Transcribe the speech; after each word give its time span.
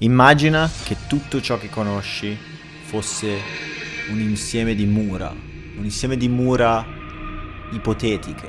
Immagina 0.00 0.70
che 0.84 0.94
tutto 1.08 1.40
ciò 1.40 1.56
che 1.56 1.70
conosci 1.70 2.36
fosse 2.82 3.38
un 4.10 4.20
insieme 4.20 4.74
di 4.74 4.84
mura, 4.84 5.30
un 5.30 5.84
insieme 5.84 6.18
di 6.18 6.28
mura 6.28 6.84
ipotetiche 7.70 8.46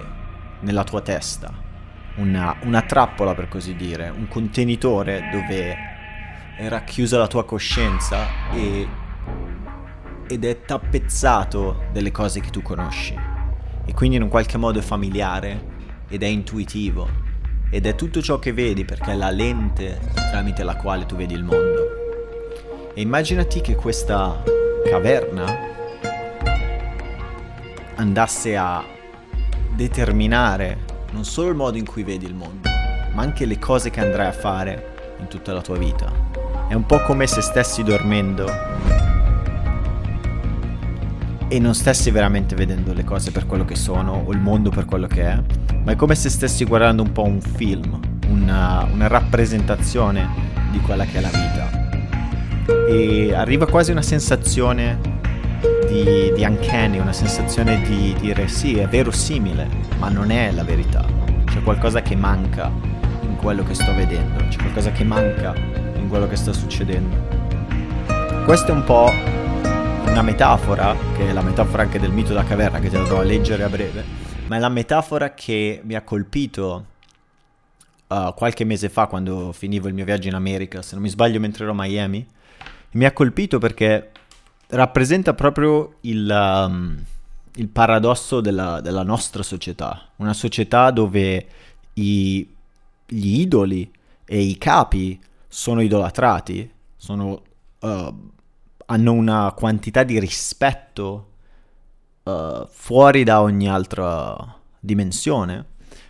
nella 0.59 0.83
tua 0.83 0.99
testa, 0.99 1.53
una, 2.15 2.53
una 2.63 2.81
trappola 2.81 3.33
per 3.33 3.47
così 3.47 3.77
dire, 3.77 4.09
un 4.09 4.27
contenitore 4.27 5.29
dove 5.31 5.77
è 6.57 6.67
racchiusa 6.67 7.17
la 7.17 7.27
tua 7.27 7.45
coscienza 7.45 8.51
e, 8.51 8.87
ed 10.27 10.43
è 10.43 10.61
tappezzato 10.63 11.85
delle 11.93 12.11
cose 12.11 12.41
che 12.41 12.49
tu 12.49 12.61
conosci. 12.61 13.17
E 13.85 13.93
quindi 13.93 14.17
in 14.17 14.23
un 14.23 14.29
qualche 14.29 14.57
modo 14.57 14.79
è 14.79 14.81
familiare 14.81 15.75
ed 16.09 16.23
è 16.23 16.27
intuitivo 16.27 17.26
ed 17.69 17.85
è 17.85 17.95
tutto 17.95 18.21
ciò 18.21 18.39
che 18.39 18.53
vedi 18.53 18.85
perché 18.85 19.11
è 19.11 19.15
la 19.15 19.29
lente 19.29 19.99
tramite 20.13 20.63
la 20.63 20.75
quale 20.75 21.05
tu 21.05 21.15
vedi 21.15 21.33
il 21.33 21.43
mondo. 21.43 22.91
E 22.93 23.01
immaginati 23.01 23.61
che 23.61 23.75
questa 23.75 24.41
caverna 24.89 25.45
andasse 27.95 28.55
a 28.55 28.83
determinare 29.75 30.85
non 31.11 31.25
solo 31.25 31.49
il 31.49 31.55
modo 31.55 31.77
in 31.77 31.85
cui 31.85 32.03
vedi 32.03 32.25
il 32.25 32.35
mondo, 32.35 32.69
ma 33.13 33.21
anche 33.21 33.45
le 33.45 33.59
cose 33.59 33.89
che 33.89 33.99
andrai 33.99 34.27
a 34.27 34.31
fare 34.31 35.15
in 35.19 35.27
tutta 35.27 35.53
la 35.53 35.61
tua 35.61 35.77
vita. 35.77 36.11
È 36.67 36.73
un 36.73 36.85
po' 36.85 37.01
come 37.01 37.27
se 37.27 37.41
stessi 37.41 37.83
dormendo 37.83 38.45
e 41.49 41.59
non 41.59 41.73
stessi 41.73 42.11
veramente 42.11 42.55
vedendo 42.55 42.93
le 42.93 43.03
cose 43.03 43.31
per 43.31 43.45
quello 43.45 43.63
che 43.63 43.75
sono 43.75 44.23
o 44.25 44.31
il 44.31 44.39
mondo 44.39 44.69
per 44.69 44.85
quello 44.85 45.07
che 45.07 45.23
è, 45.23 45.39
ma 45.83 45.93
è 45.93 45.95
come 45.95 46.15
se 46.15 46.29
stessi 46.29 46.65
guardando 46.65 47.03
un 47.03 47.11
po' 47.11 47.23
un 47.23 47.39
film, 47.39 47.99
una, 48.29 48.85
una 48.91 49.07
rappresentazione 49.07 50.27
di 50.71 50.79
quella 50.79 51.05
che 51.05 51.17
è 51.17 51.21
la 51.21 51.29
vita. 51.29 51.85
E 52.87 53.33
arriva 53.33 53.65
quasi 53.65 53.91
una 53.91 54.01
sensazione 54.01 54.99
di, 55.87 56.33
di 56.35 56.43
uncanny, 56.43 56.99
una 56.99 57.13
sensazione 57.13 57.81
di 57.81 58.13
dire 58.19 58.49
sì, 58.49 58.77
è 58.77 58.87
verosimile, 58.87 59.67
ma 59.99 60.09
non 60.09 60.31
è 60.31 60.51
la 60.51 60.63
verità. 60.63 61.05
C'è 61.45 61.61
qualcosa 61.61 62.01
che 62.01 62.15
manca 62.15 62.69
in 63.21 63.37
quello 63.37 63.63
che 63.63 63.73
sto 63.73 63.93
vedendo, 63.93 64.43
c'è 64.49 64.57
qualcosa 64.57 64.91
che 64.91 65.05
manca 65.05 65.53
in 65.95 66.07
quello 66.09 66.27
che 66.27 66.35
sta 66.35 66.51
succedendo. 66.51 67.15
Questo 68.43 68.71
è 68.71 68.75
un 68.75 68.83
po' 68.83 69.11
una 70.19 70.25
metafora, 70.25 70.95
che 71.15 71.29
è 71.29 71.31
la 71.31 71.43
metafora 71.43 71.83
anche 71.83 71.99
del 71.99 72.11
mito 72.11 72.29
della 72.29 72.43
caverna, 72.43 72.79
che 72.79 72.89
te 72.89 72.97
la 72.97 73.03
do 73.03 73.19
a 73.19 73.21
leggere 73.21 73.61
a 73.61 73.69
breve, 73.69 74.03
ma 74.47 74.55
è 74.55 74.59
la 74.59 74.67
metafora 74.67 75.35
che 75.35 75.79
mi 75.83 75.93
ha 75.93 76.01
colpito 76.01 76.85
uh, 78.07 78.33
qualche 78.33 78.63
mese 78.63 78.89
fa 78.89 79.05
quando 79.05 79.51
finivo 79.51 79.87
il 79.87 79.93
mio 79.93 80.05
viaggio 80.05 80.27
in 80.27 80.33
America, 80.33 80.81
se 80.81 80.95
non 80.95 81.03
mi 81.03 81.09
sbaglio 81.09 81.39
mentre 81.39 81.65
ero 81.65 81.73
a 81.73 81.75
Miami. 81.77 82.25
Mi 82.93 83.05
ha 83.05 83.11
colpito 83.11 83.59
perché 83.59 84.09
rappresenta 84.69 85.35
proprio 85.35 85.97
il, 86.01 86.27
um, 86.67 86.99
il 87.53 87.67
paradosso 87.67 88.41
della, 88.41 88.81
della, 88.81 89.03
nostra 89.03 89.43
società, 89.43 90.09
una 90.15 90.33
società 90.33 90.89
dove 90.89 91.45
i, 91.93 92.55
gli 93.05 93.39
idoli 93.39 93.91
e 94.25 94.39
i 94.39 94.57
capi 94.57 95.21
sono 95.47 95.79
idolatrati, 95.81 96.71
sono... 96.95 97.43
Uh, 97.81 98.31
hanno 98.89 99.11
una 99.13 99.53
quantità 99.55 100.03
di 100.03 100.19
rispetto 100.19 101.31
uh, 102.23 102.67
fuori 102.69 103.23
da 103.23 103.41
ogni 103.41 103.69
altra 103.69 104.59
dimensione, 104.79 105.65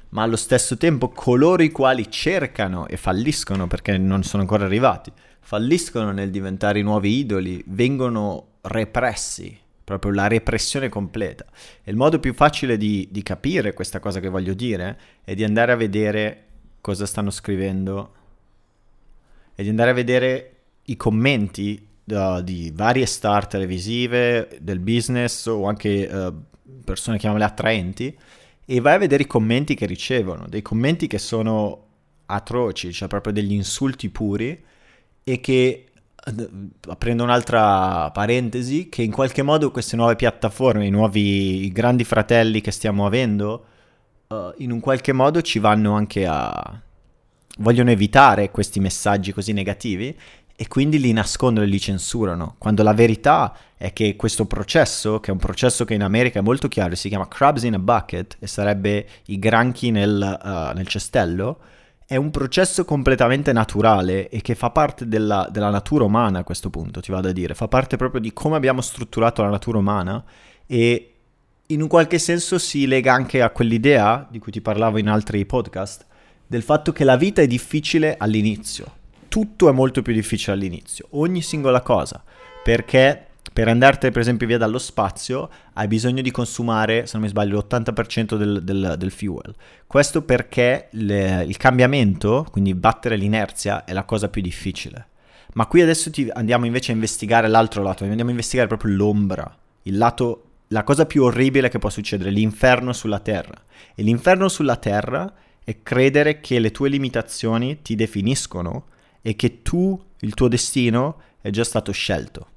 ma 0.10 0.24
allo 0.24 0.36
stesso 0.36 0.78
tempo 0.78 1.10
coloro 1.10 1.64
i 1.64 1.72
quali 1.72 2.10
cercano 2.10 2.88
e 2.88 2.98
falliscono 2.98 3.68
perché 3.68 3.98
non 3.98 4.24
sono 4.24 4.44
ancora 4.44 4.66
arrivati, 4.66 5.12
falliscono 5.40 6.12
nel 6.12 6.30
diventare 6.30 6.82
nuovi 6.82 7.18
idoli, 7.18 7.64
vengono 7.68 8.58
repressi, 8.62 9.58
proprio 9.84 10.12
la 10.12 10.28
repressione 10.28 10.90
completa. 10.90 11.46
E 11.84 11.90
il 11.90 11.98
modo 11.98 12.20
più 12.20 12.34
facile 12.34 12.78
di, 12.78 13.08
di 13.10 13.24
capire 13.24 13.74
questa 13.74 14.00
cosa 14.00 14.20
che 14.20 14.30
voglio 14.30 14.54
dire 14.54 15.00
è 15.24 15.34
di 15.34 15.44
andare 15.44 15.72
a 15.72 15.76
vedere 15.76 16.44
cosa 16.80 17.06
stanno 17.06 17.32
scrivendo 17.32 18.14
e 19.56 19.64
di 19.64 19.70
andare 19.70 19.90
a 19.90 19.94
vedere 19.96 20.52
i 20.84 20.96
commenti 20.96 21.87
uh, 22.08 22.42
di 22.42 22.72
varie 22.74 23.06
star 23.06 23.48
televisive, 23.48 24.58
del 24.62 24.80
business 24.80 25.46
o 25.46 25.66
anche 25.66 26.10
uh, 26.12 26.34
persone 26.84 27.18
chiamiamole 27.18 27.50
attraenti 27.50 28.18
e 28.66 28.82
vai 28.82 28.96
a 28.96 28.98
vedere 28.98 29.24
i 29.24 29.28
commenti 29.28 29.76
che 29.76 29.86
ricevono, 29.86 30.46
dei 30.48 30.62
commenti 30.62 31.08
che 31.08 31.20
sono 31.20 31.86
atroci, 32.26 32.92
cioè 32.92 33.08
proprio 33.08 33.32
degli 33.32 33.54
insulti 33.54 34.10
puri 34.10 34.62
e 35.24 35.40
che 35.40 35.88
aprendo 36.90 37.24
un'altra 37.24 38.12
parentesi, 38.12 38.90
che 38.90 39.02
in 39.02 39.12
qualche 39.12 39.42
modo 39.42 39.72
queste 39.72 39.96
nuove 39.96 40.18
piattaforme, 40.18 40.86
i 40.86 40.90
nuovi 40.90 41.72
grandi 41.72 42.04
fratelli 42.04 42.60
che 42.60 42.72
stiamo 42.72 43.06
avendo, 43.06 43.66
uh, 44.28 44.54
in 44.58 44.72
un 44.72 44.82
qualche 44.82 45.14
modo 45.14 45.42
ci 45.42 45.60
vanno 45.60 45.94
anche 45.94 46.26
a... 46.26 46.82
vogliono 47.60 47.92
evitare 47.92 48.52
questi 48.52 48.82
messaggi 48.82 49.32
così 49.32 49.54
negativi 49.54 50.18
e 50.60 50.68
quindi 50.68 51.00
li 51.00 51.14
nascondono 51.14 51.68
e 51.68 51.70
li 51.70 51.80
censurano, 51.80 52.56
quando 52.58 52.82
la 52.82 52.96
verità 52.96 53.56
è 53.78 53.94
che 53.94 54.16
questo 54.16 54.46
processo, 54.46 55.20
che 55.20 55.30
è 55.30 55.32
un 55.32 55.38
processo 55.38 55.86
che 55.86 55.94
in 55.94 56.02
America 56.02 56.40
è 56.40 56.42
molto 56.42 56.68
chiaro, 56.68 56.96
si 56.96 57.10
chiama 57.10 57.28
crabs 57.28 57.62
in 57.62 57.76
a 57.76 57.80
bucket 57.80 58.38
e 58.40 58.48
sarebbe 58.48 59.08
i 59.28 59.38
granchi 59.38 59.92
nel, 59.92 60.40
uh, 60.44 60.76
nel 60.76 60.88
cestello, 60.88 61.60
è 62.08 62.16
un 62.16 62.32
processo 62.32 62.86
completamente 62.86 63.54
naturale 63.54 64.30
e 64.30 64.42
che 64.42 64.56
fa 64.56 64.72
parte 64.72 65.08
della, 65.08 65.48
della, 65.52 65.70
natura 65.70 66.06
umana 66.06 66.40
a 66.40 66.44
questo 66.44 66.72
punto, 66.72 67.02
ti 67.02 67.12
vado 67.12 67.28
a 67.28 67.34
dire, 67.34 67.54
fa 67.54 67.68
parte 67.68 67.96
proprio 67.96 68.20
di 68.20 68.34
come 68.34 68.56
abbiamo 68.56 68.82
strutturato 68.82 69.44
la 69.44 69.50
natura 69.50 69.78
umana 69.78 70.24
e 70.66 71.14
in 71.68 71.84
un 71.84 71.88
qualche 71.88 72.18
senso 72.18 72.58
si 72.58 72.88
lega 72.88 73.14
anche 73.14 73.44
a 73.44 73.52
quell'idea 73.52 74.26
di 74.28 74.40
cui 74.40 74.52
ti 74.52 74.62
parlavo 74.62 74.98
in 74.98 75.08
altri 75.08 75.46
podcast, 75.46 76.04
del 76.48 76.64
fatto 76.64 76.92
che 76.92 77.04
la 77.04 77.16
vita 77.16 77.44
è 77.44 77.48
difficile 77.48 78.16
all'inizio 78.18 78.98
tutto 79.28 79.70
è 79.70 79.72
molto 79.72 80.02
più 80.02 80.14
difficile 80.14 80.54
all'inizio, 80.54 81.08
ogni 81.12 81.42
singola 81.42 81.82
cosa, 81.82 82.24
perché 82.64 83.28
per 83.58 83.68
andartene 83.70 84.12
per 84.12 84.22
esempio 84.22 84.46
via 84.46 84.58
dallo 84.58 84.78
spazio 84.78 85.50
hai 85.74 85.88
bisogno 85.88 86.22
di 86.22 86.32
consumare, 86.32 87.06
se 87.06 87.14
non 87.14 87.24
mi 87.24 87.30
sbaglio, 87.30 87.58
l'80% 87.58 88.36
del, 88.36 88.64
del, 88.64 88.96
del 88.98 89.12
fuel. 89.12 89.56
Questo 89.88 90.22
perché 90.22 90.90
le, 90.92 91.44
il 91.48 91.58
cambiamento, 91.58 92.46
quindi 92.52 92.76
battere 92.76 93.16
l'inerzia, 93.16 93.84
è 93.84 93.94
la 93.94 94.04
cosa 94.04 94.30
più 94.30 94.42
difficile. 94.42 95.08
Ma 95.54 95.66
qui 95.66 95.82
adesso 95.82 96.12
andiamo 96.34 96.66
invece 96.66 96.92
a 96.92 96.96
investigare 96.96 97.48
l'altro 97.48 97.82
lato, 97.82 98.04
andiamo 98.04 98.30
a 98.30 98.34
investigare 98.34 98.68
proprio 98.68 98.96
l'ombra, 98.96 99.58
il 99.84 99.98
lato, 99.98 100.44
la 100.68 100.84
cosa 100.84 101.08
più 101.08 101.24
orribile 101.24 101.70
che 101.70 101.80
può 101.80 101.90
succedere, 101.90 102.30
l'inferno 102.30 102.94
sulla 102.94 103.20
terra. 103.20 103.60
E 103.96 104.04
l'inferno 104.04 104.50
sulla 104.50 104.76
terra 104.76 105.34
è 105.64 105.82
credere 105.82 106.42
che 106.42 106.60
le 106.60 106.70
tue 106.70 106.90
limitazioni 106.90 107.82
ti 107.82 107.96
definiscono 107.96 108.86
e 109.28 109.36
che 109.36 109.62
tu, 109.62 110.02
il 110.22 110.34
tuo 110.34 110.48
destino, 110.48 111.20
è 111.42 111.50
già 111.50 111.66
stato 111.66 111.92
scelto. 111.92 112.48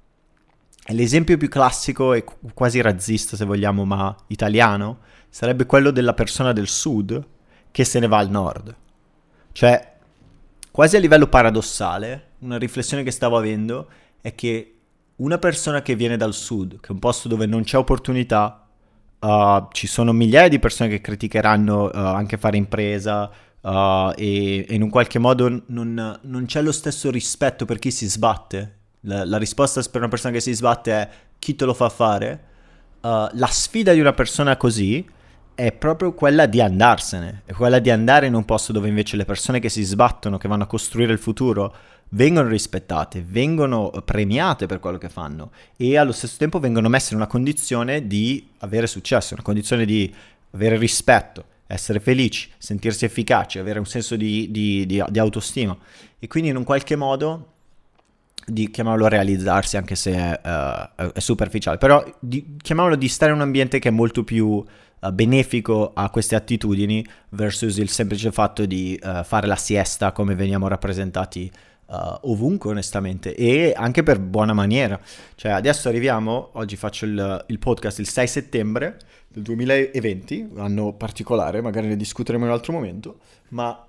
L'esempio 0.92 1.36
più 1.36 1.48
classico 1.48 2.12
e 2.14 2.22
quasi 2.54 2.80
razzista, 2.80 3.36
se 3.36 3.44
vogliamo, 3.44 3.84
ma 3.84 4.16
italiano, 4.28 5.00
sarebbe 5.28 5.66
quello 5.66 5.90
della 5.90 6.14
persona 6.14 6.52
del 6.52 6.68
sud 6.68 7.26
che 7.72 7.82
se 7.84 7.98
ne 7.98 8.06
va 8.06 8.18
al 8.18 8.30
nord. 8.30 8.72
Cioè, 9.50 9.96
quasi 10.70 10.94
a 10.94 11.00
livello 11.00 11.26
paradossale, 11.26 12.34
una 12.38 12.56
riflessione 12.56 13.02
che 13.02 13.10
stavo 13.10 13.36
avendo 13.36 13.88
è 14.20 14.36
che 14.36 14.74
una 15.16 15.38
persona 15.38 15.82
che 15.82 15.96
viene 15.96 16.16
dal 16.16 16.34
sud, 16.34 16.78
che 16.78 16.86
è 16.86 16.92
un 16.92 17.00
posto 17.00 17.26
dove 17.26 17.46
non 17.46 17.64
c'è 17.64 17.78
opportunità, 17.78 18.68
uh, 19.18 19.66
ci 19.72 19.88
sono 19.88 20.12
migliaia 20.12 20.46
di 20.46 20.60
persone 20.60 20.88
che 20.88 21.00
criticheranno 21.00 21.86
uh, 21.86 21.90
anche 21.94 22.38
fare 22.38 22.56
impresa, 22.56 23.28
uh, 23.62 24.12
e, 24.16 24.66
e, 24.68 24.74
in 24.74 24.82
un 24.82 24.90
qualche 24.90 25.18
modo 25.18 25.62
non, 25.66 26.18
non, 26.20 26.44
c'è 26.46 26.62
lo 26.62 26.72
stesso 26.72 27.10
rispetto 27.10 27.64
per 27.64 27.78
chi 27.78 27.90
si 27.90 28.06
sbatte. 28.06 28.76
La, 29.00 29.24
la, 29.24 29.38
risposta 29.38 29.82
per 29.90 30.00
una 30.00 30.10
persona 30.10 30.32
che 30.32 30.40
si 30.40 30.52
sbatte 30.52 30.92
è 30.92 31.08
chi 31.38 31.54
te 31.54 31.64
lo 31.64 31.74
fa 31.74 31.88
fare. 31.88 32.44
Uh, 33.00 33.28
la 33.32 33.48
sfida 33.48 33.92
di 33.92 34.00
una 34.00 34.12
persona 34.12 34.56
così 34.56 35.06
è 35.54 35.72
proprio 35.72 36.12
quella 36.12 36.46
di 36.46 36.60
andarsene, 36.60 37.42
è 37.44 37.52
quella 37.52 37.78
di 37.78 37.90
andare 37.90 38.26
in 38.26 38.34
un 38.34 38.44
posto 38.44 38.72
dove 38.72 38.88
invece 38.88 39.16
le 39.16 39.24
persone 39.24 39.58
che 39.58 39.68
si 39.68 39.82
sbattono, 39.82 40.38
che 40.38 40.48
vanno 40.48 40.62
a 40.64 40.66
costruire 40.66 41.12
il 41.12 41.18
futuro, 41.18 41.74
vengono 42.10 42.48
rispettate, 42.48 43.22
vengono 43.26 43.90
premiate 44.04 44.66
per 44.66 44.80
quello 44.80 44.98
che 44.98 45.08
fanno 45.08 45.50
e 45.76 45.96
allo 45.96 46.12
stesso 46.12 46.36
tempo 46.38 46.58
vengono 46.58 46.88
messe 46.88 47.12
in 47.12 47.18
una 47.18 47.28
condizione 47.28 48.06
di 48.06 48.48
avere 48.58 48.86
successo, 48.86 49.34
una 49.34 49.42
condizione 49.42 49.84
di 49.84 50.12
avere 50.52 50.76
rispetto 50.76 51.44
essere 51.70 52.00
felici, 52.00 52.50
sentirsi 52.58 53.04
efficaci, 53.04 53.58
avere 53.58 53.78
un 53.78 53.86
senso 53.86 54.16
di, 54.16 54.50
di, 54.50 54.84
di, 54.86 55.02
di 55.08 55.18
autostima 55.18 55.76
e 56.18 56.26
quindi 56.26 56.50
in 56.50 56.56
un 56.56 56.64
qualche 56.64 56.96
modo 56.96 57.46
di 58.44 58.70
chiamarlo 58.70 59.06
realizzarsi 59.06 59.76
anche 59.76 59.94
se 59.94 60.12
è, 60.12 60.40
uh, 60.42 61.12
è 61.12 61.20
superficiale, 61.20 61.78
però 61.78 62.04
di, 62.18 62.56
chiamiamolo 62.60 62.96
di 62.96 63.08
stare 63.08 63.30
in 63.30 63.36
un 63.36 63.44
ambiente 63.44 63.78
che 63.78 63.88
è 63.88 63.92
molto 63.92 64.24
più 64.24 64.46
uh, 64.46 65.12
benefico 65.12 65.92
a 65.94 66.10
queste 66.10 66.34
attitudini 66.34 67.06
versus 67.30 67.76
il 67.76 67.88
semplice 67.88 68.32
fatto 68.32 68.66
di 68.66 68.98
uh, 69.00 69.22
fare 69.22 69.46
la 69.46 69.56
siesta 69.56 70.10
come 70.10 70.34
veniamo 70.34 70.68
rappresentati 70.68 71.50
ovunque 71.92 72.70
onestamente 72.70 73.34
e 73.34 73.74
anche 73.76 74.04
per 74.04 74.20
buona 74.20 74.52
maniera. 74.52 74.96
Cioè 75.34 75.50
adesso 75.50 75.88
arriviamo, 75.88 76.50
oggi 76.52 76.76
faccio 76.76 77.04
il, 77.04 77.44
il 77.48 77.58
podcast 77.58 77.98
il 77.98 78.08
6 78.08 78.28
settembre 78.28 78.96
del 79.32 79.42
2020, 79.44 80.50
anno 80.56 80.92
particolare, 80.94 81.60
magari 81.60 81.86
ne 81.86 81.96
discuteremo 81.96 82.44
in 82.44 82.50
un 82.50 82.56
altro 82.56 82.72
momento, 82.72 83.20
ma 83.50 83.86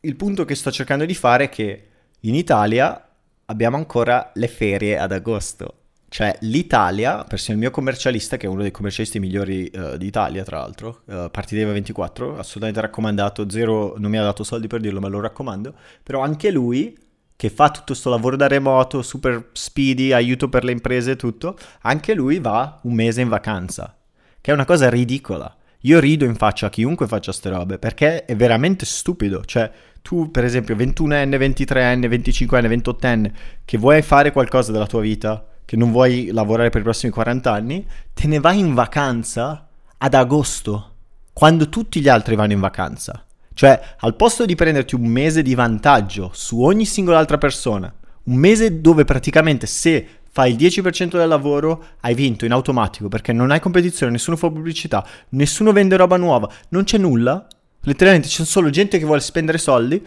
il 0.00 0.16
punto 0.16 0.44
che 0.44 0.56
sto 0.56 0.72
cercando 0.72 1.04
di 1.04 1.14
fare 1.14 1.44
è 1.44 1.48
che 1.48 1.86
in 2.20 2.34
Italia 2.34 3.08
abbiamo 3.46 3.76
ancora 3.76 4.32
le 4.34 4.48
ferie 4.48 4.98
ad 4.98 5.12
agosto. 5.12 5.76
Cioè 6.08 6.36
l'Italia, 6.40 7.24
persino 7.24 7.54
il 7.54 7.62
mio 7.62 7.70
commercialista, 7.70 8.36
che 8.36 8.46
è 8.46 8.48
uno 8.48 8.62
dei 8.62 8.70
commercialisti 8.70 9.18
migliori 9.18 9.70
uh, 9.72 9.96
d'Italia 9.96 10.42
tra 10.42 10.58
l'altro, 10.58 11.02
uh, 11.06 11.30
Partiteva 11.30 11.72
24, 11.72 12.36
assolutamente 12.36 12.80
raccomandato, 12.82 13.48
zero 13.48 13.94
non 13.96 14.10
mi 14.10 14.18
ha 14.18 14.22
dato 14.22 14.44
soldi 14.44 14.66
per 14.66 14.80
dirlo 14.80 15.00
ma 15.00 15.08
lo 15.08 15.20
raccomando, 15.20 15.74
però 16.02 16.20
anche 16.20 16.50
lui 16.50 16.94
che 17.34 17.48
fa 17.48 17.70
tutto 17.70 17.86
questo 17.86 18.10
lavoro 18.10 18.36
da 18.36 18.46
remoto, 18.46 19.00
super 19.00 19.48
speedy, 19.52 20.12
aiuto 20.12 20.48
per 20.48 20.64
le 20.64 20.72
imprese 20.72 21.12
e 21.12 21.16
tutto, 21.16 21.56
anche 21.82 22.14
lui 22.14 22.40
va 22.40 22.78
un 22.82 22.92
mese 22.92 23.22
in 23.22 23.28
vacanza, 23.28 23.96
che 24.42 24.50
è 24.50 24.54
una 24.54 24.66
cosa 24.66 24.90
ridicola. 24.90 25.56
Io 25.84 25.98
rido 25.98 26.24
in 26.24 26.34
faccia 26.34 26.66
a 26.66 26.70
chiunque 26.70 27.06
faccia 27.06 27.32
ste 27.32 27.48
robe, 27.48 27.78
perché 27.78 28.24
è 28.24 28.36
veramente 28.36 28.84
stupido. 28.84 29.44
Cioè, 29.44 29.70
tu 30.02 30.30
per 30.30 30.44
esempio 30.44 30.76
21enne, 30.76 31.38
23enne, 31.38 32.08
25enne, 32.08 32.82
28enne, 32.82 33.32
che 33.64 33.78
vuoi 33.78 34.02
fare 34.02 34.32
qualcosa 34.32 34.72
della 34.72 34.86
tua 34.86 35.00
vita, 35.00 35.46
che 35.64 35.76
non 35.76 35.90
vuoi 35.90 36.30
lavorare 36.32 36.70
per 36.70 36.80
i 36.80 36.84
prossimi 36.84 37.12
40 37.12 37.50
anni, 37.52 37.86
te 38.12 38.26
ne 38.26 38.40
vai 38.40 38.58
in 38.58 38.74
vacanza 38.74 39.68
ad 39.96 40.14
agosto, 40.14 40.94
quando 41.32 41.68
tutti 41.68 42.00
gli 42.00 42.08
altri 42.08 42.34
vanno 42.34 42.52
in 42.52 42.60
vacanza. 42.60 43.24
Cioè, 43.54 43.80
al 43.98 44.16
posto 44.16 44.44
di 44.44 44.54
prenderti 44.54 44.94
un 44.96 45.06
mese 45.06 45.42
di 45.42 45.54
vantaggio 45.54 46.30
su 46.34 46.62
ogni 46.62 46.84
singola 46.84 47.18
altra 47.18 47.38
persona, 47.38 47.92
un 48.24 48.34
mese 48.34 48.80
dove 48.80 49.04
praticamente 49.04 49.66
se 49.66 50.06
fai 50.34 50.52
il 50.52 50.56
10% 50.56 51.18
del 51.18 51.28
lavoro 51.28 51.84
hai 52.00 52.14
vinto 52.14 52.46
in 52.46 52.52
automatico 52.52 53.08
perché 53.08 53.34
non 53.34 53.50
hai 53.50 53.60
competizione, 53.60 54.12
nessuno 54.12 54.38
fa 54.38 54.48
pubblicità, 54.48 55.06
nessuno 55.30 55.72
vende 55.72 55.96
roba 55.96 56.16
nuova, 56.16 56.50
non 56.70 56.84
c'è 56.84 56.96
nulla, 56.96 57.46
letteralmente 57.82 58.28
c'è 58.28 58.44
solo 58.44 58.70
gente 58.70 58.98
che 58.98 59.04
vuole 59.04 59.20
spendere 59.20 59.58
soldi 59.58 60.04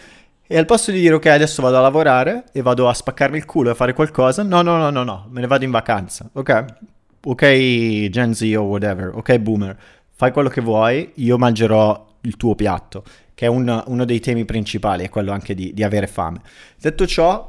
e 0.48 0.57
al 0.57 0.66
posto 0.66 0.89
di 0.89 1.00
dire 1.00 1.13
ok 1.13 1.27
adesso 1.27 1.62
vado 1.62 1.77
a 1.77 1.81
lavorare 1.81 2.45
e 2.51 2.63
vado 2.63 2.89
a 2.89 2.94
spaccarmi 2.94 3.38
il 3.38 3.45
culo 3.45 3.69
e 3.69 3.72
a 3.74 3.75
fare 3.75 3.94
qualcosa, 3.94 4.42
no 4.42 4.63
no 4.63 4.77
no 4.77 4.89
no 4.89 5.04
no, 5.04 5.27
me 5.30 5.42
ne 5.42 5.48
vado 5.48 5.63
in 5.63 5.72
vacanza, 5.72 6.28
ok? 6.33 6.66
Ok 7.28 8.10
Gen 8.10 8.33
Z 8.33 8.42
o 8.57 8.63
whatever, 8.63 9.12
ok 9.13 9.38
boomer, 9.38 9.78
fai 10.12 10.31
quello 10.31 10.50
che 10.50 10.62
vuoi, 10.62 11.12
io 11.16 11.38
mangerò 11.38 12.13
il 12.21 12.36
tuo 12.36 12.56
piatto 12.56 13.04
che 13.36 13.45
è 13.45 13.50
un, 13.50 13.83
uno 13.88 14.06
dei 14.06 14.21
temi 14.21 14.45
principali, 14.45 15.04
è 15.04 15.10
quello 15.10 15.33
anche 15.33 15.54
di, 15.54 15.74
di 15.74 15.83
avere 15.83 16.07
fame. 16.07 16.39
Detto 16.80 17.06
ciò, 17.06 17.48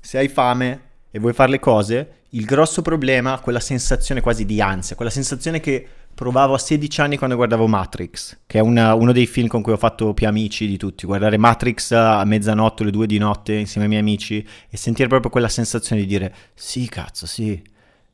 se 0.00 0.16
hai 0.16 0.28
fame 0.28 0.86
e 1.10 1.18
vuoi 1.18 1.32
fare 1.32 1.50
le 1.50 1.58
cose, 1.58 2.12
il 2.30 2.44
grosso 2.44 2.82
problema, 2.82 3.38
quella 3.40 3.60
sensazione 3.60 4.20
quasi 4.20 4.44
di 4.44 4.60
ansia, 4.60 4.96
quella 4.96 5.10
sensazione 5.10 5.60
che 5.60 5.86
provavo 6.14 6.54
a 6.54 6.58
16 6.58 7.00
anni 7.00 7.16
quando 7.16 7.36
guardavo 7.36 7.66
Matrix, 7.68 8.38
che 8.46 8.58
è 8.58 8.60
una, 8.60 8.94
uno 8.94 9.12
dei 9.12 9.26
film 9.26 9.46
con 9.46 9.62
cui 9.62 9.72
ho 9.72 9.76
fatto 9.76 10.12
più 10.14 10.26
amici 10.26 10.66
di 10.66 10.76
tutti. 10.76 11.06
Guardare 11.06 11.38
Matrix 11.38 11.92
a 11.92 12.24
mezzanotte, 12.24 12.82
alle 12.82 12.90
due 12.90 13.06
di 13.06 13.18
notte 13.18 13.54
insieme 13.54 13.84
ai 13.84 13.88
miei 13.88 14.02
amici 14.02 14.46
e 14.68 14.76
sentire 14.76 15.08
proprio 15.08 15.30
quella 15.30 15.48
sensazione 15.48 16.02
di 16.02 16.08
dire 16.08 16.34
sì, 16.54 16.88
cazzo, 16.88 17.24
sì, 17.26 17.62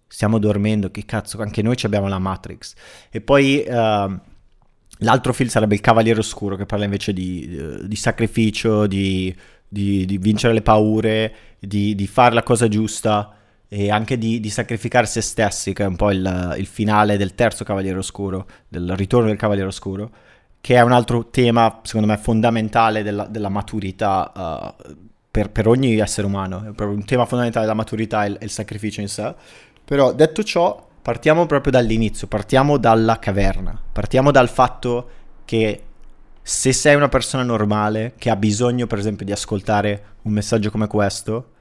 stiamo 0.07 0.39
dormendo, 0.39 0.91
che 0.91 1.05
cazzo, 1.07 1.41
anche 1.41 1.63
noi 1.63 1.77
abbiamo 1.83 2.09
la 2.09 2.19
Matrix. 2.19 2.75
E 3.11 3.21
poi... 3.21 3.65
Uh, 3.67 4.21
L'altro 4.99 5.33
film 5.33 5.49
sarebbe 5.49 5.75
Il 5.75 5.81
Cavaliere 5.81 6.21
Oscuro, 6.21 6.55
che 6.55 6.67
parla 6.67 6.85
invece 6.85 7.13
di, 7.13 7.49
eh, 7.51 7.89
di 7.89 7.97
sacrificio, 7.97 8.87
di, 8.87 9.35
di, 9.69 10.07
di, 10.07 10.19
vincere 10.19 10.55
le 10.55 10.63
paure, 10.63 11.35
di, 11.67 12.07
fare 12.07 12.35
la 12.35 12.43
cosa 12.43 12.69
giusta 12.69 13.35
e 13.69 13.91
anche 13.91 14.19
di, 14.19 14.49
sacrificare 14.51 15.07
se 15.07 15.21
stessi, 15.21 15.73
che 15.73 15.85
è 15.85 15.87
un 15.87 15.97
po' 15.97 16.11
il, 16.11 16.55
il, 16.59 16.67
finale 16.67 17.17
del 17.17 17.35
terzo 17.35 17.65
Cavaliere 17.65 17.99
Oscuro, 17.99 18.47
del 18.69 18.95
ritorno 18.97 19.29
del 19.29 19.37
Cavaliere 19.37 19.69
Oscuro, 19.69 20.11
che 20.61 20.77
è 20.77 20.81
un 20.81 20.93
altro 20.93 21.29
tema, 21.29 21.81
secondo 21.83 22.07
me, 22.07 22.17
fondamentale 22.17 23.03
della, 23.03 23.27
della 23.27 23.49
maturità 23.49 24.75
uh, 24.77 24.95
per, 25.31 25.51
per, 25.51 25.67
ogni 25.69 25.99
essere 25.99 26.27
umano. 26.27 26.59
È 26.59 26.73
proprio 26.73 26.93
un 26.93 27.05
tema 27.05 27.27
fondamentale 27.27 27.65
della 27.65 27.77
maturità 27.77 28.25
e 28.25 28.29
il, 28.29 28.39
il 28.43 28.51
sacrificio 28.51 29.01
in 29.01 29.09
sé. 29.09 29.35
Però 29.85 30.13
detto 30.13 30.43
ciò, 30.43 30.89
partiamo 31.03 31.45
proprio 31.45 31.73
dall'inizio, 31.73 32.29
partiamo 32.29 32.79
dalla 32.79 33.19
caverna, 33.19 33.79
partiamo 33.93 34.31
dal 34.31 34.49
fatto 34.49 35.09
che 35.45 35.83
se 36.41 36.73
sei 36.73 36.95
una 36.95 37.09
persona 37.09 37.43
normale 37.43 38.15
che 38.17 38.31
ha 38.31 38.37
bisogno 38.37 38.87
per 38.87 38.99
esempio 38.99 39.27
di 39.27 39.33
ascoltare 39.33 40.05
un 40.23 40.33
messaggio 40.33 40.71
come 40.71 40.87
questo, 40.87 41.53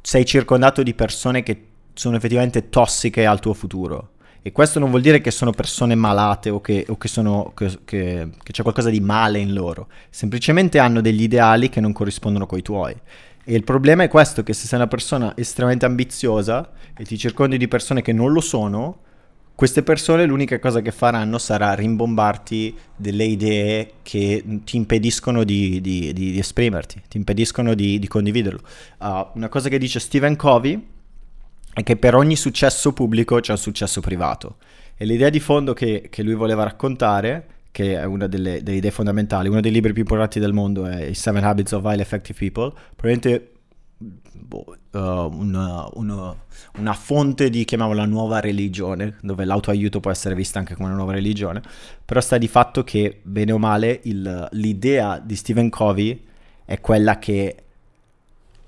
sei 0.00 0.24
circondato 0.24 0.82
di 0.82 0.94
persone 0.94 1.42
che 1.42 1.66
sono 1.94 2.16
effettivamente 2.16 2.68
tossiche 2.68 3.26
al 3.26 3.40
tuo 3.40 3.54
futuro. 3.54 4.12
E 4.42 4.52
questo 4.52 4.78
non 4.78 4.88
vuol 4.88 5.02
dire 5.02 5.20
che 5.20 5.30
sono 5.30 5.50
persone 5.50 5.94
malate 5.94 6.48
o 6.48 6.62
che, 6.62 6.86
o 6.88 6.96
che, 6.96 7.08
sono, 7.08 7.52
che, 7.54 7.78
che 7.84 8.30
c'è 8.50 8.62
qualcosa 8.62 8.88
di 8.88 9.00
male 9.00 9.38
in 9.38 9.52
loro, 9.52 9.88
semplicemente 10.08 10.78
hanno 10.78 11.02
degli 11.02 11.22
ideali 11.22 11.68
che 11.68 11.80
non 11.80 11.92
corrispondono 11.92 12.46
coi 12.46 12.62
tuoi. 12.62 12.96
E 13.44 13.54
il 13.54 13.64
problema 13.64 14.02
è 14.02 14.08
questo, 14.08 14.42
che 14.42 14.54
se 14.54 14.66
sei 14.66 14.78
una 14.78 14.88
persona 14.88 15.36
estremamente 15.36 15.84
ambiziosa 15.84 16.70
e 16.96 17.04
ti 17.04 17.18
circondi 17.18 17.58
di 17.58 17.68
persone 17.68 18.00
che 18.00 18.12
non 18.12 18.32
lo 18.32 18.40
sono, 18.40 19.00
queste 19.60 19.82
persone 19.82 20.24
l'unica 20.24 20.58
cosa 20.58 20.80
che 20.80 20.90
faranno 20.90 21.36
sarà 21.36 21.74
rimbombarti 21.74 22.74
delle 22.96 23.24
idee 23.24 23.90
che 24.00 24.42
ti 24.64 24.78
impediscono 24.78 25.44
di, 25.44 25.82
di, 25.82 26.14
di, 26.14 26.32
di 26.32 26.38
esprimerti, 26.38 27.02
ti 27.06 27.18
impediscono 27.18 27.74
di, 27.74 28.02
condividerlo. 28.08 28.60
Uh, 29.00 29.26
una 29.34 29.50
cosa 29.50 29.68
che 29.68 29.76
dice 29.76 30.00
Stephen 30.00 30.36
Covey 30.36 30.82
è 31.74 31.82
che 31.82 31.98
per 31.98 32.14
ogni 32.14 32.36
successo 32.36 32.94
pubblico 32.94 33.38
c'è 33.38 33.52
un 33.52 33.58
successo 33.58 34.00
privato. 34.00 34.56
E 34.96 35.04
l'idea 35.04 35.28
di 35.28 35.40
fondo 35.40 35.74
che, 35.74 36.06
che 36.08 36.22
lui 36.22 36.32
voleva 36.32 36.62
raccontare 36.62 37.46
che 37.70 38.00
è 38.00 38.04
una 38.04 38.28
delle, 38.28 38.62
delle, 38.62 38.78
idee 38.78 38.90
fondamentali. 38.90 39.50
Uno 39.50 39.60
dei 39.60 39.72
libri 39.72 39.92
più 39.92 40.00
importanti 40.00 40.40
del 40.40 40.54
mondo 40.54 40.86
è 40.86 41.04
I 41.04 41.14
Seven 41.14 41.44
Habits 41.44 41.72
of 41.72 41.84
Highly 41.84 42.00
Effective 42.00 42.38
People. 42.38 42.72
Probabilmente 42.96 43.49
boh, 44.02 44.76
una, 44.92 45.88
una, 45.94 46.34
una, 46.78 46.92
fonte 46.94 47.50
di, 47.50 47.64
chiamiamola, 47.64 48.06
nuova 48.06 48.40
religione, 48.40 49.16
dove 49.20 49.44
l'autoaiuto 49.44 50.00
può 50.00 50.10
essere 50.10 50.34
vista 50.34 50.58
anche 50.58 50.74
come 50.74 50.88
una 50.88 50.96
nuova 50.96 51.12
religione, 51.12 51.60
però 52.04 52.20
sta 52.20 52.38
di 52.38 52.48
fatto 52.48 52.82
che, 52.82 53.20
bene 53.22 53.52
o 53.52 53.58
male, 53.58 54.00
il, 54.04 54.48
l'idea 54.52 55.18
di 55.18 55.36
Stephen 55.36 55.68
Covey 55.68 56.24
è 56.64 56.80
quella 56.80 57.18
che 57.18 57.64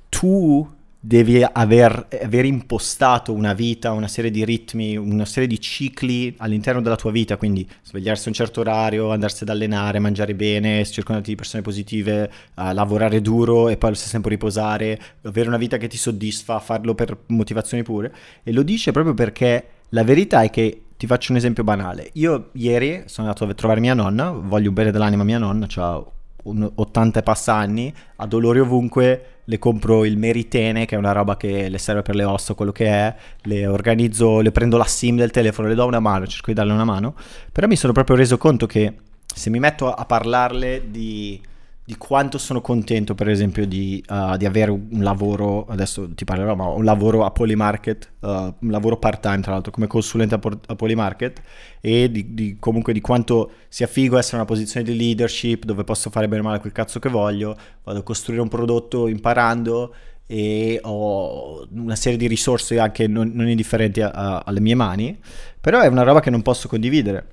tu 0.09 0.69
devi 1.05 1.43
aver, 1.43 2.07
aver, 2.23 2.45
impostato 2.45 3.33
una 3.33 3.55
vita, 3.55 3.91
una 3.91 4.07
serie 4.07 4.31
di 4.31 4.45
ritmi, 4.45 4.97
una 4.97 5.25
serie 5.25 5.49
di 5.49 5.61
cicli 5.61 6.33
all'interno 6.39 6.81
della 6.81 6.95
tua 6.95 7.11
vita, 7.11 7.37
quindi 7.37 7.69
svegliarsi 7.83 8.27
a 8.27 8.29
un 8.29 8.35
certo 8.37 8.61
orario, 8.61 9.11
andarsi 9.11 9.43
ad 9.43 9.49
allenare, 9.49 9.99
mangiare 9.99 10.37
bene, 10.37 10.85
circondarti 10.85 11.31
di 11.31 11.37
persone 11.37 11.61
positive, 11.61 12.31
uh, 12.55 12.73
lavorare 12.73 13.21
duro 13.21 13.69
e 13.69 13.77
poi 13.77 13.89
allo 13.89 13.99
stesso 13.99 14.13
tempo 14.13 14.29
riposare, 14.29 15.01
avere 15.23 15.49
una 15.49 15.57
vita 15.57 15.77
che 15.77 15.89
ti 15.89 15.97
soddisfa, 15.97 16.61
farlo 16.61 16.95
per 16.95 17.19
motivazioni 17.27 17.83
pure. 17.83 18.15
E 18.45 18.53
lo 18.53 18.63
dice 18.63 18.93
proprio 18.93 19.15
perché 19.15 19.67
la 19.89 20.05
verità 20.05 20.43
è 20.43 20.51
che 20.51 20.83
ti 20.97 21.09
faccio 21.09 21.33
un 21.33 21.39
esempio 21.39 21.65
banale. 21.65 22.11
Io 22.13 22.51
ieri 22.53 23.03
sono 23.07 23.27
andato 23.27 23.45
a 23.45 23.55
trovare 23.55 23.81
mia 23.81 23.95
nonna, 23.95 24.31
voglio 24.31 24.71
bene 24.71 24.93
dell'anima 24.93 25.23
a 25.23 25.27
mia 25.27 25.39
nonna, 25.39 25.67
ciao 25.67 26.13
80 26.43 27.19
e 27.19 27.23
passa 27.23 27.55
anni, 27.55 27.93
a 28.17 28.27
dolori 28.27 28.61
ovunque 28.61 29.27
le 29.45 29.59
compro 29.59 30.05
il 30.05 30.17
meritene, 30.17 30.87
che 30.87 30.95
è 30.95 30.99
una 30.99 31.13
roba 31.13 31.37
che 31.37 31.69
le 31.69 31.79
serve 31.79 32.03
per 32.03 32.15
le 32.15 32.25
ossa, 32.25 32.55
quello 32.55 32.73
che 32.73 32.87
è, 32.87 33.15
le 33.43 33.67
organizzo, 33.67 34.41
le 34.41 34.53
prendo 34.53 34.77
la 34.77 34.85
SIM 34.85 35.17
del 35.17 35.31
telefono, 35.31 35.69
le 35.69 35.75
do 35.75 35.87
una 35.87 36.01
mano, 36.01 36.27
cerco 36.27 36.47
di 36.47 36.55
darle 36.55 36.73
una 36.73 36.85
mano, 36.85 37.15
però 37.51 37.67
mi 37.67 37.77
sono 37.77 37.93
proprio 37.93 38.17
reso 38.17 38.39
conto 38.39 38.67
che 38.67 38.95
se 39.25 39.51
mi 39.51 39.59
metto 39.59 39.93
a 39.93 40.05
parlarle 40.05 40.91
di 40.91 41.41
di 41.85 41.97
quanto 41.97 42.39
sono 42.39 42.61
contento, 42.61 43.17
per 43.17 43.29
esempio, 43.29 43.67
di, 43.67 44.03
uh, 44.09 44.37
di, 44.37 44.47
avere 44.47 44.71
un 44.71 45.03
lavoro, 45.03 45.67
adesso 45.67 46.09
ti 46.15 46.25
parlerò, 46.25 46.55
ma 46.55 46.67
un 46.67 46.85
lavoro 46.85 47.25
a 47.25 47.33
Polymarket, 47.33 48.13
uh, 48.21 48.29
un 48.29 48.71
lavoro 48.71 48.99
part-time 48.99 49.41
tra 49.41 49.53
l'altro 49.53 49.73
come 49.73 49.89
consulente 49.89 50.37
a, 50.37 50.41
a 50.67 50.77
Polymarket 50.77 51.43
e 51.81 52.09
di, 52.09 52.35
di, 52.35 52.57
comunque 52.61 52.93
di 52.93 53.01
quanto 53.01 53.51
sia 53.69 53.89
figo 53.89 54.17
essere 54.17 54.37
in 54.37 54.43
una 54.43 54.49
posizione 54.49 54.87
di 54.87 54.97
leadership 54.97 55.65
dove 55.65 55.83
posso 55.83 56.09
fare 56.11 56.29
bene 56.29 56.43
o 56.43 56.45
male 56.45 56.61
quel 56.61 56.73
cazzo 56.73 57.01
che 57.01 57.09
voglio, 57.09 57.57
vado 57.83 57.99
a 57.99 58.03
costruire 58.03 58.43
un 58.43 58.49
prodotto 58.49 59.09
imparando 59.09 59.93
e 60.25 60.79
ho 60.85 61.67
una 61.73 61.97
serie 61.97 62.17
di 62.17 62.29
risorse 62.29 62.79
anche 62.79 63.09
non, 63.09 63.33
non 63.35 63.49
indifferenti 63.49 64.01
a, 64.01 64.11
a, 64.11 64.43
alle 64.47 64.61
mie 64.61 64.77
mani, 64.77 65.19
però 65.61 65.81
è 65.81 65.89
una 65.89 66.05
roba 66.05 66.21
che 66.21 66.31
non 66.31 66.43
posso 66.43 66.69
condividere. 66.69 67.27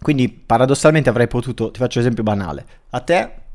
Quindi 0.00 0.28
paradossalmente 0.28 1.08
avrei 1.08 1.28
potuto, 1.28 1.70
ti 1.70 1.78
faccio 1.78 1.98
un 1.98 2.04
esempio 2.04 2.24
banale, 2.24 2.66
a 2.90 3.00
te 3.00 3.46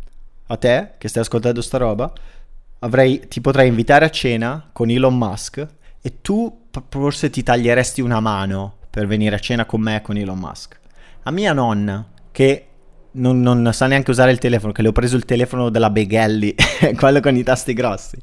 a 0.47 0.57
te 0.57 0.91
che 0.97 1.07
stai 1.07 1.23
ascoltando 1.23 1.61
sta 1.61 1.77
roba, 1.77 2.11
avrei, 2.79 3.27
ti 3.27 3.41
potrei 3.41 3.67
invitare 3.67 4.05
a 4.05 4.09
cena 4.09 4.69
con 4.71 4.89
Elon 4.89 5.17
Musk 5.17 5.65
e 6.01 6.21
tu 6.21 6.65
forse 6.89 7.29
ti 7.29 7.43
taglieresti 7.43 8.01
una 8.01 8.19
mano 8.19 8.77
per 8.89 9.07
venire 9.07 9.35
a 9.35 9.39
cena 9.39 9.65
con 9.65 9.81
me 9.81 10.01
con 10.01 10.17
Elon 10.17 10.37
Musk. 10.37 10.79
A 11.23 11.31
mia 11.31 11.53
nonna, 11.53 12.05
che 12.31 12.67
non, 13.13 13.41
non, 13.41 13.69
sa 13.73 13.87
neanche 13.87 14.11
usare 14.11 14.31
il 14.31 14.37
telefono, 14.37 14.71
che 14.71 14.81
le 14.81 14.89
ho 14.89 14.91
preso 14.91 15.15
il 15.15 15.25
telefono 15.25 15.69
della 15.69 15.89
Beghelli, 15.89 16.55
quello 16.95 17.19
con 17.19 17.35
i 17.35 17.43
tasti 17.43 17.73
grossi. 17.73 18.17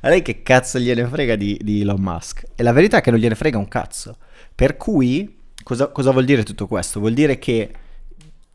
A 0.00 0.08
lei 0.08 0.22
che 0.22 0.42
cazzo 0.42 0.78
gliene 0.78 1.06
frega 1.06 1.36
di, 1.36 1.58
di, 1.62 1.80
Elon 1.80 2.00
Musk? 2.00 2.44
E 2.54 2.62
la 2.62 2.72
verità 2.72 2.98
è 2.98 3.00
che 3.00 3.10
non 3.10 3.18
gliene 3.18 3.34
frega 3.34 3.58
un 3.58 3.68
cazzo. 3.68 4.16
Per 4.54 4.76
cui, 4.76 5.38
cosa, 5.62 5.88
cosa 5.88 6.10
vuol 6.10 6.24
dire 6.24 6.42
tutto 6.42 6.66
questo? 6.66 7.00
Vuol 7.00 7.14
dire 7.14 7.38
che 7.38 7.70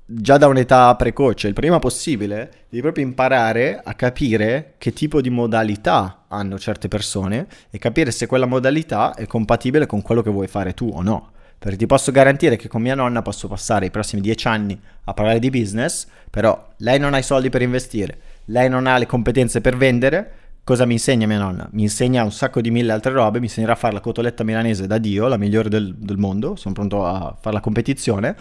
già 0.09 0.37
da 0.37 0.47
un'età 0.47 0.95
precoce, 0.95 1.49
il 1.49 1.53
prima 1.53 1.79
possibile, 1.79 2.49
devi 2.69 2.81
proprio 2.81 3.03
imparare 3.03 3.81
a 3.83 3.93
capire 3.93 4.75
che 4.77 4.93
tipo 4.93 5.19
di 5.19 5.29
modalità 5.29 6.23
hanno 6.29 6.57
certe 6.57 6.87
persone 6.87 7.45
e 7.69 7.77
capire 7.77 8.11
se 8.11 8.25
quella 8.25 8.45
modalità 8.45 9.13
è 9.13 9.27
compatibile 9.27 9.85
con 9.85 10.01
quello 10.01 10.21
che 10.21 10.29
vuoi 10.29 10.47
fare 10.47 10.73
tu 10.73 10.89
o 10.93 11.01
no. 11.01 11.31
Perché 11.59 11.77
ti 11.77 11.85
posso 11.87 12.11
garantire 12.11 12.55
che 12.55 12.69
con 12.69 12.81
mia 12.81 12.95
nonna 12.95 13.21
posso 13.21 13.49
passare 13.49 13.87
i 13.87 13.91
prossimi 13.91 14.21
dieci 14.21 14.47
anni 14.47 14.79
a 15.05 15.13
parlare 15.13 15.39
di 15.39 15.49
business, 15.49 16.07
però 16.29 16.67
lei 16.77 16.99
non 16.99 17.13
ha 17.13 17.17
i 17.17 17.23
soldi 17.23 17.49
per 17.49 17.61
investire, 17.61 18.19
lei 18.45 18.69
non 18.69 18.87
ha 18.87 18.97
le 18.97 19.07
competenze 19.07 19.59
per 19.59 19.75
vendere. 19.75 20.31
Cosa 20.63 20.85
mi 20.85 20.93
insegna 20.93 21.25
mia 21.27 21.37
nonna? 21.37 21.67
Mi 21.71 21.83
insegna 21.83 22.23
un 22.23 22.31
sacco 22.31 22.59
di 22.59 22.69
mille 22.71 22.91
altre 22.91 23.13
robe, 23.13 23.39
mi 23.39 23.45
insegnerà 23.45 23.71
a 23.73 23.77
fare 23.77 23.93
la 23.93 24.01
cotoletta 24.01 24.43
milanese 24.43 24.85
da 24.85 24.97
Dio, 24.97 25.27
la 25.27 25.37
migliore 25.37 25.69
del, 25.69 25.95
del 25.95 26.17
mondo, 26.17 26.57
sono 26.57 26.73
pronto 26.73 27.05
a 27.05 27.35
fare 27.39 27.55
la 27.55 27.61
competizione, 27.61 28.35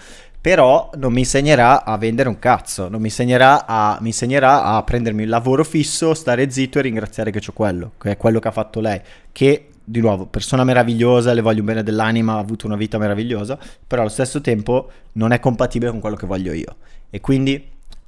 però 0.47 0.91
non 0.95 1.13
mi 1.13 1.19
insegnerà 1.19 1.85
a 1.85 1.99
vendere 1.99 2.29
un 2.29 2.39
cazzo, 2.39 2.89
non 2.89 3.01
mi 3.01 3.09
insegnerà 3.09 3.67
a, 3.67 3.99
mi 4.01 4.11
insegnerà 4.11 4.63
a 4.63 4.83
prendermi 4.85 5.25
il 5.25 5.29
lavoro 5.29 5.65
fisso, 5.65 6.15
stare 6.15 6.49
zitto 6.53 6.79
e 6.79 6.83
ringraziare 6.83 7.33
che 7.33 7.41
ho 7.45 7.53
quello, 7.53 7.95
che 7.99 8.13
è 8.13 8.17
quello 8.17 8.39
che 8.39 8.47
ha 8.47 8.53
fatto 8.53 8.79
lei, 8.79 9.01
che 9.33 9.71
di 9.83 9.99
nuovo, 9.99 10.27
persona 10.27 10.63
meravigliosa, 10.63 11.33
le 11.33 11.41
voglio 11.41 11.65
bene 11.65 11.83
dell'anima, 11.83 12.35
ha 12.35 12.39
avuto 12.39 12.67
una 12.67 12.77
vita 12.77 12.97
meravigliosa, 12.97 13.59
però 13.85 14.03
allo 14.03 14.11
stesso 14.11 14.41
tempo 14.41 14.89
non 15.15 15.33
è 15.33 15.41
compatibile 15.41 15.91
con 15.91 15.99
quello 15.99 16.15
che 16.15 16.27
voglio 16.27 16.53
io. 16.53 16.77
E 17.11 17.21
quindi 17.21 17.61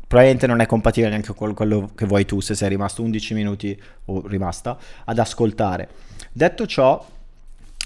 probabilmente 0.07 0.47
non 0.47 0.61
è 0.61 0.67
compatibile 0.67 1.11
neanche 1.11 1.35
con 1.35 1.55
quello 1.55 1.91
che 1.93 2.07
vuoi 2.07 2.25
tu 2.25 2.39
se 2.39 2.55
sei 2.55 2.69
rimasto 2.69 3.03
11 3.03 3.35
minuti 3.35 3.83
o 4.05 4.25
rimasta 4.29 4.79
ad 5.07 5.19
ascoltare. 5.19 5.89
Detto 6.31 6.69
ciò, 6.69 7.05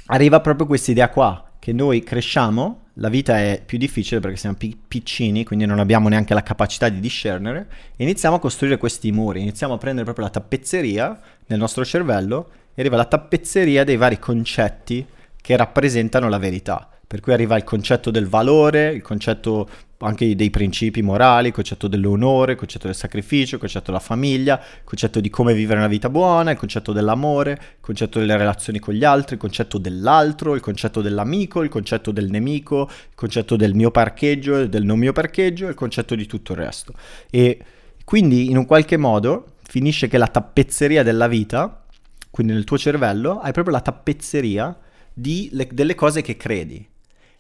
arriva 0.09 0.41
proprio 0.41 0.67
questa 0.67 0.91
idea 0.91 1.09
qua, 1.09 1.43
che 1.59 1.73
noi 1.73 2.03
cresciamo, 2.03 2.82
la 2.95 3.09
vita 3.09 3.39
è 3.39 3.63
più 3.65 3.79
difficile 3.79 4.21
perché 4.21 4.37
siamo 4.37 4.57
pi- 4.57 4.79
piccini, 4.87 5.45
quindi 5.45 5.65
non 5.65 5.79
abbiamo 5.79 6.09
neanche 6.09 6.35
la 6.35 6.43
capacità 6.43 6.89
di 6.89 7.01
discernere, 7.01 7.67
iniziamo 7.97 8.37
a 8.37 8.41
costruire 8.41 8.77
questi 8.77 9.11
muri, 9.13 9.41
iniziamo 9.41 9.75
a 9.75 9.79
prendere 9.79 10.05
proprio 10.05 10.27
la 10.27 10.31
tappezzeria 10.31 11.19
nel 11.47 11.59
nostro 11.59 11.85
cervello 11.85 12.51
e 12.75 12.81
arriva 12.81 12.97
la 12.97 13.07
tappezzeria 13.07 13.85
dei 13.85 13.97
vari 13.97 14.19
concetti 14.19 15.07
che 15.41 15.57
rappresentano 15.57 16.29
la 16.29 16.39
verità. 16.39 16.92
Per 17.13 17.21
cui 17.21 17.35
arriva 17.35 17.59
il 17.59 17.65
concetto 17.65 18.11
del 18.11 18.27
valore, 18.27 18.91
il 18.91 19.03
concetto 19.03 19.69
anche 19.99 20.35
dei 20.35 20.49
principi 20.49 21.03
morali, 21.03 21.49
il 21.49 21.53
concetto 21.53 21.87
dell'onore, 21.87 22.53
il 22.53 22.59
concetto 22.59 22.87
del 22.87 22.97
sacrificio, 22.97 23.57
il 23.57 23.61
concetto 23.61 23.91
della 23.91 24.01
famiglia, 24.01 24.59
il 24.59 24.85
concetto 24.85 25.21
di 25.21 25.29
come 25.29 25.53
vivere 25.53 25.81
una 25.81 25.89
vita 25.89 26.09
buona, 26.09 26.53
il 26.53 26.57
concetto 26.57 26.95
dell'amore, 26.95 27.51
il 27.51 27.81
concetto 27.83 28.19
delle 28.19 28.35
relazioni 28.39 28.79
con 28.79 28.95
gli 28.95 29.05
altri, 29.05 29.35
il 29.35 29.41
concetto 29.43 29.77
dell'altro, 29.77 30.55
il 30.55 30.63
concetto 30.63 31.03
dell'amico, 31.03 31.63
il 31.63 31.69
concetto 31.69 32.13
del 32.13 32.31
nemico, 32.31 32.85
il 32.85 33.15
concetto 33.15 33.57
del 33.57 33.75
mio 33.75 33.91
parcheggio 33.91 34.61
e 34.61 34.71
del 34.71 34.85
non 34.85 34.99
mio 34.99 35.13
parcheggio, 35.13 35.69
il 35.69 35.75
concetto 35.75 36.15
di 36.15 36.25
tutto 36.25 36.53
il 36.53 36.59
resto. 36.61 36.95
E 37.29 37.59
quindi 38.05 38.49
in 38.49 38.57
un 38.57 38.65
qualche 38.65 38.97
modo 38.97 39.57
finisce 39.65 40.09
che 40.09 40.17
la 40.17 40.29
tappezzeria 40.29 41.03
della 41.03 41.29
vita 41.29 41.85
quindi 42.31 42.55
nel 42.55 42.65
tuo 42.65 42.79
cervello 42.79 43.39
hai 43.41 43.53
proprio 43.53 43.75
la 43.75 43.83
tappezzeria 43.83 44.75
le, 45.13 45.69
delle 45.71 45.95
cose 45.95 46.23
che 46.23 46.39
credi. 46.39 46.89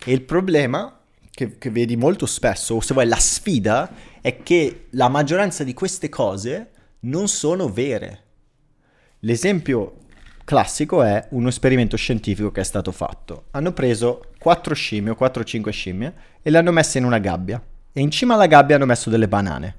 E 0.04 0.12
il 0.12 0.22
problema 0.22 1.00
che, 1.30 1.58
che, 1.58 1.70
vedi 1.70 1.96
molto 1.96 2.26
spesso, 2.26 2.74
o 2.74 2.80
se 2.80 2.92
vuoi 2.92 3.06
la 3.06 3.16
sfida, 3.16 3.90
è 4.20 4.42
che 4.42 4.86
la 4.90 5.08
maggioranza 5.08 5.64
di 5.64 5.74
queste 5.74 6.08
cose 6.08 6.70
non 7.00 7.28
sono 7.28 7.68
vere. 7.68 8.20
L'esempio 9.20 9.98
classico 10.44 11.02
è 11.02 11.28
uno 11.30 11.48
esperimento 11.48 11.96
scientifico 11.96 12.50
che 12.50 12.60
è 12.60 12.64
stato 12.64 12.92
fatto. 12.92 13.44
Hanno 13.52 13.72
preso 13.72 14.32
4 14.38 14.74
scimmie 14.74 15.12
o 15.12 15.16
4-5 15.18 15.70
scimmie 15.70 16.14
e 16.42 16.50
le 16.50 16.58
hanno 16.58 16.72
messe 16.72 16.98
in 16.98 17.04
una 17.04 17.18
gabbia. 17.18 17.62
E 17.92 18.00
in 18.00 18.10
cima 18.10 18.34
alla 18.34 18.46
gabbia 18.46 18.76
hanno 18.76 18.86
messo 18.86 19.10
delle 19.10 19.28
banane. 19.28 19.76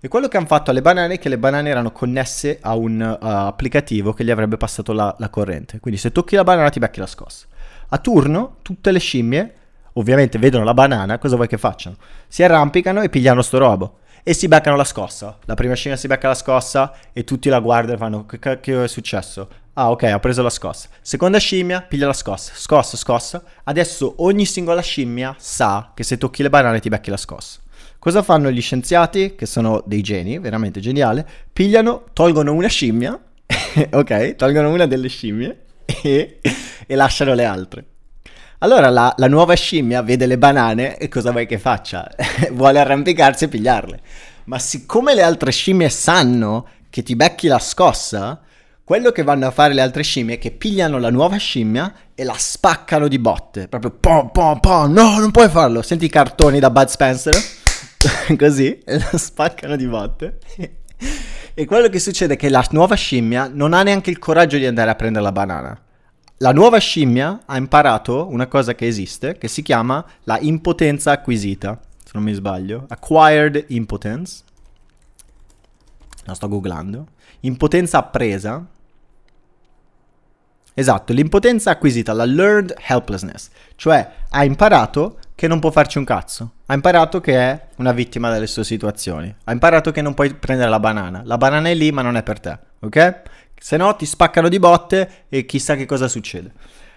E 0.00 0.08
quello 0.08 0.28
che 0.28 0.36
hanno 0.36 0.46
fatto 0.46 0.70
alle 0.70 0.82
banane 0.82 1.14
è 1.14 1.18
che 1.18 1.30
le 1.30 1.38
banane 1.38 1.70
erano 1.70 1.90
connesse 1.90 2.58
a 2.60 2.74
un 2.74 3.00
uh, 3.00 3.24
applicativo 3.24 4.12
che 4.12 4.22
gli 4.22 4.30
avrebbe 4.30 4.58
passato 4.58 4.92
la, 4.92 5.14
la, 5.18 5.30
corrente. 5.30 5.80
Quindi 5.80 5.98
se 5.98 6.12
tocchi 6.12 6.36
la 6.36 6.44
banana 6.44 6.68
ti 6.68 6.78
becchi 6.78 7.00
la 7.00 7.06
scossa. 7.06 7.46
A 7.88 7.98
turno, 7.98 8.56
tutte 8.62 8.90
le 8.90 8.98
scimmie, 8.98 9.54
ovviamente 9.94 10.38
vedono 10.38 10.64
la 10.64 10.74
banana, 10.74 11.18
cosa 11.18 11.36
vuoi 11.36 11.48
che 11.48 11.58
facciano? 11.58 11.96
Si 12.28 12.42
arrampicano 12.42 13.02
e 13.02 13.08
pigliano 13.08 13.42
sto 13.42 13.58
robo. 13.58 13.98
E 14.22 14.32
si 14.32 14.48
beccano 14.48 14.76
la 14.76 14.84
scossa. 14.84 15.38
La 15.44 15.54
prima 15.54 15.74
scimmia 15.74 15.98
si 15.98 16.06
becca 16.06 16.28
la 16.28 16.34
scossa 16.34 16.94
e 17.12 17.24
tutti 17.24 17.50
la 17.50 17.60
guardano 17.60 17.94
e 17.94 17.98
fanno 17.98 18.24
che 18.24 18.38
cacchio 18.38 18.82
è 18.82 18.88
successo? 18.88 19.48
Ah 19.74 19.90
ok, 19.90 20.04
ha 20.04 20.18
preso 20.18 20.40
la 20.42 20.48
scossa. 20.48 20.88
Seconda 21.02 21.38
scimmia, 21.38 21.82
piglia 21.82 22.06
la 22.06 22.14
scossa. 22.14 22.52
Scossa, 22.54 22.96
scossa. 22.96 23.42
Adesso 23.64 24.14
ogni 24.18 24.46
singola 24.46 24.80
scimmia 24.80 25.34
sa 25.38 25.92
che 25.94 26.04
se 26.04 26.16
tocchi 26.16 26.42
le 26.42 26.48
banane 26.48 26.80
ti 26.80 26.88
becchi 26.88 27.10
la 27.10 27.18
scossa. 27.18 27.60
Cosa 27.98 28.22
fanno 28.22 28.50
gli 28.50 28.62
scienziati, 28.62 29.34
che 29.34 29.46
sono 29.46 29.82
dei 29.84 30.00
geni, 30.00 30.38
veramente 30.38 30.80
geniali? 30.80 31.22
Pigliano, 31.52 32.04
tolgono 32.14 32.54
una 32.54 32.68
scimmia, 32.68 33.18
ok? 33.92 34.36
Tolgono 34.36 34.70
una 34.70 34.86
delle 34.86 35.08
scimmie 35.08 35.63
e, 36.04 36.40
e 36.86 36.94
lasciano 36.94 37.34
le 37.34 37.44
altre. 37.44 37.84
Allora 38.58 38.88
la, 38.88 39.12
la, 39.16 39.28
nuova 39.28 39.54
scimmia 39.54 40.02
vede 40.02 40.26
le 40.26 40.38
banane 40.38 40.96
e 40.96 41.08
cosa 41.08 41.32
vuoi 41.32 41.46
che 41.46 41.58
faccia? 41.58 42.08
Vuole 42.52 42.78
arrampicarsi 42.78 43.44
e 43.44 43.48
pigliarle. 43.48 44.00
Ma 44.44 44.58
siccome 44.58 45.14
le 45.14 45.22
altre 45.22 45.50
scimmie 45.50 45.88
sanno 45.88 46.68
che 46.88 47.02
ti 47.02 47.16
becchi 47.16 47.46
la 47.46 47.58
scossa, 47.58 48.40
quello 48.82 49.10
che 49.10 49.22
vanno 49.22 49.46
a 49.46 49.50
fare 49.50 49.74
le 49.74 49.80
altre 49.80 50.02
scimmie 50.02 50.36
è 50.36 50.38
che 50.38 50.50
pigliano 50.50 50.98
la 50.98 51.10
nuova 51.10 51.36
scimmia 51.36 51.92
e 52.14 52.24
la 52.24 52.34
spaccano 52.36 53.08
di 53.08 53.18
botte. 53.18 53.68
Proprio 53.68 53.90
pom 53.98 54.30
pom 54.30 54.60
pom, 54.60 54.92
no, 54.92 55.18
non 55.18 55.30
puoi 55.30 55.48
farlo. 55.48 55.82
Senti 55.82 56.04
i 56.04 56.10
cartoni 56.10 56.58
da 56.58 56.70
Bud 56.70 56.88
Spencer? 56.88 57.34
così 58.38 58.78
e 58.78 58.98
la 58.98 59.18
spaccano 59.18 59.76
di 59.76 59.86
botte. 59.86 60.38
e 61.54 61.64
quello 61.66 61.88
che 61.88 61.98
succede 61.98 62.34
è 62.34 62.36
che 62.36 62.48
la 62.48 62.66
nuova 62.70 62.94
scimmia 62.94 63.50
non 63.52 63.72
ha 63.72 63.82
neanche 63.82 64.10
il 64.10 64.18
coraggio 64.18 64.56
di 64.56 64.66
andare 64.66 64.90
a 64.90 64.94
prendere 64.94 65.24
la 65.24 65.32
banana. 65.32 65.78
La 66.38 66.52
nuova 66.52 66.78
scimmia 66.78 67.42
ha 67.46 67.56
imparato 67.56 68.26
una 68.28 68.48
cosa 68.48 68.74
che 68.74 68.88
esiste, 68.88 69.38
che 69.38 69.46
si 69.46 69.62
chiama 69.62 70.04
la 70.24 70.36
impotenza 70.40 71.12
acquisita, 71.12 71.80
se 72.02 72.10
non 72.14 72.24
mi 72.24 72.32
sbaglio. 72.32 72.86
Acquired 72.88 73.66
impotence. 73.68 74.42
La 76.24 76.34
sto 76.34 76.48
googlando. 76.48 77.06
Impotenza 77.40 77.98
appresa. 77.98 78.66
Esatto, 80.74 81.12
l'impotenza 81.12 81.70
acquisita, 81.70 82.12
la 82.12 82.24
learned 82.24 82.74
helplessness. 82.84 83.50
Cioè, 83.76 84.10
ha 84.30 84.44
imparato 84.44 85.18
che 85.36 85.46
non 85.46 85.60
può 85.60 85.70
farci 85.70 85.98
un 85.98 86.04
cazzo. 86.04 86.54
Ha 86.66 86.74
imparato 86.74 87.20
che 87.20 87.36
è 87.36 87.66
una 87.76 87.92
vittima 87.92 88.32
delle 88.32 88.48
sue 88.48 88.64
situazioni. 88.64 89.32
Ha 89.44 89.52
imparato 89.52 89.92
che 89.92 90.02
non 90.02 90.14
puoi 90.14 90.34
prendere 90.34 90.68
la 90.68 90.80
banana. 90.80 91.22
La 91.24 91.38
banana 91.38 91.68
è 91.68 91.74
lì, 91.74 91.92
ma 91.92 92.02
non 92.02 92.16
è 92.16 92.24
per 92.24 92.40
te, 92.40 92.58
ok? 92.80 93.22
Se 93.64 93.78
no 93.78 93.96
ti 93.96 94.04
spaccano 94.04 94.50
di 94.50 94.58
botte 94.58 95.24
e 95.30 95.46
chissà 95.46 95.74
che 95.74 95.86
cosa 95.86 96.06
succede. 96.06 96.52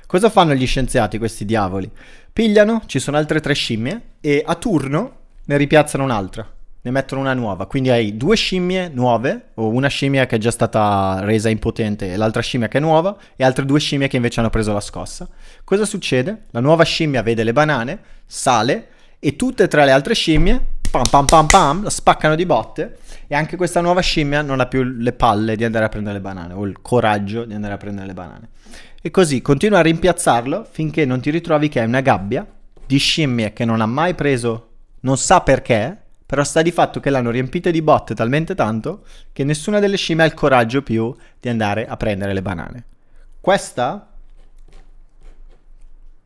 Cosa 0.05 0.29
fanno 0.29 0.53
gli 0.53 0.67
scienziati, 0.67 1.17
questi 1.17 1.45
diavoli? 1.45 1.89
Pigliano, 2.33 2.81
ci 2.87 2.99
sono 2.99 3.15
altre 3.15 3.39
tre 3.39 3.53
scimmie 3.53 4.01
e 4.19 4.43
a 4.45 4.53
turno 4.55 5.19
ne 5.45 5.55
ripiazzano 5.55 6.03
un'altra. 6.03 6.45
Ne 6.81 6.91
mettono 6.91 7.21
una 7.21 7.33
nuova. 7.33 7.67
Quindi 7.67 7.89
hai 7.89 8.17
due 8.17 8.35
scimmie 8.35 8.89
nuove, 8.89 9.51
o 9.53 9.69
una 9.69 9.87
scimmia 9.87 10.25
che 10.25 10.35
è 10.35 10.39
già 10.39 10.51
stata 10.51 11.19
resa 11.21 11.47
impotente 11.47 12.11
e 12.11 12.17
l'altra 12.17 12.41
scimmia 12.41 12.67
che 12.67 12.79
è 12.79 12.81
nuova, 12.81 13.15
e 13.37 13.45
altre 13.45 13.63
due 13.63 13.79
scimmie 13.79 14.09
che 14.09 14.17
invece 14.17 14.41
hanno 14.41 14.49
preso 14.49 14.73
la 14.73 14.81
scossa. 14.81 15.25
Cosa 15.63 15.85
succede? 15.85 16.47
La 16.51 16.59
nuova 16.59 16.83
scimmia 16.83 17.23
vede 17.23 17.45
le 17.45 17.53
banane, 17.53 17.99
sale 18.25 18.89
e 19.19 19.37
tutte 19.37 19.63
e 19.63 19.67
tre 19.69 19.85
le 19.85 19.91
altre 19.91 20.13
scimmie, 20.13 20.61
pam 20.89 21.03
pam 21.09 21.25
pam 21.25 21.47
pam, 21.47 21.83
la 21.83 21.89
spaccano 21.89 22.35
di 22.35 22.45
botte 22.45 22.97
e 23.27 23.35
anche 23.35 23.57
questa 23.57 23.81
nuova 23.81 24.01
scimmia 24.01 24.41
non 24.41 24.59
ha 24.59 24.65
più 24.65 24.83
le 24.83 25.13
palle 25.13 25.55
di 25.55 25.63
andare 25.63 25.85
a 25.85 25.89
prendere 25.89 26.15
le 26.15 26.21
banane 26.21 26.53
o 26.53 26.65
il 26.65 26.81
coraggio 26.81 27.45
di 27.45 27.53
andare 27.53 27.73
a 27.73 27.77
prendere 27.77 28.07
le 28.07 28.13
banane. 28.13 28.49
E 29.01 29.11
così 29.11 29.41
continua 29.41 29.79
a 29.79 29.81
rimpiazzarlo 29.81 30.67
finché 30.69 31.05
non 31.05 31.19
ti 31.19 31.29
ritrovi 31.29 31.69
che 31.69 31.79
hai 31.79 31.87
una 31.87 32.01
gabbia 32.01 32.45
di 32.85 32.97
scimmie 32.97 33.53
che 33.53 33.65
non 33.65 33.81
ha 33.81 33.85
mai 33.85 34.15
preso, 34.15 34.69
non 35.01 35.17
sa 35.17 35.41
perché, 35.41 35.95
però 36.25 36.43
sta 36.43 36.61
di 36.61 36.71
fatto 36.71 36.99
che 36.99 37.09
l'hanno 37.09 37.31
riempite 37.31 37.71
di 37.71 37.81
botte 37.81 38.15
talmente 38.15 38.55
tanto 38.55 39.05
che 39.31 39.43
nessuna 39.43 39.79
delle 39.79 39.97
scimmie 39.97 40.23
ha 40.23 40.27
il 40.27 40.33
coraggio 40.33 40.81
più 40.81 41.13
di 41.39 41.49
andare 41.49 41.85
a 41.87 41.97
prendere 41.97 42.33
le 42.33 42.41
banane. 42.41 42.85
Questa 43.39 44.11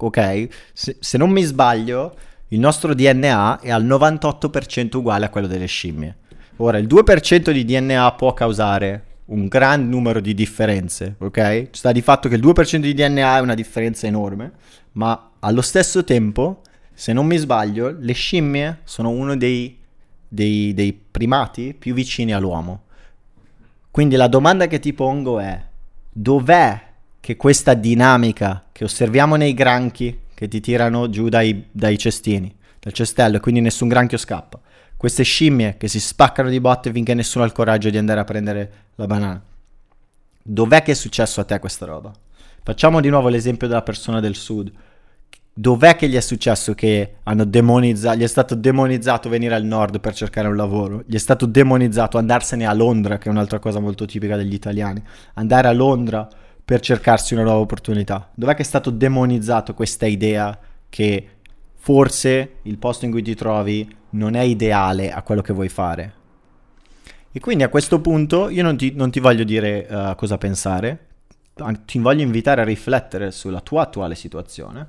ok? 0.06 0.48
Se, 0.74 0.98
se, 1.00 1.18
non 1.18 1.30
mi 1.30 1.44
sbaglio, 1.44 2.15
il 2.51 2.60
nostro 2.60 2.93
DNA 2.93 3.60
è 3.60 3.70
al 3.70 3.86
98% 3.86 4.98
uguale 4.98 5.25
a 5.25 5.29
quello 5.29 5.48
delle 5.48 5.65
scimmie. 5.65 6.15
Ora, 6.58 6.77
il 6.77 6.88
2% 6.88 7.51
di 7.51 7.65
DNA 7.65 8.13
può 8.13 8.34
causare 8.34 9.05
un 9.25 9.48
gran 9.48 9.89
numero 9.89 10.20
di 10.20 10.34
differenze, 10.34 11.15
ok? 11.17 11.67
Sta 11.72 11.91
di 11.91 12.01
fatto 12.01 12.29
che 12.29 12.36
il 12.36 12.46
2% 12.46 12.77
di 12.77 12.93
DNA 12.93 13.38
è 13.38 13.41
una 13.41 13.55
differenza 13.55 14.08
enorme, 14.08 14.51
ma 14.93 15.31
allo 15.39 15.62
stesso 15.62 16.03
tempo, 16.03 16.62
se 16.93 17.13
non 17.13 17.25
mi 17.25 17.38
sbaglio, 17.38 17.96
le 18.00 18.13
scimmie 18.13 18.79
sono 18.84 19.10
uno 19.10 19.36
dei 19.36 19.79
dei, 20.34 20.74
dei 20.74 20.93
primati 20.93 21.75
più 21.77 21.93
vicini 21.93 22.34
all'uomo. 22.34 22.84
Quindi 23.91 24.15
la 24.15 24.29
domanda 24.29 24.67
che 24.67 24.79
ti 24.79 24.93
pongo 24.93 25.39
è, 25.39 25.62
dov'è 26.10 26.89
che 27.20 27.36
questa 27.36 27.74
dinamica 27.74 28.63
che 28.72 28.86
osserviamo 28.86 29.36
nei 29.36 29.53
granchi 29.53 30.17
che 30.41 30.48
ti 30.48 30.60
tirano 30.60 31.07
giù 31.07 31.29
dai, 31.29 31.67
dai 31.71 32.00
cestini, 32.00 32.51
dal 32.79 32.93
cestello, 32.93 33.38
e 33.38 33.39
quindi 33.39 33.62
nessun 33.62 33.88
granchio 33.88 34.17
scappa, 34.17 34.60
queste 34.98 35.21
scimmie 35.21 35.75
che 35.77 35.88
si 35.88 36.00
spaccano 36.00 36.50
di 36.50 36.60
botte 36.60 36.91
finché 36.91 37.13
nessuno 37.13 37.43
ha 37.43 37.48
il 37.48 37.53
coraggio 37.53 37.91
di 37.91 37.98
andare 38.00 38.21
a 38.21 38.24
prendere 38.24 38.71
la 38.95 39.05
banana. 39.05 39.39
Dov'è 40.41 40.81
che 40.81 40.93
è 40.93 40.95
successo 40.95 41.41
a 41.41 41.43
te 41.43 41.60
questa 41.60 41.86
roba? 41.86 42.12
Facciamo 42.63 43.01
di 43.01 43.10
nuovo 43.10 43.29
l'esempio 43.29 43.67
della 43.67 43.83
persona 43.83 44.19
del 44.19 44.33
sud. 44.33 44.71
Dov'è 45.53 45.95
che 45.95 46.10
gli 46.10 46.15
è 46.15 46.21
successo 46.21 46.74
che 46.74 47.17
hanno 47.21 47.45
demonizzato, 47.45 48.17
gli 48.17 48.24
è 48.24 48.27
stato 48.27 48.55
demonizzato 48.55 49.29
venire 49.29 49.53
al 49.53 49.63
nord 49.63 50.00
per 50.00 50.15
cercare 50.15 50.48
un 50.48 50.55
lavoro? 50.55 51.03
Gli 51.05 51.13
è 51.13 51.19
stato 51.19 51.45
demonizzato 51.45 52.17
andarsene 52.17 52.65
a 52.65 52.74
Londra, 52.74 53.19
che 53.19 53.29
è 53.29 53.31
un'altra 53.31 53.60
cosa 53.60 53.79
molto 53.79 54.05
tipica 54.05 54.38
degli 54.38 54.55
italiani. 54.55 55.03
Andare 55.36 55.67
a 55.67 55.71
Londra 55.71 56.27
per 56.63 56.80
cercarsi 56.80 57.34
una 57.34 57.44
nuova 57.44 57.60
opportunità. 57.60 58.30
Dov'è 58.34 58.56
che 58.56 58.62
è 58.62 58.65
stato 58.65 58.89
demonizzato 58.89 59.74
questa 59.74 60.06
idea 60.06 60.58
che 60.89 61.27
forse 61.75 62.58
il 62.63 62.77
posto 62.77 63.06
in 63.06 63.12
cui 63.12 63.22
ti 63.22 63.36
trovi 63.36 63.89
non 64.12 64.36
è 64.36 64.41
ideale 64.41 65.12
a 65.12 65.22
quello 65.22 65.41
che 65.41 65.53
vuoi 65.53 65.70
fare? 65.70 66.13
E 67.32 67.39
quindi 67.39 67.63
a 67.63 67.70
questo 67.70 68.01
punto 68.01 68.50
io 68.50 68.62
non 68.62 68.75
ti, 68.75 68.94
non 68.94 69.10
ti 69.10 69.20
voglio 69.20 69.44
dire 69.44 69.88
uh, 69.89 70.15
cosa 70.15 70.38
pensare, 70.38 71.08
ti 71.86 72.00
voglio 72.00 72.24
invitare 72.24 72.62
a 72.62 72.65
riflettere 72.65 73.32
sulla 73.32 73.62
tua 73.62 73.84
attuale 73.84 74.15
situazione. 74.15 74.88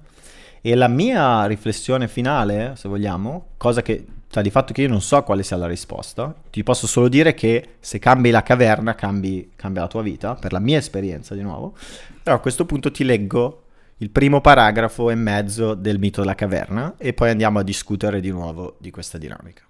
E 0.60 0.74
la 0.74 0.88
mia 0.88 1.44
riflessione 1.46 2.08
finale, 2.08 2.74
se 2.76 2.88
vogliamo, 2.88 3.48
cosa 3.56 3.82
che 3.82 4.06
sta 4.32 4.40
di 4.40 4.48
fatto 4.48 4.72
che 4.72 4.80
io 4.80 4.88
non 4.88 5.02
so 5.02 5.22
quale 5.24 5.42
sia 5.42 5.58
la 5.58 5.66
risposta, 5.66 6.34
ti 6.48 6.62
posso 6.62 6.86
solo 6.86 7.08
dire 7.08 7.34
che 7.34 7.74
se 7.80 7.98
cambi 7.98 8.30
la 8.30 8.42
caverna 8.42 8.94
cambi, 8.94 9.52
cambia 9.56 9.82
la 9.82 9.88
tua 9.88 10.00
vita, 10.00 10.36
per 10.36 10.52
la 10.52 10.58
mia 10.58 10.78
esperienza 10.78 11.34
di 11.34 11.42
nuovo. 11.42 11.76
Però 12.22 12.36
a 12.36 12.38
questo 12.38 12.64
punto 12.64 12.90
ti 12.90 13.04
leggo 13.04 13.64
il 13.98 14.08
primo 14.08 14.40
paragrafo 14.40 15.10
e 15.10 15.16
mezzo 15.16 15.74
del 15.74 15.98
mito 15.98 16.22
della 16.22 16.34
caverna 16.34 16.94
e 16.96 17.12
poi 17.12 17.28
andiamo 17.28 17.58
a 17.58 17.62
discutere 17.62 18.20
di 18.20 18.30
nuovo 18.30 18.76
di 18.78 18.90
questa 18.90 19.18
dinamica. 19.18 19.64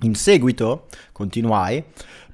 In 0.00 0.14
seguito, 0.16 0.88
continuai, 1.12 1.84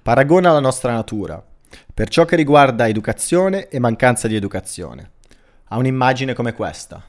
paragona 0.01 0.51
la 0.51 0.61
nostra 0.61 0.93
natura 0.93 1.45
per 1.93 2.09
ciò 2.09 2.25
che 2.25 2.37
riguarda 2.37 2.89
educazione 2.89 3.69
e 3.69 3.79
mancanza 3.79 4.29
di 4.29 4.35
educazione. 4.35 5.19
Ha 5.73 5.77
un'immagine 5.77 6.35
come 6.35 6.53
questa. 6.53 7.01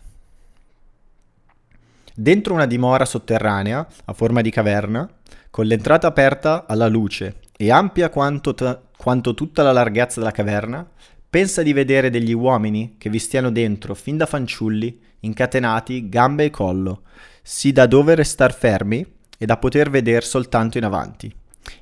Dentro 2.13 2.53
una 2.53 2.68
dimora 2.68 3.06
sotterranea, 3.06 3.88
a 4.06 4.13
forma 4.13 4.41
di 4.41 4.51
caverna, 4.51 5.10
con 5.50 5.65
l'entrata 5.65 6.06
aperta 6.06 6.65
alla 6.68 6.88
luce 6.88 7.38
e 7.58 7.72
ampia 7.72 8.10
quanto, 8.10 8.53
t- 8.53 8.80
quanto 8.98 9.34
tutta 9.34 9.63
la 9.63 9.72
larghezza 9.72 10.20
della 10.20 10.32
caverna, 10.32 10.88
pensa 11.27 11.63
di 11.63 11.74
vedere 11.74 12.12
degli 12.12 12.34
uomini 12.34 12.98
che 13.00 13.10
vi 13.10 13.18
stiano 13.18 13.50
dentro 13.50 13.96
fin 13.96 14.18
da 14.18 14.27
fanciulli, 14.27 15.01
incatenati 15.22 16.08
gambe 16.08 16.46
e 16.46 16.50
collo, 16.51 17.01
sì 17.41 17.72
da 17.72 17.88
dove 17.88 18.13
restar 18.13 18.53
fermi 18.53 19.03
e 19.39 19.46
da 19.48 19.58
poter 19.58 19.89
vedere 19.89 20.22
soltanto 20.24 20.77
in 20.77 20.84
avanti, 20.84 21.34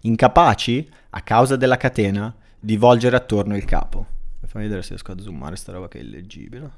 incapaci, 0.02 0.90
a 1.10 1.22
causa 1.24 1.58
della 1.58 1.76
catena, 1.76 2.34
di 2.58 2.78
volgere 2.78 3.18
attorno 3.18 3.58
il 3.58 3.66
capo. 3.66 4.18
Fammi 4.46 4.64
vedere 4.64 4.82
se 4.82 4.90
riesco 4.90 5.12
a 5.12 5.20
zoomare 5.20 5.56
sta 5.56 5.72
roba 5.72 5.88
che 5.88 6.00
è 6.00 6.02
illeggibile. 6.02 6.72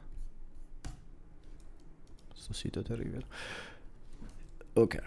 Questo 2.30 2.52
sito 2.52 2.82
è 2.82 2.84
terribile. 2.84 3.26
Ok. 4.74 5.02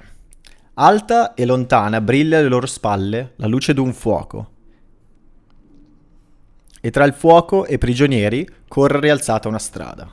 Alta 0.75 1.35
e 1.35 1.45
lontana 1.45 2.01
brilla 2.01 2.39
alle 2.39 2.49
loro 2.49 2.67
spalle 2.67 3.33
la 3.37 3.47
luce 3.47 3.75
d'un 3.75 3.93
fuoco. 3.93 4.53
E 6.81 6.91
tra 6.91 7.05
il 7.05 7.13
fuoco 7.13 7.67
e 7.67 7.77
prigionieri 7.77 8.49
corre 8.67 9.01
rialzata 9.01 9.49
una 9.49 9.59
strada. 9.59 10.11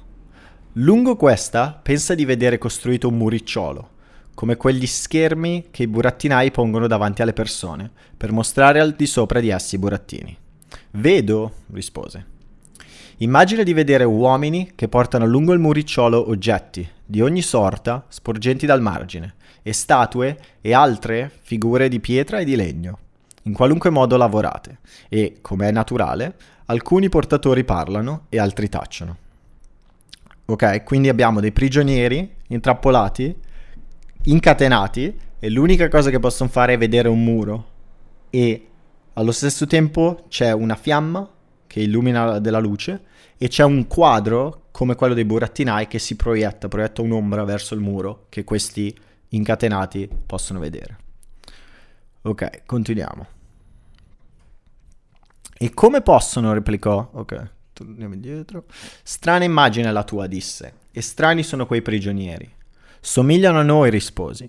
Lungo 0.74 1.16
questa 1.16 1.80
pensa 1.82 2.16
di 2.16 2.26
vedere 2.26 2.58
costruito 2.58 3.08
un 3.08 3.18
muricciolo, 3.18 3.90
come 4.34 4.56
quegli 4.56 4.88
schermi 4.88 5.68
che 5.72 5.84
i 5.84 5.88
burattinai 5.88 6.52
pongono 6.52 6.88
davanti 6.88 7.22
alle 7.22 7.34
persone, 7.34 7.92
per 8.16 8.32
mostrare 8.32 8.80
al 8.80 8.94
di 8.94 9.06
sopra 9.06 9.40
di 9.40 9.50
essi 9.50 9.76
i 9.76 9.80
burattini. 9.80 10.38
Vedo, 10.92 11.54
rispose. 11.72 12.31
Immagina 13.22 13.62
di 13.62 13.74
vedere 13.74 14.04
uomini 14.04 14.72
che 14.74 14.88
portano 14.88 15.28
lungo 15.28 15.54
il 15.54 15.60
muricciolo 15.60 16.28
oggetti 16.30 16.88
di 17.06 17.22
ogni 17.22 17.44
sorta 17.44 18.04
sporgenti 18.08 18.66
dal 18.66 18.82
margine, 18.82 19.36
e 19.62 19.74
statue 19.74 20.40
e 20.60 20.74
altre 20.74 21.32
figure 21.42 21.88
di 21.88 22.00
pietra 22.00 22.40
e 22.40 22.46
di 22.46 22.56
legno, 22.56 22.98
in 23.44 23.54
qualunque 23.54 23.92
modo 23.92 24.18
lavorate, 24.18 24.80
e, 25.08 25.38
come 25.40 25.68
è 25.68 25.72
naturale, 25.72 26.36
alcuni 26.66 27.10
portatori 27.10 27.64
parlano 27.64 28.26
e 28.30 28.40
altri 28.40 28.70
tacciono. 28.70 29.18
Ok, 30.46 30.84
quindi 30.84 31.08
abbiamo 31.08 31.40
dei 31.42 31.52
prigionieri 31.52 32.38
intrappolati 32.48 33.38
incatenati 34.24 35.16
e 35.40 35.50
l'unica 35.52 35.90
cosa 35.90 36.10
che 36.10 36.18
possono 36.18 36.50
fare 36.50 36.74
è 36.74 36.78
vedere 36.80 37.08
un 37.08 37.24
muro 37.24 37.70
e 38.32 38.68
allo 39.14 39.32
stesso 39.32 39.68
tempo 39.68 40.26
c'è 40.28 40.52
una 40.52 40.76
fiamma 40.76 41.30
che 41.72 41.80
illumina 41.80 42.40
della 42.40 42.60
luce 42.60 43.02
e 43.38 43.48
c'è 43.48 43.64
un 43.64 43.88
quadro 43.88 44.64
come 44.72 44.96
quello 44.96 45.14
dei 45.14 45.24
burattinai 45.24 45.88
che 45.88 46.00
si 46.00 46.18
proietta, 46.18 46.68
proietta 46.68 47.02
un'ombra 47.02 47.46
verso 47.46 47.76
il 47.76 47.80
muro 47.80 48.26
che 48.28 48.44
questi 48.44 48.94
incatenati 49.30 50.10
possono 50.26 50.60
vedere. 50.60 50.98
Ok, 52.24 52.66
continuiamo. 52.66 53.26
E 55.58 55.74
come 55.74 56.02
possono, 56.02 56.52
replicò, 56.52 57.10
ok, 57.14 57.50
torniamo 57.72 58.16
indietro. 58.16 58.66
Strana 59.02 59.46
immagine 59.46 59.94
la 59.94 60.04
tua, 60.04 60.28
disse, 60.28 60.74
e 60.92 61.02
strani 61.02 61.42
sono 61.42 61.66
quei 61.66 61.82
prigionieri. 61.82 62.54
Somigliano 63.00 63.60
a 63.60 63.64
noi, 63.64 63.90
risposi. 63.90 64.46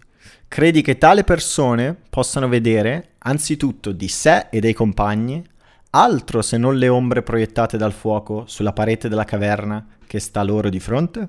Credi 0.48 0.82
che 0.82 0.98
tale 0.98 1.22
persone 1.22 1.96
possano 2.10 2.48
vedere, 2.48 3.10
anzitutto 3.18 3.92
di 3.92 4.08
sé 4.08 4.48
e 4.50 4.58
dei 4.58 4.72
compagni, 4.72 5.50
altro 5.94 6.40
se 6.40 6.56
non 6.56 6.76
le 6.76 6.88
ombre 6.88 7.22
proiettate 7.22 7.76
dal 7.76 7.92
fuoco 7.92 8.44
sulla 8.46 8.72
parete 8.72 9.08
della 9.08 9.24
caverna 9.24 9.86
che 10.06 10.20
sta 10.20 10.42
loro 10.42 10.70
di 10.70 10.80
fronte? 10.80 11.28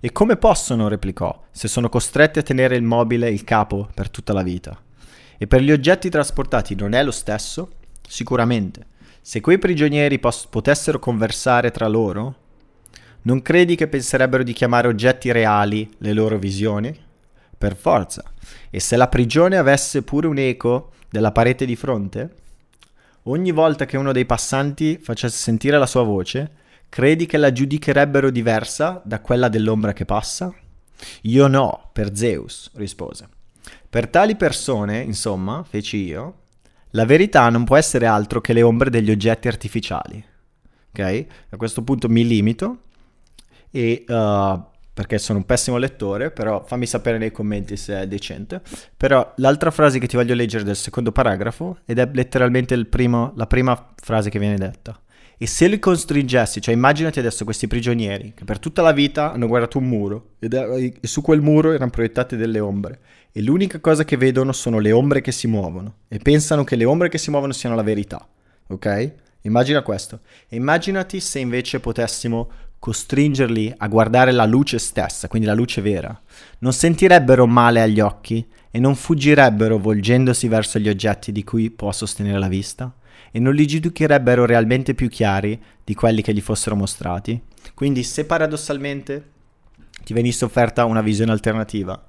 E 0.00 0.12
come 0.12 0.36
possono, 0.36 0.88
replicò, 0.88 1.44
se 1.50 1.68
sono 1.68 1.88
costretti 1.88 2.38
a 2.38 2.42
tenere 2.42 2.76
immobile 2.76 3.30
il 3.30 3.44
capo 3.44 3.88
per 3.92 4.08
tutta 4.08 4.32
la 4.32 4.42
vita? 4.42 4.78
E 5.36 5.46
per 5.46 5.60
gli 5.60 5.72
oggetti 5.72 6.08
trasportati 6.08 6.74
non 6.74 6.94
è 6.94 7.02
lo 7.02 7.10
stesso? 7.10 7.72
Sicuramente. 8.06 8.86
Se 9.20 9.40
quei 9.40 9.58
prigionieri 9.58 10.18
pos- 10.18 10.46
potessero 10.46 10.98
conversare 10.98 11.70
tra 11.70 11.88
loro, 11.88 12.34
non 13.22 13.42
credi 13.42 13.74
che 13.74 13.88
penserebbero 13.88 14.42
di 14.42 14.54
chiamare 14.54 14.88
oggetti 14.88 15.30
reali 15.32 15.90
le 15.98 16.12
loro 16.14 16.38
visioni? 16.38 16.96
Per 17.58 17.76
forza. 17.76 18.22
E 18.70 18.80
se 18.80 18.96
la 18.96 19.08
prigione 19.08 19.58
avesse 19.58 20.02
pure 20.02 20.28
un 20.28 20.38
eco 20.38 20.92
della 21.10 21.32
parete 21.32 21.66
di 21.66 21.76
fronte? 21.76 22.44
Ogni 23.28 23.50
volta 23.50 23.86
che 23.86 23.96
uno 23.96 24.12
dei 24.12 24.24
passanti 24.24 24.98
facesse 24.98 25.36
sentire 25.36 25.78
la 25.78 25.86
sua 25.86 26.02
voce, 26.02 26.50
credi 26.88 27.26
che 27.26 27.36
la 27.36 27.50
giudicherebbero 27.50 28.30
diversa 28.30 29.02
da 29.04 29.20
quella 29.20 29.48
dell'ombra 29.48 29.92
che 29.92 30.04
passa? 30.04 30.54
Io 31.22 31.46
no, 31.48 31.90
per 31.92 32.14
Zeus, 32.16 32.70
rispose. 32.74 33.28
Per 33.90 34.08
tali 34.08 34.36
persone, 34.36 35.00
insomma, 35.00 35.64
feci 35.64 36.04
io, 36.04 36.42
la 36.90 37.04
verità 37.04 37.48
non 37.48 37.64
può 37.64 37.76
essere 37.76 38.06
altro 38.06 38.40
che 38.40 38.52
le 38.52 38.62
ombre 38.62 38.90
degli 38.90 39.10
oggetti 39.10 39.48
artificiali. 39.48 40.24
Ok? 40.90 41.26
A 41.50 41.56
questo 41.56 41.82
punto 41.82 42.08
mi 42.08 42.24
limito 42.24 42.82
e 43.72 44.04
uh, 44.06 44.64
perché 44.96 45.18
sono 45.18 45.40
un 45.40 45.44
pessimo 45.44 45.76
lettore, 45.76 46.30
però 46.30 46.64
fammi 46.64 46.86
sapere 46.86 47.18
nei 47.18 47.30
commenti 47.30 47.76
se 47.76 48.00
è 48.00 48.06
decente. 48.06 48.62
Però 48.96 49.34
l'altra 49.36 49.70
frase 49.70 49.98
che 49.98 50.06
ti 50.06 50.16
voglio 50.16 50.32
leggere 50.32 50.64
del 50.64 50.74
secondo 50.74 51.12
paragrafo 51.12 51.80
ed 51.84 51.98
è 51.98 52.08
letteralmente 52.10 52.82
primo, 52.86 53.34
la 53.36 53.46
prima 53.46 53.92
frase 53.94 54.30
che 54.30 54.38
viene 54.38 54.56
detta. 54.56 54.98
E 55.36 55.46
se 55.46 55.66
li 55.68 55.78
costringessi, 55.78 56.62
cioè 56.62 56.72
immaginati 56.72 57.18
adesso 57.18 57.44
questi 57.44 57.66
prigionieri 57.66 58.32
che 58.34 58.44
per 58.44 58.58
tutta 58.58 58.80
la 58.80 58.92
vita 58.92 59.32
hanno 59.32 59.48
guardato 59.48 59.76
un 59.76 59.84
muro 59.84 60.30
ed, 60.38 60.54
e 60.54 61.06
su 61.06 61.20
quel 61.20 61.42
muro 61.42 61.72
erano 61.72 61.90
proiettate 61.90 62.38
delle 62.38 62.58
ombre 62.58 63.00
e 63.32 63.42
l'unica 63.42 63.80
cosa 63.80 64.02
che 64.02 64.16
vedono 64.16 64.52
sono 64.52 64.78
le 64.78 64.92
ombre 64.92 65.20
che 65.20 65.30
si 65.30 65.46
muovono 65.46 65.96
e 66.08 66.20
pensano 66.20 66.64
che 66.64 66.74
le 66.74 66.86
ombre 66.86 67.10
che 67.10 67.18
si 67.18 67.28
muovono 67.28 67.52
siano 67.52 67.76
la 67.76 67.82
verità, 67.82 68.26
ok? 68.68 69.12
Immagina 69.46 69.82
questo. 69.82 70.20
E 70.48 70.56
immaginati 70.56 71.20
se 71.20 71.38
invece 71.38 71.80
potessimo 71.80 72.50
costringerli 72.86 73.74
a 73.78 73.88
guardare 73.88 74.30
la 74.30 74.44
luce 74.44 74.78
stessa, 74.78 75.26
quindi 75.26 75.48
la 75.48 75.54
luce 75.54 75.80
vera, 75.80 76.16
non 76.60 76.72
sentirebbero 76.72 77.44
male 77.44 77.82
agli 77.82 77.98
occhi 77.98 78.46
e 78.70 78.78
non 78.78 78.94
fuggirebbero 78.94 79.76
volgendosi 79.76 80.46
verso 80.46 80.78
gli 80.78 80.88
oggetti 80.88 81.32
di 81.32 81.42
cui 81.42 81.72
può 81.72 81.90
sostenere 81.90 82.38
la 82.38 82.46
vista 82.46 82.94
e 83.32 83.40
non 83.40 83.54
li 83.54 83.66
giudicherebbero 83.66 84.46
realmente 84.46 84.94
più 84.94 85.08
chiari 85.08 85.60
di 85.82 85.94
quelli 85.94 86.22
che 86.22 86.32
gli 86.32 86.40
fossero 86.40 86.76
mostrati. 86.76 87.42
Quindi 87.74 88.04
se 88.04 88.24
paradossalmente 88.24 89.30
ti 90.04 90.12
venisse 90.12 90.44
offerta 90.44 90.84
una 90.84 91.02
visione 91.02 91.32
alternativa, 91.32 92.00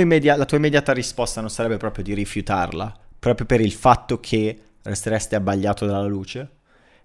immedi- 0.00 0.26
la 0.28 0.46
tua 0.46 0.56
immediata 0.56 0.94
risposta 0.94 1.42
non 1.42 1.50
sarebbe 1.50 1.76
proprio 1.76 2.02
di 2.02 2.14
rifiutarla, 2.14 2.98
proprio 3.18 3.44
per 3.44 3.60
il 3.60 3.72
fatto 3.72 4.20
che 4.20 4.58
resteresti 4.80 5.34
abbagliato 5.34 5.84
dalla 5.84 6.06
luce? 6.06 6.60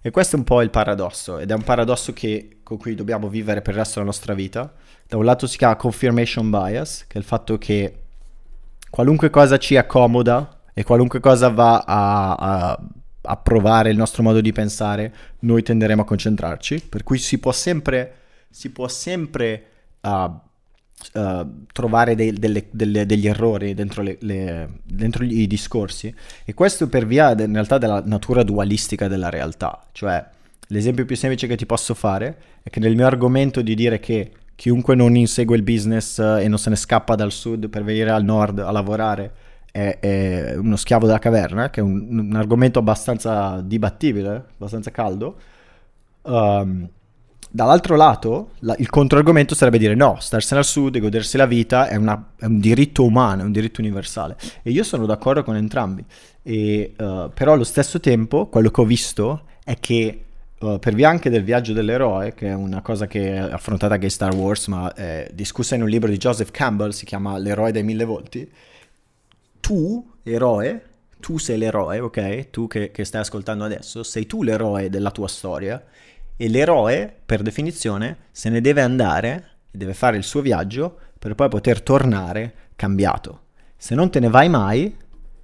E 0.08 0.12
questo 0.12 0.38
è 0.38 0.40
un 0.40 0.46
po' 0.46 0.62
il 0.62 0.70
paradosso, 0.70 1.38
ed 1.38 1.52
è 1.52 1.54
un 1.54 1.64
paradosso 1.64 2.14
che, 2.14 2.60
con 2.64 2.78
cui 2.78 2.96
dobbiamo 2.96 3.28
vivere 3.28 3.62
per 3.62 3.74
il 3.74 3.80
resto 3.80 3.96
della 3.96 4.06
nostra 4.06 4.34
vita. 4.34 4.72
Da 5.06 5.18
un 5.18 5.26
lato 5.26 5.48
si 5.48 5.58
chiama 5.58 5.76
confirmation 5.76 6.50
bias, 6.50 7.04
che 7.08 7.16
è 7.16 7.18
il 7.18 7.26
fatto 7.26 7.58
che 7.58 8.04
qualunque 8.90 9.30
cosa 9.30 9.58
ci 9.58 9.76
accomoda 9.76 10.62
e 10.74 10.86
qualunque 10.86 11.20
cosa 11.20 11.50
va 11.50 11.80
a, 11.86 12.36
a, 12.36 12.80
a 13.22 13.36
provare 13.36 13.90
il 13.90 13.98
nostro 13.98 14.24
modo 14.24 14.40
di 14.40 14.54
pensare, 14.54 15.14
noi 15.40 15.62
tenderemo 15.62 16.04
a 16.04 16.06
concentrarci. 16.06 16.84
Per 16.88 17.04
cui 17.04 17.18
si 17.18 17.38
può 17.38 17.52
sempre, 17.52 18.16
si 18.50 18.72
può 18.72 18.88
sempre 18.88 19.66
uh, 20.00 20.40
Uh, 21.14 21.64
trovare 21.72 22.16
dei, 22.16 22.34
delle, 22.34 22.66
delle, 22.72 23.06
degli 23.06 23.28
errori 23.28 23.76
dentro, 23.76 24.02
le, 24.02 24.18
le, 24.22 24.68
dentro, 24.84 25.24
i 25.24 25.46
discorsi. 25.46 26.14
E 26.44 26.54
questo 26.54 26.90
per 26.90 27.06
via 27.06 27.34
de, 27.36 27.44
in 27.44 27.54
realtà 27.54 27.78
della 27.78 28.02
natura 28.04 28.44
dualistica 28.44 29.08
della 29.08 29.30
realtà. 29.30 29.80
Cioè 29.92 30.26
l'esempio 30.68 31.06
più 31.06 31.16
semplice 31.16 31.48
che 31.48 31.56
ti 31.56 31.66
posso 31.66 31.94
fare 31.94 32.38
è 32.64 32.70
che 32.70 32.80
nel 32.80 32.96
mio 32.96 33.06
argomento 33.06 33.62
di 33.62 33.76
dire 33.76 34.00
che 34.00 34.32
chiunque 34.58 34.96
non 34.96 35.16
insegue 35.16 35.56
il 35.56 35.62
business 35.62 36.18
uh, 36.18 36.40
e 36.40 36.48
non 36.48 36.58
se 36.58 36.72
ne 36.72 36.76
scappa 36.76 37.14
dal 37.14 37.32
sud 37.32 37.70
per 37.70 37.84
venire 37.84 38.10
al 38.10 38.24
nord 38.24 38.58
a 38.58 38.72
lavorare 38.72 39.32
è, 39.72 40.00
è 40.00 40.56
uno 40.56 40.76
schiavo 40.76 41.06
della 41.06 41.20
caverna 41.20 41.70
che 41.70 41.80
è 41.80 41.84
un, 41.84 42.08
un 42.10 42.36
argomento 42.36 42.80
abbastanza 42.80 43.62
dibattibile 43.62 44.46
abbastanza 44.56 44.90
caldo 44.90 45.38
um, 46.24 46.90
Dall'altro 47.50 47.96
lato, 47.96 48.52
la, 48.60 48.76
il 48.78 48.90
controargomento 48.90 49.56
sarebbe 49.56 49.78
dire 49.78 49.96
no, 49.96 50.18
starsene 50.20 50.60
al 50.60 50.66
sud 50.66 50.96
e 50.96 51.00
godersi 51.00 51.38
la 51.38 51.46
vita 51.46 51.88
è, 51.88 51.96
una, 51.96 52.32
è, 52.38 52.46
un 52.46 52.60
diritto 52.60 53.04
umano, 53.04 53.42
è 53.42 53.46
un 53.46 53.52
diritto 53.52 53.82
universale. 53.82 54.36
E 54.62 54.72
io 54.72 54.84
sono 54.84 55.06
d'accordo 55.06 55.44
con 55.44 55.56
entrambi. 55.56 56.04
E, 56.44 56.94
uh, 56.98 57.32
però 57.34 57.54
allo 57.54 57.64
stesso 57.64 58.00
tempo, 58.00 58.48
quello 58.48 58.70
che 58.70 58.82
ho 58.82 58.86
visto 58.86 59.44
è 59.64 59.78
che 59.80 60.24
uh, 60.60 60.78
per 60.80 60.94
via 60.94 61.10
anche 61.10 61.30
del 61.30 61.44
viaggio 61.44 61.74
dell'eroe, 61.74 62.34
che 62.34 62.48
è 62.48 62.54
una 62.54 62.82
cosa 62.82 63.08
che 63.08 63.34
è 63.34 63.38
affrontata 63.38 63.94
anche 63.94 64.06
in 64.06 64.12
Star 64.12 64.36
Wars, 64.36 64.68
ma 64.68 64.94
è 64.94 65.30
discussa 65.34 65.76
in 65.76 65.84
un 65.84 65.90
libro 65.90 66.10
di 66.10 66.18
Joseph 66.18 66.52
Campbell, 66.52 66.90
si 66.90 67.06
chiama 67.06 67.38
L'eroe 67.38 67.72
dai 67.72 67.84
mille 67.84 68.04
volti, 68.04 68.50
tu, 69.62 70.06
eroe, 70.24 70.84
tu 71.20 71.38
sei 71.38 71.58
l'eroe, 71.58 72.00
ok? 72.00 72.50
Tu 72.50 72.68
che, 72.68 72.92
che 72.92 73.06
stai 73.06 73.22
ascoltando 73.22 73.64
adesso, 73.64 74.04
sei 74.04 74.26
tu 74.26 74.44
l'eroe 74.44 74.90
della 74.90 75.12
tua 75.12 75.28
storia 75.28 75.82
e 76.38 76.48
l'eroe, 76.48 77.14
per 77.26 77.42
definizione, 77.42 78.18
se 78.32 78.50
ne 78.50 78.62
deve 78.62 78.82
andare 78.82 79.56
deve 79.72 79.94
fare 79.94 80.18
il 80.18 80.24
suo 80.24 80.42
viaggio 80.42 80.98
per 81.20 81.36
poi 81.36 81.50
poter 81.50 81.82
tornare 81.82 82.54
cambiato. 82.76 83.42
Se 83.76 83.96
non 83.96 84.10
te 84.10 84.20
ne 84.20 84.30
vai 84.30 84.50
mai 84.50 84.96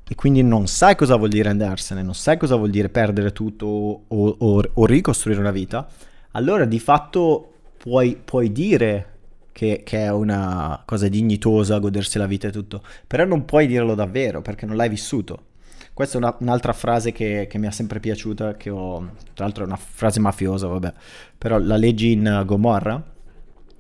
e 0.08 0.16
quindi 0.16 0.44
non 0.44 0.68
sai 0.68 0.96
cosa 0.96 1.16
vuol 1.16 1.30
dire 1.30 1.50
andarsene, 1.50 2.04
non 2.04 2.14
sai 2.16 2.38
cosa 2.38 2.56
vuol 2.56 2.70
dire 2.70 2.90
perdere 2.90 3.32
tutto 3.32 3.66
o, 3.66 4.04
o, 4.08 4.64
o 4.74 4.86
ricostruire 4.86 5.40
una 5.40 5.52
vita, 5.52 5.88
allora 6.32 6.66
di 6.66 6.80
fatto 6.80 7.54
puoi, 7.78 8.20
puoi 8.24 8.52
dire 8.52 9.08
che, 9.52 9.82
che, 9.84 10.00
è 10.06 10.12
una 10.12 10.82
cosa 10.86 11.08
dignitosa 11.08 11.78
godersi 11.78 12.18
la 12.18 12.26
vita 12.26 12.48
e 12.48 12.52
tutto, 12.52 12.84
però 13.06 13.26
non 13.26 13.46
puoi 13.46 13.68
dirlo 13.68 13.96
davvero 13.96 14.42
perché 14.42 14.66
non 14.66 14.76
l'hai 14.76 14.90
vissuto. 14.90 15.52
Questa 15.94 16.16
è 16.16 16.22
una, 16.22 16.36
un'altra 16.40 16.74
frase 16.74 17.12
che, 17.12 17.46
che, 17.48 17.60
mi 17.60 17.68
ha 17.68 17.72
sempre 17.72 18.00
piaciuta, 18.00 18.56
che 18.56 18.72
ho, 18.72 19.12
tra 19.36 19.46
l'altro 19.46 19.64
è 19.64 19.68
una 19.68 19.78
frase 19.78 20.20
mafiosa, 20.20 20.66
vabbè, 20.66 20.92
però 21.38 21.60
la 21.60 21.78
leggi 21.78 22.14
in 22.14 22.42
Gomorra. 22.48 23.12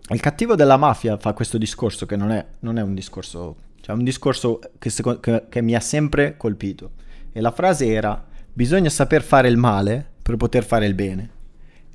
Il 0.09 0.19
cattivo 0.19 0.53
della 0.53 0.77
mafia 0.77 1.17
fa 1.17 1.33
questo 1.33 1.57
discorso 1.57 2.05
che 2.05 2.15
non 2.15 2.29
è, 2.29 2.45
non 2.59 2.77
è 2.77 2.83
un 2.83 2.93
discorso, 2.93 3.55
cioè 3.81 3.95
un 3.95 4.03
discorso 4.03 4.59
che, 4.77 4.91
che, 5.19 5.45
che 5.49 5.61
mi 5.63 5.73
ha 5.73 5.79
sempre 5.79 6.37
colpito. 6.37 6.91
E 7.31 7.41
la 7.41 7.49
frase 7.49 7.91
era, 7.91 8.23
bisogna 8.53 8.89
saper 8.89 9.23
fare 9.23 9.47
il 9.47 9.57
male 9.57 10.05
per 10.21 10.37
poter 10.37 10.63
fare 10.63 10.85
il 10.85 10.93
bene. 10.93 11.29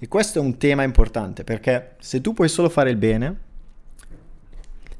E 0.01 0.09
questo 0.09 0.41
è 0.41 0.43
un 0.43 0.57
tema 0.57 0.83
importante 0.83 1.45
perché 1.45 1.95
se 2.01 2.21
tu 2.21 2.33
puoi 2.33 2.49
solo 2.49 2.69
fare 2.69 2.91
il 2.91 2.97
bene 2.97 3.39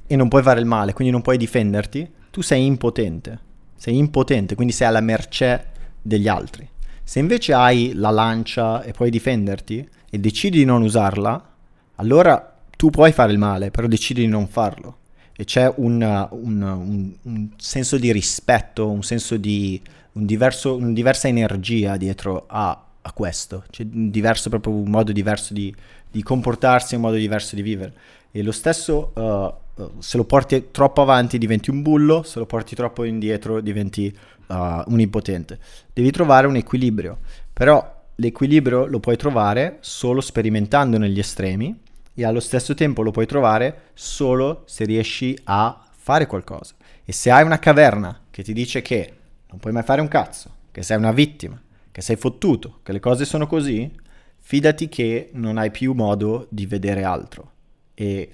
e 0.07 0.15
non 0.15 0.29
puoi 0.29 0.45
fare 0.45 0.61
il 0.61 0.67
male, 0.67 0.93
quindi 0.93 1.13
non 1.13 1.23
puoi 1.23 1.37
difenderti, 1.39 2.09
tu 2.31 2.41
sei 2.41 2.65
impotente 2.67 3.47
sei 3.79 3.97
impotente, 3.97 4.55
quindi 4.55 4.75
sei 4.75 4.89
alla 4.89 5.01
mercé 5.01 5.67
degli 6.03 6.29
altri. 6.29 6.69
Se 7.03 7.21
invece 7.21 7.55
hai 7.55 7.93
la 7.95 8.11
lancia 8.11 8.83
e 8.83 8.93
puoi 8.93 9.09
difenderti 9.09 9.89
e 10.11 10.19
decidi 10.19 10.59
di 10.59 10.65
non 10.67 10.83
usarla, 10.83 11.55
allora 11.95 12.59
tu 12.77 12.91
puoi 12.91 13.13
fare 13.13 13.33
il 13.33 13.39
male, 13.39 13.71
però 13.71 13.87
decidi 13.87 14.21
di 14.21 14.27
non 14.27 14.47
farlo. 14.47 14.99
E 15.35 15.45
c'è 15.45 15.73
un, 15.77 16.29
un, 16.31 16.63
un, 16.63 17.13
un 17.23 17.49
senso 17.57 17.97
di 17.97 18.13
rispetto, 18.13 18.91
un 18.91 19.03
senso 19.03 19.37
di 19.37 19.81
diverso, 20.13 20.77
una 20.77 20.93
diversa 20.93 21.29
energia 21.29 21.97
dietro 21.97 22.45
a, 22.49 22.85
a, 23.01 23.13
questo. 23.13 23.65
C'è 23.71 23.85
un 23.91 24.11
diverso, 24.11 24.49
proprio 24.49 24.75
un 24.75 24.91
modo 24.91 25.13
diverso 25.13 25.55
di, 25.55 25.75
di, 26.11 26.23
comportarsi, 26.23 26.97
un 26.97 27.03
modo 27.03 27.17
diverso 27.17 27.55
di 27.55 27.63
vivere. 27.63 27.93
E 28.39 28.43
lo 28.45 28.53
stesso 28.53 29.13
uh, 29.17 29.99
se 29.99 30.17
lo 30.17 30.23
porti 30.23 30.69
troppo 30.71 31.03
avanti 31.03 31.39
diventi 31.39 31.71
un 31.71 31.83
bullo, 31.83 32.23
se 32.23 32.39
lo 32.39 32.47
porti 32.47 32.77
troppo 32.77 33.03
indietro 33.03 33.61
diventi 33.61 34.17
uh, 34.47 34.55
un 34.87 35.01
impotente. 35.01 35.59
Devi 35.93 36.13
trovare 36.13 36.47
un 36.47 36.55
equilibrio, 36.55 37.19
però 37.53 38.05
l'equilibrio 38.15 38.87
lo 38.87 39.01
puoi 39.01 39.17
trovare 39.17 39.79
solo 39.81 40.21
sperimentando 40.21 40.99
negli 40.99 41.19
estremi 41.19 41.77
e 42.15 42.25
allo 42.25 42.39
stesso 42.39 42.75
tempo 42.75 43.03
lo 43.03 43.11
puoi 43.11 43.27
trovare 43.27 43.91
solo 43.95 44.63
se 44.67 44.85
riesci 44.85 45.37
a 45.45 45.85
fare 45.91 46.27
qualcosa. 46.27 46.75
E 47.05 47.11
se 47.11 47.33
hai 47.33 47.43
una 47.43 47.59
caverna 47.59 48.21
che 48.31 48.45
ti 48.45 48.53
dice 48.53 48.83
che 48.83 49.15
non 49.51 49.59
puoi 49.59 49.73
mai 49.73 49.83
fare 49.83 50.01
un 50.01 50.07
cazzo, 50.07 50.49
che 50.71 50.85
sei 50.85 50.97
una 50.97 51.11
vittima, 51.11 51.61
che 51.91 52.03
sei 52.03 52.15
fottuto, 52.15 52.79
che 52.85 52.93
le 52.93 53.01
cose 53.01 53.25
sono 53.25 53.49
così, 53.49 53.93
fidati 54.39 54.89
che 54.89 55.31
non 55.33 55.59
hai 55.59 55.73
più 55.73 55.93
modo 55.93 56.47
di 56.51 56.67
vedere 56.67 57.03
altro. 57.03 57.57
E 58.01 58.31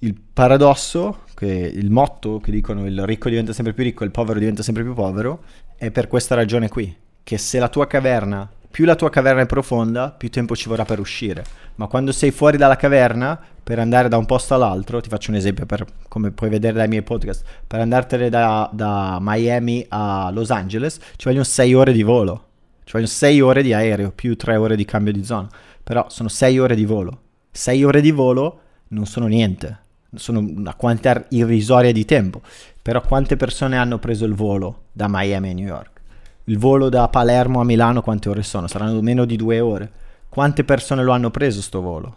il 0.00 0.14
paradosso, 0.34 1.20
che 1.34 1.46
il 1.46 1.90
motto 1.90 2.40
che 2.40 2.50
dicono 2.50 2.84
il 2.84 3.06
ricco 3.06 3.30
diventa 3.30 3.54
sempre 3.54 3.72
più 3.72 3.84
ricco 3.84 4.02
e 4.02 4.06
il 4.06 4.12
povero 4.12 4.38
diventa 4.38 4.62
sempre 4.62 4.82
più 4.82 4.92
povero, 4.92 5.44
è 5.76 5.90
per 5.90 6.08
questa 6.08 6.34
ragione 6.34 6.68
qui, 6.68 6.94
che 7.22 7.38
se 7.38 7.58
la 7.58 7.70
tua 7.70 7.86
caverna, 7.86 8.46
più 8.70 8.84
la 8.84 8.94
tua 8.94 9.08
caverna 9.08 9.40
è 9.40 9.46
profonda, 9.46 10.10
più 10.10 10.28
tempo 10.28 10.54
ci 10.54 10.68
vorrà 10.68 10.84
per 10.84 10.98
uscire. 10.98 11.42
Ma 11.76 11.86
quando 11.86 12.12
sei 12.12 12.32
fuori 12.32 12.58
dalla 12.58 12.76
caverna, 12.76 13.40
per 13.62 13.78
andare 13.78 14.08
da 14.08 14.18
un 14.18 14.26
posto 14.26 14.52
all'altro, 14.52 15.00
ti 15.00 15.08
faccio 15.08 15.30
un 15.30 15.38
esempio 15.38 15.64
per, 15.64 15.86
come 16.06 16.30
puoi 16.30 16.50
vedere 16.50 16.74
dai 16.74 16.88
miei 16.88 17.02
podcast, 17.02 17.44
per 17.66 17.80
andartene 17.80 18.28
da, 18.28 18.68
da 18.74 19.16
Miami 19.22 19.86
a 19.88 20.30
Los 20.30 20.50
Angeles 20.50 20.98
ci 21.16 21.28
vogliono 21.28 21.44
6 21.44 21.72
ore 21.72 21.92
di 21.92 22.02
volo, 22.02 22.44
ci 22.84 22.92
vogliono 22.92 23.10
6 23.10 23.40
ore 23.40 23.62
di 23.62 23.72
aereo, 23.72 24.10
più 24.10 24.36
3 24.36 24.56
ore 24.56 24.76
di 24.76 24.84
cambio 24.84 25.14
di 25.14 25.24
zona, 25.24 25.48
però 25.82 26.04
sono 26.10 26.28
6 26.28 26.58
ore 26.58 26.74
di 26.74 26.84
volo. 26.84 27.20
6 27.52 27.84
ore 27.84 28.02
di 28.02 28.10
volo 28.10 28.61
non 28.92 29.06
sono 29.06 29.26
niente 29.26 29.82
sono 30.14 30.40
una 30.40 30.74
quantità 30.74 31.24
irrisoria 31.30 31.92
di 31.92 32.04
tempo, 32.04 32.42
però 32.80 33.00
quante 33.00 33.36
persone 33.36 33.76
hanno 33.76 33.98
preso 33.98 34.24
il 34.24 34.34
volo 34.34 34.84
da 34.92 35.06
Miami 35.08 35.50
a 35.50 35.54
New 35.54 35.66
York? 35.66 36.00
Il 36.44 36.58
volo 36.58 36.88
da 36.88 37.08
Palermo 37.08 37.60
a 37.60 37.64
Milano 37.64 38.02
quante 38.02 38.28
ore 38.28 38.42
sono? 38.42 38.66
Saranno 38.66 39.00
meno 39.00 39.24
di 39.24 39.36
due 39.36 39.60
ore. 39.60 39.90
Quante 40.28 40.64
persone 40.64 41.02
lo 41.02 41.12
hanno 41.12 41.30
preso 41.30 41.62
sto 41.62 41.80
volo? 41.80 42.16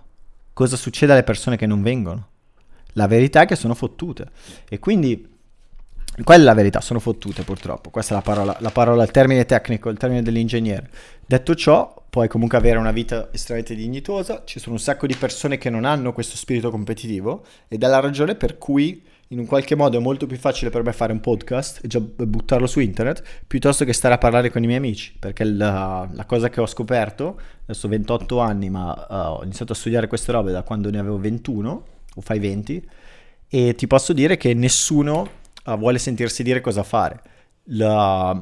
Cosa 0.54 0.76
succede 0.76 1.12
alle 1.12 1.24
persone 1.24 1.58
che 1.58 1.66
non 1.66 1.82
vengono? 1.82 2.28
La 2.94 3.08
verità 3.08 3.42
è 3.42 3.46
che 3.46 3.56
sono 3.56 3.76
fottute. 3.76 4.30
E 4.68 4.80
quindi 4.80 5.35
quella 6.24 6.44
è 6.44 6.46
la 6.46 6.54
verità, 6.54 6.82
sono 6.82 7.00
fottute 7.00 7.44
purtroppo. 7.44 7.90
Questa 7.90 8.14
è 8.14 8.16
la 8.16 8.24
parola, 8.24 8.56
la 8.60 8.72
parola, 8.72 9.04
il 9.04 9.12
termine 9.12 9.46
tecnico, 9.46 9.90
il 9.90 9.98
termine 9.98 10.22
dell'ingegnere. 10.22 10.90
Detto 11.26 11.56
ciò, 11.56 12.06
puoi 12.10 12.30
comunque 12.30 12.58
avere 12.58 12.78
una 12.78 12.92
vita 12.92 13.30
estremamente 13.34 13.76
dignitosa. 13.76 14.44
Ci 14.46 14.60
sono 14.60 14.76
un 14.76 14.82
sacco 14.82 15.08
di 15.08 15.16
persone 15.16 15.58
che 15.58 15.70
non 15.70 15.84
hanno 15.84 16.14
questo 16.14 16.38
spirito 16.38 16.72
competitivo 16.72 17.46
ed 17.68 17.84
è 17.84 17.88
la 17.88 18.00
ragione 18.00 18.36
per 18.36 18.58
cui 18.58 19.04
in 19.30 19.40
un 19.40 19.46
qualche 19.48 19.76
modo 19.76 19.98
è 19.98 20.02
molto 20.02 20.28
più 20.28 20.38
facile 20.38 20.70
per 20.70 20.84
me 20.84 20.94
fare 20.94 21.12
un 21.12 21.20
podcast 21.20 21.84
e 21.84 21.88
già 21.88 22.00
buttarlo 22.00 22.68
su 22.68 22.80
internet 22.80 23.24
piuttosto 23.48 23.84
che 23.84 23.92
stare 23.92 24.14
a 24.14 24.18
parlare 24.18 24.52
con 24.52 24.64
i 24.64 24.68
miei 24.68 24.78
amici. 24.78 25.14
Perché 25.20 25.44
la, 25.44 26.08
la 26.14 26.26
cosa 26.26 26.50
che 26.50 26.62
ho 26.62 26.68
scoperto, 26.68 27.40
adesso 27.64 27.88
ho 27.88 27.90
28 27.90 28.40
anni, 28.40 28.70
ma 28.70 28.94
uh, 29.10 29.14
ho 29.40 29.44
iniziato 29.44 29.74
a 29.74 29.76
studiare 29.76 30.08
queste 30.08 30.32
robe 30.32 30.54
da 30.54 30.64
quando 30.64 30.90
ne 30.90 31.00
avevo 31.00 31.18
21 31.18 31.84
o 32.16 32.22
fai 32.22 32.40
20 32.40 32.90
e 33.48 33.76
ti 33.76 33.88
posso 33.88 34.14
dire 34.14 34.38
che 34.38 34.54
nessuno 34.54 35.44
uh, 35.66 35.78
vuole 35.78 35.98
sentirsi 35.98 36.44
dire 36.44 36.62
cosa 36.62 36.84
fare. 36.84 37.22
La... 37.66 38.42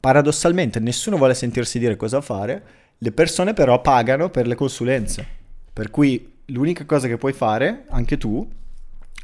Paradossalmente 0.00 0.80
nessuno 0.80 1.16
vuole 1.16 1.34
sentirsi 1.34 1.78
dire 1.78 1.96
cosa 1.96 2.20
fare, 2.20 2.62
le 2.98 3.12
persone 3.12 3.52
però 3.52 3.80
pagano 3.80 4.30
per 4.30 4.46
le 4.46 4.54
consulenze. 4.54 5.26
Per 5.72 5.90
cui 5.90 6.40
l'unica 6.46 6.84
cosa 6.84 7.06
che 7.06 7.16
puoi 7.16 7.32
fare, 7.32 7.84
anche 7.88 8.16
tu, 8.16 8.48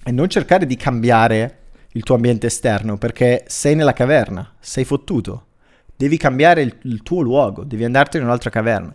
è 0.02 0.10
non 0.10 0.28
cercare 0.28 0.66
di 0.66 0.76
cambiare 0.76 1.58
il 1.92 2.02
tuo 2.02 2.16
ambiente 2.16 2.48
esterno 2.48 2.98
perché 2.98 3.44
sei 3.46 3.74
nella 3.74 3.92
caverna, 3.92 4.54
sei 4.60 4.84
fottuto. 4.84 5.46
Devi 5.96 6.16
cambiare 6.16 6.62
il, 6.62 6.76
il 6.82 7.02
tuo 7.02 7.22
luogo, 7.22 7.64
devi 7.64 7.84
andartene 7.84 8.22
in 8.22 8.28
un'altra 8.28 8.50
caverna. 8.50 8.94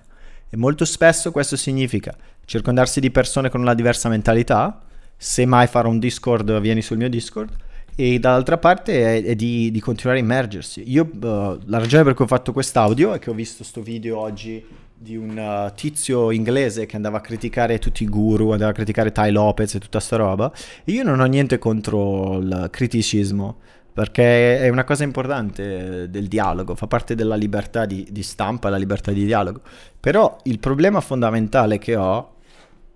E 0.49 0.57
molto 0.57 0.83
spesso 0.85 1.31
questo 1.31 1.55
significa 1.55 2.15
circondarsi 2.45 2.99
di 2.99 3.11
persone 3.11 3.49
con 3.49 3.61
una 3.61 3.73
diversa 3.73 4.09
mentalità. 4.09 4.81
Se 5.21 5.45
mai 5.45 5.67
farò 5.67 5.89
un 5.89 5.99
Discord, 5.99 6.61
vieni 6.61 6.81
sul 6.81 6.95
mio 6.95 7.09
Discord. 7.09 7.53
E 7.93 8.19
dall'altra 8.19 8.57
parte 8.57 9.17
è, 9.17 9.23
è 9.31 9.35
di, 9.35 9.69
di, 9.69 9.81
continuare 9.81 10.19
a 10.19 10.23
immergersi. 10.23 10.89
Io, 10.89 11.03
uh, 11.03 11.59
la 11.65 11.77
ragione 11.77 12.05
per 12.05 12.13
cui 12.13 12.23
ho 12.23 12.27
fatto 12.29 12.53
quest'audio 12.53 13.13
è 13.13 13.19
che 13.19 13.29
ho 13.29 13.33
visto 13.33 13.57
questo 13.57 13.81
video 13.81 14.17
oggi 14.17 14.65
di 14.95 15.17
un 15.17 15.37
uh, 15.37 15.75
tizio 15.75 16.31
inglese 16.31 16.85
che 16.85 16.95
andava 16.95 17.17
a 17.17 17.21
criticare 17.21 17.79
tutti 17.79 18.03
i 18.03 18.07
guru, 18.07 18.51
andava 18.51 18.71
a 18.71 18.73
criticare 18.73 19.11
Ty 19.11 19.31
Lopez 19.31 19.75
e 19.75 19.79
tutta 19.79 19.99
sta 19.99 20.15
roba. 20.15 20.49
E 20.85 20.93
io 20.93 21.03
non 21.03 21.19
ho 21.19 21.25
niente 21.25 21.57
contro 21.57 22.37
il 22.37 22.69
criticismo 22.71 23.57
perché 23.91 24.59
è 24.59 24.69
una 24.69 24.85
cosa 24.85 25.03
importante 25.03 26.09
del 26.09 26.27
dialogo, 26.29 26.75
fa 26.75 26.87
parte 26.87 27.15
della 27.15 27.35
libertà 27.35 27.85
di, 27.85 28.07
di 28.09 28.23
stampa, 28.23 28.69
la 28.69 28.77
libertà 28.77 29.11
di 29.11 29.25
dialogo. 29.25 29.59
Però 29.99 30.37
il 30.43 30.59
problema 30.59 31.01
fondamentale 31.01 31.77
che 31.77 31.97
ho 31.97 32.35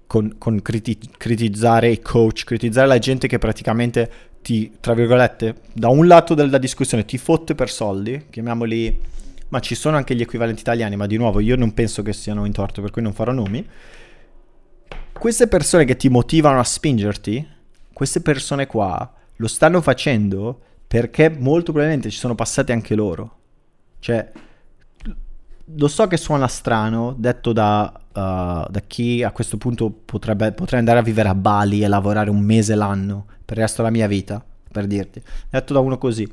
con, 0.07 0.35
con 0.37 0.61
criti- 0.61 0.99
critizzare 1.17 1.89
i 1.89 2.01
coach, 2.01 2.43
critizzare 2.43 2.87
la 2.87 2.99
gente 2.99 3.27
che 3.27 3.39
praticamente 3.39 4.11
ti, 4.41 4.73
tra 4.79 4.93
virgolette, 4.93 5.55
da 5.73 5.87
un 5.87 6.05
lato 6.05 6.33
della 6.33 6.57
discussione 6.57 7.05
ti 7.05 7.17
fotte 7.17 7.55
per 7.55 7.69
soldi, 7.69 8.25
chiamiamoli, 8.29 8.99
ma 9.49 9.59
ci 9.59 9.75
sono 9.75 9.97
anche 9.97 10.15
gli 10.15 10.21
equivalenti 10.21 10.61
italiani, 10.61 10.95
ma 10.95 11.07
di 11.07 11.17
nuovo 11.17 11.39
io 11.39 11.55
non 11.55 11.73
penso 11.73 12.03
che 12.03 12.13
siano 12.13 12.45
in 12.45 12.51
torto, 12.51 12.81
per 12.81 12.91
cui 12.91 13.01
non 13.01 13.13
farò 13.13 13.31
nomi. 13.31 13.67
Queste 15.13 15.47
persone 15.47 15.85
che 15.85 15.95
ti 15.95 16.09
motivano 16.09 16.59
a 16.59 16.63
spingerti, 16.63 17.47
queste 17.93 18.21
persone 18.21 18.67
qua 18.67 19.11
lo 19.37 19.47
stanno 19.47 19.81
facendo 19.81 20.59
perché 20.87 21.29
molto 21.29 21.71
probabilmente 21.71 22.09
ci 22.09 22.17
sono 22.17 22.35
passati 22.35 22.71
anche 22.71 22.95
loro. 22.95 23.37
Cioè, 23.99 24.31
lo 25.75 25.87
so 25.87 26.07
che 26.07 26.17
suona 26.17 26.47
strano, 26.47 27.15
detto 27.17 27.53
da, 27.53 27.91
uh, 28.13 28.69
da 28.69 28.81
chi 28.85 29.23
a 29.23 29.31
questo 29.31 29.57
punto 29.57 29.89
potrebbe, 29.89 30.51
potrei 30.51 30.79
andare 30.79 30.99
a 30.99 31.03
vivere 31.03 31.29
a 31.29 31.35
Bali 31.35 31.83
e 31.83 31.87
lavorare 31.87 32.29
un 32.29 32.39
mese 32.39 32.75
l'anno 32.75 33.25
per 33.43 33.57
il 33.57 33.63
resto 33.63 33.81
della 33.81 33.93
mia 33.93 34.07
vita, 34.07 34.43
per 34.71 34.87
dirti. 34.87 35.21
Detto 35.49 35.73
da 35.73 35.79
uno 35.79 35.97
così. 35.97 36.31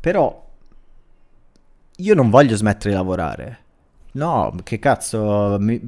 Però 0.00 0.46
io 1.96 2.14
non 2.14 2.30
voglio 2.30 2.56
smettere 2.56 2.90
di 2.90 2.96
lavorare. 2.96 3.58
No, 4.12 4.54
che 4.62 4.78
cazzo, 4.78 5.56
mi, 5.60 5.80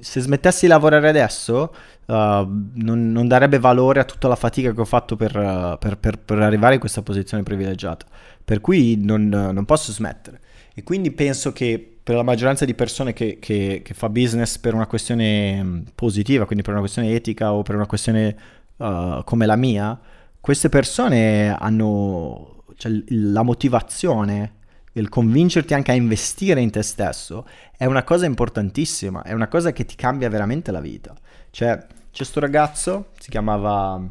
se 0.00 0.20
smettessi 0.20 0.66
di 0.66 0.70
lavorare 0.70 1.08
adesso 1.08 1.74
uh, 2.06 2.12
non, 2.12 3.10
non, 3.10 3.26
darebbe 3.26 3.58
valore 3.58 4.00
a 4.00 4.04
tutta 4.04 4.28
la 4.28 4.36
fatica 4.36 4.72
che 4.72 4.80
ho 4.80 4.84
fatto 4.84 5.16
per, 5.16 5.36
uh, 5.36 5.76
per, 5.78 5.98
per, 5.98 6.18
per 6.18 6.38
arrivare 6.38 6.74
in 6.74 6.80
questa 6.80 7.02
posizione 7.02 7.42
privilegiata. 7.42 8.06
Per 8.44 8.60
cui 8.60 8.96
non, 9.02 9.28
non, 9.28 9.64
posso 9.64 9.92
smettere. 9.92 10.40
E 10.74 10.82
quindi 10.82 11.10
penso 11.10 11.52
che 11.52 11.99
per 12.10 12.18
la 12.18 12.24
maggioranza 12.24 12.64
di 12.64 12.74
persone 12.74 13.12
che, 13.12 13.38
che, 13.38 13.82
che 13.84 13.94
fa 13.94 14.08
business 14.08 14.58
per 14.58 14.74
una 14.74 14.88
questione 14.88 15.84
positiva, 15.94 16.44
quindi 16.44 16.64
per 16.64 16.72
una 16.72 16.82
questione 16.82 17.14
etica 17.14 17.52
o 17.52 17.62
per 17.62 17.76
una 17.76 17.86
questione 17.86 18.36
uh, 18.78 19.22
come 19.22 19.46
la 19.46 19.54
mia, 19.54 19.96
queste 20.40 20.68
persone 20.68 21.56
hanno 21.56 22.64
cioè, 22.74 22.90
la 23.10 23.42
motivazione 23.42 24.54
il 24.94 25.08
convincerti 25.08 25.72
anche 25.72 25.92
a 25.92 25.94
investire 25.94 26.60
in 26.60 26.72
te 26.72 26.82
stesso 26.82 27.46
è 27.76 27.84
una 27.84 28.02
cosa 28.02 28.26
importantissima, 28.26 29.22
è 29.22 29.32
una 29.32 29.46
cosa 29.46 29.70
che 29.70 29.84
ti 29.84 29.94
cambia 29.94 30.28
veramente 30.28 30.72
la 30.72 30.80
vita. 30.80 31.14
Cioè, 31.50 31.76
c'è 31.76 31.86
questo 32.10 32.40
ragazzo, 32.40 33.10
si 33.20 33.30
chiamava 33.30 34.02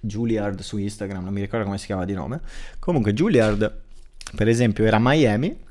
Juilliard 0.00 0.58
su 0.62 0.78
Instagram, 0.78 1.22
non 1.22 1.32
mi 1.32 1.42
ricordo 1.42 1.64
come 1.64 1.78
si 1.78 1.86
chiama 1.86 2.04
di 2.04 2.14
nome. 2.14 2.40
Comunque 2.80 3.14
Juilliard, 3.14 3.82
per 4.34 4.48
esempio, 4.48 4.84
era 4.84 4.96
a 4.96 5.00
Miami 5.00 5.66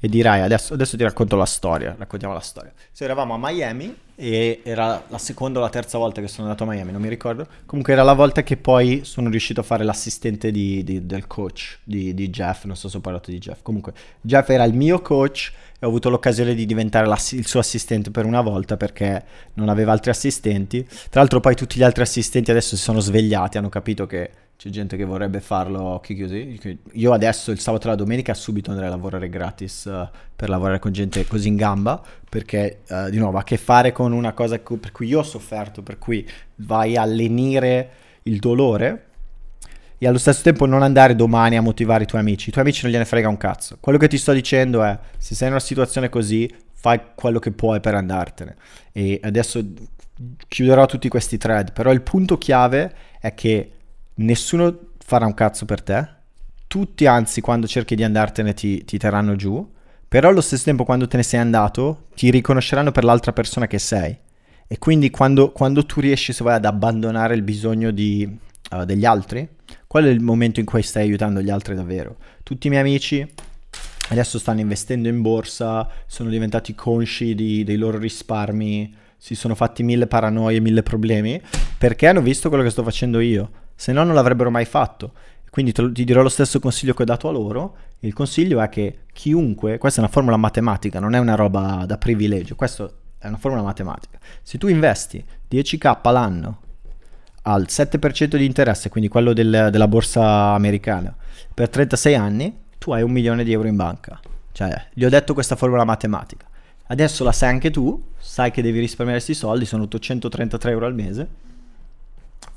e 0.00 0.08
dirai 0.08 0.40
adesso, 0.40 0.72
adesso 0.72 0.96
ti 0.96 1.02
racconto 1.02 1.36
la 1.36 1.44
storia, 1.44 1.94
raccontiamo 1.96 2.32
la 2.32 2.40
storia. 2.40 2.72
Se 2.90 3.04
eravamo 3.04 3.34
a 3.34 3.38
Miami 3.38 3.94
e 4.16 4.60
era 4.64 5.04
la 5.08 5.18
seconda 5.18 5.58
o 5.58 5.62
la 5.62 5.68
terza 5.68 5.98
volta 5.98 6.22
che 6.22 6.28
sono 6.28 6.46
andato 6.46 6.64
a 6.64 6.66
Miami, 6.66 6.90
non 6.90 7.02
mi 7.02 7.08
ricordo. 7.08 7.46
Comunque 7.66 7.92
era 7.92 8.02
la 8.02 8.14
volta 8.14 8.42
che 8.42 8.56
poi 8.56 9.02
sono 9.04 9.28
riuscito 9.28 9.60
a 9.60 9.62
fare 9.62 9.84
l'assistente 9.84 10.50
di, 10.50 10.82
di, 10.82 11.04
del 11.04 11.26
coach 11.26 11.80
di, 11.84 12.14
di, 12.14 12.30
Jeff, 12.30 12.64
non 12.64 12.76
so 12.76 12.88
se 12.88 12.96
ho 12.96 13.00
parlato 13.00 13.30
di 13.30 13.38
Jeff. 13.38 13.60
Comunque 13.62 13.92
Jeff 14.22 14.48
era 14.48 14.64
il 14.64 14.72
mio 14.72 15.02
coach 15.02 15.52
e 15.78 15.84
ho 15.84 15.88
avuto 15.88 16.08
l'occasione 16.08 16.54
di 16.54 16.64
diventare 16.64 17.06
il 17.06 17.46
suo 17.46 17.60
assistente 17.60 18.10
per 18.10 18.24
una 18.24 18.40
volta 18.40 18.78
perché 18.78 19.22
non 19.54 19.68
aveva 19.68 19.92
altri 19.92 20.10
assistenti. 20.10 20.82
Tra 20.82 21.20
l'altro 21.20 21.40
poi 21.40 21.54
tutti 21.54 21.78
gli 21.78 21.82
altri 21.82 22.02
assistenti 22.02 22.50
adesso 22.50 22.74
si 22.74 22.82
sono 22.82 23.00
svegliati, 23.00 23.58
hanno 23.58 23.68
capito 23.68 24.06
che 24.06 24.30
c'è 24.60 24.68
gente 24.68 24.98
che 24.98 25.06
vorrebbe 25.06 25.40
farlo 25.40 25.80
occhi 25.80 26.14
chiusi. 26.14 26.60
Io 26.92 27.14
adesso 27.14 27.50
il 27.50 27.58
sabato 27.58 27.86
e 27.86 27.90
la 27.90 27.96
domenica 27.96 28.34
subito 28.34 28.68
andrei 28.70 28.88
a 28.88 28.90
lavorare 28.90 29.30
gratis 29.30 29.86
uh, 29.86 30.06
per 30.36 30.50
lavorare 30.50 30.78
con 30.78 30.92
gente 30.92 31.26
così 31.26 31.48
in 31.48 31.56
gamba, 31.56 31.98
perché 32.28 32.80
uh, 32.90 33.08
di 33.08 33.16
nuovo 33.16 33.38
ha 33.38 33.40
a 33.40 33.44
che 33.44 33.56
fare 33.56 33.90
con 33.92 34.12
una 34.12 34.34
cosa 34.34 34.58
per 34.58 34.92
cui 34.92 35.06
io 35.06 35.20
ho 35.20 35.22
sofferto, 35.22 35.82
per 35.82 35.96
cui 35.96 36.28
vai 36.56 36.98
a 36.98 37.06
lenire 37.06 37.90
il 38.24 38.38
dolore 38.38 39.06
e 39.96 40.06
allo 40.06 40.18
stesso 40.18 40.42
tempo 40.42 40.66
non 40.66 40.82
andare 40.82 41.16
domani 41.16 41.56
a 41.56 41.62
motivare 41.62 42.02
i 42.02 42.06
tuoi 42.06 42.20
amici. 42.20 42.50
I 42.50 42.52
tuoi 42.52 42.64
amici 42.64 42.82
non 42.82 42.92
gliene 42.92 43.06
frega 43.06 43.30
un 43.30 43.38
cazzo. 43.38 43.78
Quello 43.80 43.96
che 43.96 44.08
ti 44.08 44.18
sto 44.18 44.34
dicendo 44.34 44.84
è, 44.84 44.98
se 45.16 45.34
sei 45.34 45.46
in 45.46 45.54
una 45.54 45.62
situazione 45.62 46.10
così, 46.10 46.54
fai 46.74 47.00
quello 47.14 47.38
che 47.38 47.52
puoi 47.52 47.80
per 47.80 47.94
andartene. 47.94 48.56
E 48.92 49.20
adesso 49.22 49.64
chiuderò 50.48 50.84
tutti 50.84 51.08
questi 51.08 51.38
thread, 51.38 51.72
però 51.72 51.90
il 51.92 52.02
punto 52.02 52.36
chiave 52.36 52.92
è 53.18 53.32
che 53.32 53.70
nessuno 54.20 54.78
farà 55.04 55.26
un 55.26 55.34
cazzo 55.34 55.64
per 55.64 55.82
te, 55.82 56.08
tutti 56.66 57.06
anzi 57.06 57.40
quando 57.40 57.66
cerchi 57.66 57.94
di 57.94 58.04
andartene 58.04 58.54
ti, 58.54 58.84
ti 58.84 58.98
terranno 58.98 59.36
giù, 59.36 59.68
però 60.08 60.28
allo 60.28 60.40
stesso 60.40 60.64
tempo 60.64 60.84
quando 60.84 61.06
te 61.06 61.16
ne 61.16 61.22
sei 61.22 61.40
andato 61.40 62.06
ti 62.14 62.30
riconosceranno 62.30 62.92
per 62.92 63.04
l'altra 63.04 63.32
persona 63.32 63.66
che 63.66 63.78
sei. 63.78 64.16
E 64.66 64.78
quindi 64.78 65.10
quando, 65.10 65.50
quando 65.50 65.84
tu 65.84 66.00
riesci 66.00 66.32
se 66.32 66.42
vuoi, 66.42 66.54
ad 66.54 66.64
abbandonare 66.64 67.34
il 67.34 67.42
bisogno 67.42 67.90
di, 67.90 68.38
uh, 68.70 68.84
degli 68.84 69.04
altri, 69.04 69.48
qual 69.86 70.04
è 70.04 70.08
il 70.08 70.20
momento 70.20 70.60
in 70.60 70.66
cui 70.66 70.82
stai 70.82 71.02
aiutando 71.02 71.40
gli 71.40 71.50
altri 71.50 71.74
davvero? 71.74 72.16
Tutti 72.44 72.68
i 72.68 72.70
miei 72.70 72.82
amici 72.82 73.28
adesso 74.10 74.38
stanno 74.38 74.60
investendo 74.60 75.08
in 75.08 75.22
borsa, 75.22 75.88
sono 76.06 76.30
diventati 76.30 76.74
consci 76.74 77.34
di, 77.34 77.64
dei 77.64 77.76
loro 77.76 77.98
risparmi, 77.98 78.94
si 79.16 79.34
sono 79.34 79.54
fatti 79.54 79.82
mille 79.82 80.06
paranoie, 80.06 80.60
mille 80.60 80.82
problemi, 80.82 81.40
perché 81.78 82.06
hanno 82.06 82.20
visto 82.20 82.48
quello 82.48 82.64
che 82.64 82.70
sto 82.70 82.82
facendo 82.82 83.20
io 83.20 83.50
se 83.80 83.92
no 83.92 84.04
non 84.04 84.14
l'avrebbero 84.14 84.50
mai 84.50 84.66
fatto. 84.66 85.12
Quindi 85.48 85.72
te, 85.72 85.90
ti 85.92 86.04
dirò 86.04 86.20
lo 86.20 86.28
stesso 86.28 86.60
consiglio 86.60 86.92
che 86.92 87.00
ho 87.00 87.06
dato 87.06 87.28
a 87.28 87.32
loro. 87.32 87.76
Il 88.00 88.12
consiglio 88.12 88.60
è 88.60 88.68
che 88.68 89.04
chiunque, 89.10 89.78
questa 89.78 90.00
è 90.00 90.04
una 90.04 90.12
formula 90.12 90.36
matematica, 90.36 91.00
non 91.00 91.14
è 91.14 91.18
una 91.18 91.34
roba 91.34 91.86
da 91.86 91.96
privilegio, 91.96 92.56
questa 92.56 92.90
è 93.16 93.26
una 93.26 93.38
formula 93.38 93.62
matematica. 93.62 94.18
Se 94.42 94.58
tu 94.58 94.68
investi 94.68 95.24
10k 95.50 96.12
l'anno 96.12 96.60
al 97.44 97.64
7% 97.70 98.36
di 98.36 98.44
interesse, 98.44 98.90
quindi 98.90 99.08
quello 99.08 99.32
del, 99.32 99.68
della 99.72 99.88
borsa 99.88 100.52
americana, 100.52 101.16
per 101.54 101.70
36 101.70 102.14
anni, 102.14 102.54
tu 102.76 102.92
hai 102.92 103.00
un 103.00 103.12
milione 103.12 103.44
di 103.44 103.52
euro 103.52 103.66
in 103.66 103.76
banca. 103.76 104.20
Cioè, 104.52 104.88
gli 104.92 105.06
ho 105.06 105.08
detto 105.08 105.32
questa 105.32 105.56
formula 105.56 105.84
matematica. 105.84 106.46
Adesso 106.88 107.24
la 107.24 107.32
sai 107.32 107.48
anche 107.48 107.70
tu, 107.70 108.08
sai 108.18 108.50
che 108.50 108.60
devi 108.60 108.78
risparmiare 108.78 109.22
questi 109.24 109.40
soldi, 109.40 109.64
sono 109.64 109.84
833 109.84 110.70
euro 110.70 110.84
al 110.84 110.94
mese 110.94 111.48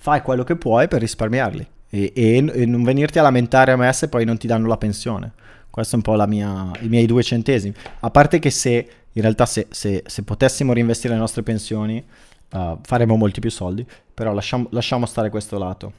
fai 0.04 0.22
quello 0.22 0.44
che 0.44 0.58
puoi 0.58 0.90
per 0.90 1.00
risparmiarli 1.00 1.66
e, 1.90 2.12
e, 2.14 2.46
e, 2.54 2.66
non 2.66 2.84
venirti 2.84 3.20
a 3.20 3.22
lamentare 3.22 3.72
a 3.72 3.78
me 3.78 3.94
se 3.94 4.10
poi 4.10 4.26
non 4.26 4.38
ti 4.38 4.48
danno 4.48 4.68
la 4.68 4.76
pensione. 4.76 5.32
Questo 5.70 5.96
è 5.96 5.96
un 5.96 6.04
po' 6.04 6.28
mia, 6.28 6.72
i 6.82 6.90
miei 6.90 7.06
due 7.06 7.24
centesimi. 7.24 7.74
A 8.02 8.10
parte 8.10 8.38
che 8.38 8.50
se 8.50 8.88
in 9.14 9.22
realtà 9.22 9.46
se, 9.46 9.68
se, 9.70 10.04
se 10.06 10.24
potessimo 10.24 10.74
reinvestire 10.74 11.14
le 11.14 11.22
nostre 11.22 11.42
pensioni 11.42 12.04
uh, 12.52 12.80
faremmo 12.82 13.16
molti 13.16 13.40
più 13.40 13.50
soldi, 13.50 13.88
però 14.14 14.34
lasciamo, 14.34 14.68
lasciamo 14.72 15.06
stare 15.06 15.30
questo 15.30 15.58
lato. 15.58 15.94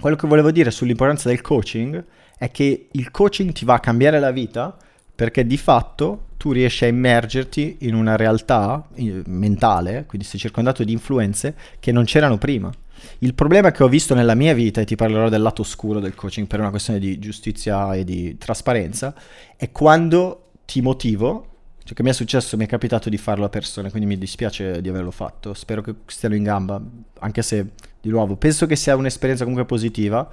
Quello 0.00 0.16
che 0.16 0.26
volevo 0.26 0.50
dire 0.50 0.70
sull'importanza 0.70 1.28
del 1.28 1.42
coaching 1.42 2.02
è 2.38 2.50
che 2.50 2.88
il 2.90 3.10
coaching 3.10 3.52
ti 3.52 3.66
va 3.66 3.74
a 3.74 3.80
cambiare 3.80 4.18
la 4.18 4.30
vita 4.30 4.74
perché 5.14 5.46
di 5.46 5.58
fatto 5.58 6.28
tu 6.38 6.52
riesci 6.52 6.84
a 6.84 6.88
immergerti 6.88 7.76
in 7.80 7.94
una 7.94 8.16
realtà 8.16 8.88
mentale, 9.26 10.06
quindi 10.06 10.26
sei 10.26 10.40
circondato 10.40 10.84
di 10.84 10.92
influenze 10.92 11.54
che 11.80 11.92
non 11.92 12.04
c'erano 12.04 12.38
prima. 12.38 12.72
Il 13.18 13.34
problema 13.34 13.70
che 13.70 13.82
ho 13.82 13.88
visto 13.88 14.14
nella 14.14 14.34
mia 14.34 14.54
vita, 14.54 14.80
e 14.80 14.84
ti 14.84 14.96
parlerò 14.96 15.28
del 15.28 15.42
lato 15.42 15.62
oscuro 15.62 16.00
del 16.00 16.14
coaching 16.14 16.46
per 16.46 16.60
una 16.60 16.70
questione 16.70 16.98
di 16.98 17.18
giustizia 17.18 17.94
e 17.94 18.04
di 18.04 18.36
trasparenza, 18.38 19.14
è 19.56 19.70
quando 19.70 20.50
ti 20.64 20.80
motivo, 20.80 21.46
cioè 21.84 21.94
che 21.94 22.02
mi 22.02 22.10
è 22.10 22.12
successo, 22.12 22.56
mi 22.56 22.64
è 22.64 22.68
capitato 22.68 23.08
di 23.08 23.18
farlo 23.18 23.44
a 23.44 23.48
persone, 23.48 23.90
quindi 23.90 24.08
mi 24.08 24.18
dispiace 24.18 24.80
di 24.80 24.88
averlo 24.88 25.10
fatto, 25.10 25.54
spero 25.54 25.82
che 25.82 25.94
stiano 26.06 26.34
in 26.34 26.42
gamba, 26.42 26.80
anche 27.18 27.42
se, 27.42 27.70
di 28.00 28.08
nuovo, 28.08 28.36
penso 28.36 28.66
che 28.66 28.76
sia 28.76 28.96
un'esperienza 28.96 29.44
comunque 29.44 29.66
positiva, 29.66 30.28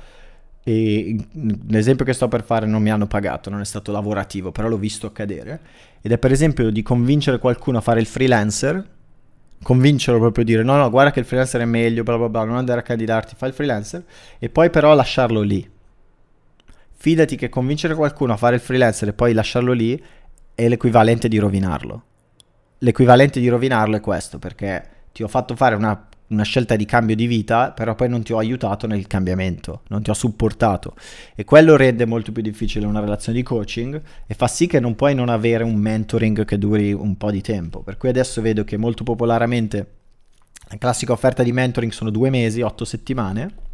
e 0.63 1.15
l'esempio 1.69 2.03
che 2.03 2.11
sto 2.11 2.27
per 2.27 2.43
fare 2.43 2.65
non 2.65 2.81
mi 2.81 2.91
hanno 2.91 3.07
pagato, 3.07 3.49
non 3.49 3.61
è 3.61 3.65
stato 3.65 3.91
lavorativo, 3.93 4.51
però 4.51 4.67
l'ho 4.67 4.77
visto 4.77 5.07
accadere, 5.07 5.61
ed 6.01 6.11
è 6.11 6.17
per 6.17 6.31
esempio 6.31 6.69
di 6.69 6.81
convincere 6.83 7.39
qualcuno 7.39 7.77
a 7.77 7.81
fare 7.81 8.01
il 8.01 8.05
freelancer, 8.05 8.95
convincerlo 9.63 10.19
proprio 10.19 10.43
a 10.43 10.45
dire 10.45 10.63
no 10.63 10.75
no 10.77 10.89
guarda 10.89 11.11
che 11.11 11.19
il 11.19 11.25
freelancer 11.25 11.61
è 11.61 11.65
meglio 11.65 12.03
bla 12.03 12.17
bla 12.17 12.29
bla 12.29 12.43
non 12.43 12.57
andare 12.57 12.79
a 12.79 12.83
candidarti 12.83 13.35
fai 13.35 13.49
il 13.49 13.55
freelancer 13.55 14.03
e 14.37 14.49
poi 14.49 14.69
però 14.69 14.93
lasciarlo 14.93 15.41
lì 15.41 15.67
fidati 16.97 17.35
che 17.35 17.47
convincere 17.47 17.95
qualcuno 17.95 18.33
a 18.33 18.37
fare 18.37 18.55
il 18.55 18.61
freelancer 18.61 19.09
e 19.09 19.13
poi 19.13 19.33
lasciarlo 19.33 19.71
lì 19.71 20.01
è 20.55 20.67
l'equivalente 20.67 21.27
di 21.27 21.37
rovinarlo. 21.37 22.03
L'equivalente 22.79 23.39
di 23.39 23.47
rovinarlo 23.47 23.95
è 23.95 24.01
questo, 24.01 24.39
perché 24.39 24.83
ti 25.11 25.21
ho 25.21 25.27
fatto 25.27 25.55
fare 25.55 25.75
una, 25.75 26.06
una, 26.27 26.43
scelta 26.43 26.75
di 26.75 26.85
cambio 26.85 27.15
di 27.15 27.27
vita, 27.27 27.71
però 27.71 27.95
poi 27.95 28.09
non 28.09 28.23
ti 28.23 28.33
ho 28.33 28.37
aiutato 28.37 28.87
nel 28.87 29.07
cambiamento, 29.07 29.81
non 29.87 30.01
ti 30.01 30.09
ho 30.09 30.13
supportato. 30.13 30.95
E 31.35 31.43
quello 31.43 31.75
rende 31.75 32.05
molto 32.05 32.31
più 32.31 32.41
difficile 32.41 32.85
una 32.85 32.99
relazione 32.99 33.37
di 33.37 33.43
coaching 33.43 34.01
e 34.25 34.33
fa 34.33 34.47
sì 34.47 34.67
che 34.67 34.79
non 34.79 34.95
puoi 34.95 35.15
non 35.15 35.29
avere 35.29 35.63
un 35.63 35.75
mentoring 35.75 36.45
che 36.45 36.57
duri 36.57 36.93
un 36.93 37.17
po' 37.17 37.31
di 37.31 37.41
tempo. 37.41 37.81
Per 37.81 37.97
cui 37.97 38.09
adesso 38.09 38.41
vedo 38.41 38.63
che 38.63 38.77
molto 38.77 39.03
popolarmente 39.03 39.91
la 40.69 40.77
classica 40.77 41.13
offerta 41.13 41.43
di 41.43 41.51
mentoring 41.51 41.91
sono 41.91 42.09
due 42.09 42.29
mesi, 42.29 42.61
otto 42.61 42.85
settimane. 42.85 43.65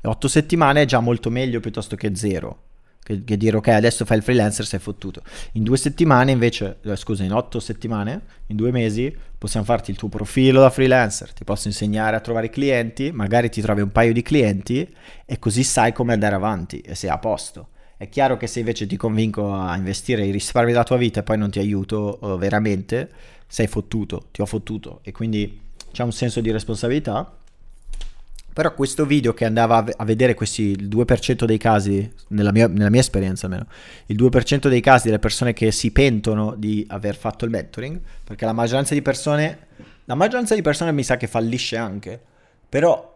E 0.00 0.08
otto 0.08 0.28
settimane 0.28 0.82
è 0.82 0.84
già 0.84 1.00
molto 1.00 1.30
meglio 1.30 1.60
piuttosto 1.60 1.96
che 1.96 2.14
zero 2.14 2.72
che, 3.04 3.22
che, 3.22 3.36
dire 3.36 3.58
ok 3.58 3.68
adesso 3.68 4.04
fai 4.04 4.16
il 4.16 4.22
freelancer 4.24 4.66
sei 4.66 4.80
fottuto. 4.80 5.22
In 5.52 5.62
due 5.62 5.76
settimane 5.76 6.32
invece 6.32 6.78
eh, 6.82 6.96
scusa 6.96 7.22
in 7.22 7.32
otto 7.32 7.60
settimane 7.60 8.22
in 8.46 8.56
due 8.56 8.72
mesi 8.72 9.14
possiamo 9.38 9.64
farti 9.64 9.92
il 9.92 9.96
tuo 9.96 10.08
profilo 10.08 10.60
da 10.60 10.70
freelancer 10.70 11.32
ti 11.32 11.44
posso 11.44 11.68
insegnare 11.68 12.16
a 12.16 12.20
trovare 12.20 12.50
clienti 12.50 13.12
magari 13.12 13.50
ti 13.50 13.60
trovi 13.60 13.82
un 13.82 13.92
paio 13.92 14.12
di 14.12 14.22
clienti 14.22 14.92
e 15.24 15.38
così 15.38 15.62
sai 15.62 15.92
come 15.92 16.14
andare 16.14 16.34
avanti 16.34 16.80
e 16.80 16.96
sei 16.96 17.10
a 17.10 17.18
posto. 17.18 17.68
È 17.96 18.08
chiaro 18.08 18.36
che 18.36 18.48
se 18.48 18.58
invece 18.58 18.86
ti 18.86 18.96
convinco 18.96 19.54
a 19.54 19.76
investire 19.76 20.26
i 20.26 20.32
risparmi 20.32 20.72
della 20.72 20.82
tua 20.82 20.96
vita 20.96 21.20
e 21.20 21.22
poi 21.22 21.38
non 21.38 21.50
ti 21.50 21.60
aiuto 21.60 22.18
uh, 22.20 22.36
veramente 22.36 23.08
sei 23.46 23.66
fottuto 23.66 24.28
ti 24.32 24.40
ho 24.40 24.46
fottuto. 24.46 24.98
E 25.02 25.12
quindi 25.12 25.60
c'è 25.92 26.02
un 26.02 26.12
senso 26.12 26.40
di 26.40 26.50
responsabilità 26.50 27.38
però 28.54 28.72
questo 28.72 29.04
video 29.04 29.34
che 29.34 29.44
andava 29.44 29.84
a 29.96 30.04
vedere 30.04 30.34
questi, 30.34 30.62
il 30.62 30.88
2% 30.88 31.44
dei 31.44 31.58
casi, 31.58 32.08
nella 32.28 32.52
mia, 32.52 32.68
nella 32.68 32.88
mia, 32.88 33.00
esperienza 33.00 33.46
almeno, 33.46 33.66
il 34.06 34.16
2% 34.16 34.68
dei 34.68 34.80
casi 34.80 35.06
delle 35.06 35.18
persone 35.18 35.52
che 35.52 35.72
si 35.72 35.90
pentono 35.90 36.54
di 36.56 36.86
aver 36.88 37.16
fatto 37.16 37.44
il 37.44 37.50
mentoring, 37.50 38.00
perché 38.22 38.44
la 38.44 38.52
maggioranza 38.52 38.94
di 38.94 39.02
persone, 39.02 39.66
la 40.04 40.14
maggioranza 40.14 40.54
di 40.54 40.62
persone 40.62 40.92
mi 40.92 41.02
sa 41.02 41.16
che 41.16 41.26
fallisce 41.26 41.76
anche, 41.76 42.22
però 42.68 43.12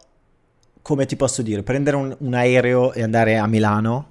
come 0.81 1.05
ti 1.05 1.15
posso 1.15 1.41
dire, 1.41 1.63
prendere 1.63 1.95
un, 1.95 2.13
un 2.19 2.33
aereo 2.33 2.91
e 2.91 3.01
andare 3.01 3.37
a 3.37 3.47
Milano, 3.47 4.07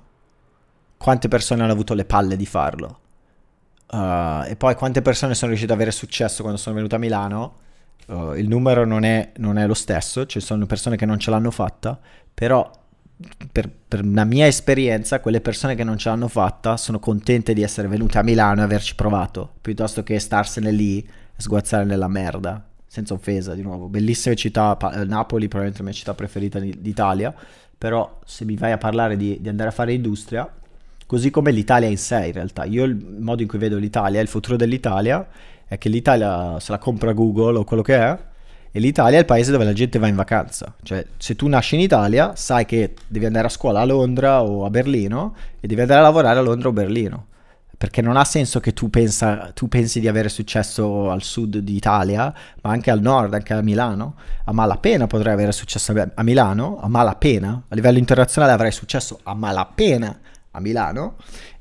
quante 0.97 1.29
persone 1.29 1.63
hanno 1.63 1.73
avuto 1.73 1.93
le 1.93 2.07
palle 2.07 2.37
di 2.37 2.47
farlo? 2.47 3.01
Uh, 3.91 4.45
e 4.47 4.57
poi 4.57 4.75
quante 4.77 5.03
persone 5.03 5.35
sono 5.35 5.49
riuscite 5.49 5.73
ad 5.73 5.79
avere 5.79 5.95
successo 5.95 6.41
quando 6.41 6.59
sono 6.59 6.75
venuto 6.75 6.95
a 6.95 6.99
Milano? 6.99 7.67
Uh, 8.09 8.35
il 8.35 8.49
numero 8.49 8.85
non 8.85 9.05
è, 9.05 9.33
non 9.37 9.59
è, 9.59 9.67
lo 9.67 9.75
stesso, 9.75 10.27
ci 10.27 10.41
sono 10.41 10.67
persone 10.67 10.97
che 10.97 11.07
non 11.07 11.19
ce 11.19 11.31
l'hanno 11.31 11.51
fatta, 11.51 11.99
però 12.33 12.71
per, 13.51 13.69
per, 13.89 14.05
la 14.05 14.25
mia 14.25 14.47
esperienza 14.47 15.21
quelle 15.21 15.41
persone 15.41 15.75
che 15.75 15.85
non 15.85 15.99
ce 15.99 16.09
l'hanno 16.09 16.29
fatta 16.29 16.77
sono 16.77 16.99
contente 16.99 17.53
di 17.53 17.63
essere 17.63 17.89
venute 17.89 18.19
a 18.19 18.23
Milano 18.23 18.61
e 18.61 18.65
averci 18.65 18.95
provato, 18.95 19.55
piuttosto 19.61 20.03
che 20.03 20.19
starsene 20.19 20.71
lì 20.71 21.01
e 21.01 21.09
sguazzare 21.37 21.85
nella 21.85 22.09
merda, 22.09 22.65
senza 22.87 23.15
offesa 23.15 23.55
di 23.55 23.63
nuovo. 23.63 23.89
Bellissime 23.89 24.37
città, 24.37 24.77
pa- 24.77 25.05
Napoli 25.05 25.49
probabilmente 25.49 25.83
la 25.83 25.89
mia 25.89 25.99
città 25.99 26.15
preferita 26.15 26.59
d'Italia, 26.61 27.35
però 27.77 28.21
se 28.25 28.45
mi 28.45 28.57
vai 28.57 28.73
a 28.73 28.79
parlare 28.79 29.17
di, 29.17 29.39
di 29.41 29.49
andare 29.49 29.69
a 29.69 29.73
fare 29.73 29.93
industria, 29.93 30.49
così 31.07 31.31
come 31.31 31.51
l'Italia 31.51 31.89
in 31.89 31.99
sé 31.99 32.27
in 32.27 32.33
realtà, 32.33 32.65
io 32.65 32.85
il 32.85 32.95
modo 32.97 33.43
in 33.43 33.49
cui 33.49 33.59
vedo 33.59 33.77
l'Italia, 33.79 34.21
il 34.21 34.29
futuro 34.29 34.57
dell'Italia 34.57 35.27
è 35.69 35.79
che 35.79 35.89
l'Italia 35.89 36.59
se 36.59 36.73
la 36.73 36.79
compra 36.79 37.13
Google 37.13 37.59
o 37.59 37.65
quello 37.65 37.83
che 37.83 37.97
è, 37.97 38.19
e 38.71 38.81
l'Italia 38.81 39.17
è 39.17 39.21
il 39.21 39.27
paese 39.27 39.51
dove 39.51 39.65
la 39.65 39.73
gente 39.73 39.99
va 39.99 40.09
in 40.09 40.15
vacanza. 40.15 40.75
Cioè, 40.83 41.07
se 41.17 41.37
tu 41.37 41.47
nasci 41.47 41.75
in 41.75 41.81
Italia, 41.81 42.33
sai 42.37 42.65
che 42.65 42.95
devi 43.07 43.27
andare 43.27 43.47
a 43.47 43.51
scuola 43.51 43.81
a 43.81 43.85
Londra 43.85 44.43
o 44.43 44.65
a 44.65 44.71
Berlino 44.71 45.35
e 45.61 45.67
devi 45.67 45.81
andare 45.81 46.01
a 46.01 46.03
lavorare 46.03 46.39
a 46.39 46.43
Londra 46.43 46.69
o 46.69 46.73
Berlino. 46.73 47.27
Perché 47.79 48.03
non 48.03 48.17
ha 48.17 48.25
senso 48.25 48.59
che 48.59 48.73
tu, 48.73 48.91
pensa, 48.91 49.53
tu 49.55 49.69
pensi 49.69 50.01
di 50.01 50.09
avere 50.09 50.29
successo 50.29 51.11
al 51.11 51.23
sud 51.23 51.59
d'Italia, 51.59 52.35
ma 52.63 52.71
anche 52.71 52.91
al 52.91 53.01
nord, 53.01 53.33
anche 53.35 53.55
a 53.55 53.63
Milano. 53.63 54.17
A 54.45 54.53
malapena 54.53 55.07
potrai 55.07 55.33
avere 55.33 55.53
successo 55.53 55.93
a 55.93 56.23
Milano, 56.25 56.81
a 56.81 56.89
malapena. 56.89 57.63
A 57.69 57.75
livello 57.77 57.99
internazionale 57.99 58.53
avrai 58.53 58.73
successo 58.73 59.21
a 59.23 59.33
malapena 59.35 60.19
a 60.51 60.61
Milano 60.61 61.17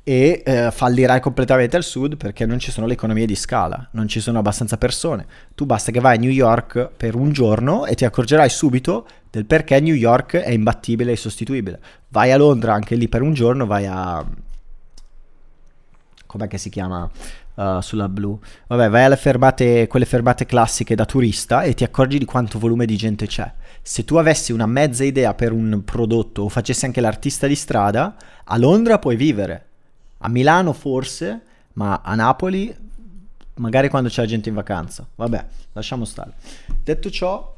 e 0.07 0.41
eh, 0.45 0.71
fallirai 0.71 1.19
completamente 1.19 1.75
al 1.75 1.83
sud 1.83 2.15
perché 2.15 2.45
non 2.45 2.59
ci 2.59 2.71
sono 2.71 2.87
le 2.87 2.93
economie 2.93 3.25
di 3.25 3.35
scala, 3.35 3.89
non 3.91 4.07
ci 4.07 4.21
sono 4.21 4.39
abbastanza 4.39 4.77
persone. 4.77 5.25
Tu 5.53 5.65
basta 5.65 5.91
che 5.91 5.99
vai 5.99 6.15
a 6.15 6.19
New 6.19 6.31
York 6.31 6.91
per 6.95 7.13
un 7.13 7.33
giorno 7.33 7.85
e 7.85 7.93
ti 7.93 8.05
accorgerai 8.05 8.47
subito 8.47 9.05
del 9.29 9.45
perché 9.45 9.77
New 9.81 9.93
York 9.93 10.37
è 10.37 10.51
imbattibile 10.51 11.11
e 11.11 11.17
sostituibile. 11.17 11.81
Vai 12.07 12.31
a 12.31 12.37
Londra 12.37 12.73
anche 12.73 12.95
lì 12.95 13.09
per 13.09 13.21
un 13.21 13.33
giorno, 13.33 13.65
vai 13.65 13.85
a... 13.85 14.25
com'è 16.25 16.47
che 16.47 16.57
si 16.57 16.69
chiama? 16.69 17.11
Uh, 17.55 17.81
sulla 17.81 18.07
blu. 18.07 18.39
Vabbè, 18.67 18.87
vai 18.89 19.03
alle 19.03 19.17
fermate, 19.17 19.87
quelle 19.87 20.05
fermate 20.05 20.45
classiche 20.45 20.95
da 20.95 21.03
turista 21.03 21.63
e 21.63 21.73
ti 21.73 21.83
accorgi 21.83 22.17
di 22.17 22.23
quanto 22.23 22.59
volume 22.59 22.85
di 22.85 22.95
gente 22.95 23.27
c'è. 23.27 23.51
Se 23.81 24.05
tu 24.05 24.15
avessi 24.15 24.53
una 24.53 24.67
mezza 24.67 25.03
idea 25.03 25.33
per 25.33 25.51
un 25.51 25.81
prodotto 25.83 26.43
o 26.43 26.49
facessi 26.49 26.85
anche 26.85 27.01
l'artista 27.01 27.45
di 27.45 27.55
strada, 27.55 28.15
a 28.45 28.57
Londra 28.57 28.99
puoi 28.99 29.17
vivere 29.17 29.66
a 30.19 30.29
Milano 30.29 30.73
forse, 30.73 31.41
ma 31.73 32.01
a 32.03 32.15
Napoli 32.15 32.75
magari 33.57 33.89
quando 33.89 34.09
c'è 34.09 34.21
la 34.21 34.27
gente 34.27 34.49
in 34.49 34.55
vacanza. 34.55 35.07
Vabbè, 35.15 35.45
lasciamo 35.73 36.05
stare. 36.05 36.33
Detto 36.83 37.09
ciò, 37.09 37.55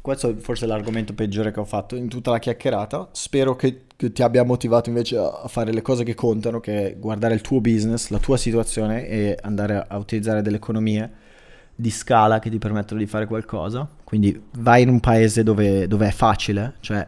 questo 0.00 0.30
è 0.30 0.34
forse 0.36 0.66
l'argomento 0.66 1.12
peggiore 1.14 1.52
che 1.52 1.60
ho 1.60 1.64
fatto 1.64 1.96
in 1.96 2.08
tutta 2.08 2.30
la 2.30 2.38
chiacchierata. 2.38 3.08
Spero 3.12 3.56
che, 3.56 3.86
che, 3.96 4.12
ti 4.12 4.22
abbia 4.22 4.44
motivato 4.44 4.88
invece 4.88 5.16
a 5.16 5.46
fare 5.48 5.72
le 5.72 5.82
cose 5.82 6.04
che 6.04 6.14
contano, 6.14 6.60
che 6.60 6.92
è 6.92 6.98
guardare 6.98 7.34
il 7.34 7.40
tuo 7.40 7.60
business, 7.60 8.08
la 8.08 8.18
tua 8.18 8.36
situazione 8.36 9.06
e 9.06 9.38
andare 9.42 9.84
a 9.86 9.96
utilizzare 9.98 10.42
delle 10.42 10.56
economie 10.56 11.28
di 11.74 11.90
scala 11.90 12.38
che 12.38 12.50
ti 12.50 12.58
permettono 12.58 13.00
di 13.00 13.06
fare 13.06 13.26
qualcosa. 13.26 13.88
Quindi 14.04 14.40
vai 14.58 14.82
in 14.82 14.88
un 14.88 15.00
paese 15.00 15.42
dove, 15.42 15.86
dove 15.86 16.08
è 16.08 16.12
facile, 16.12 16.74
cioè 16.80 17.06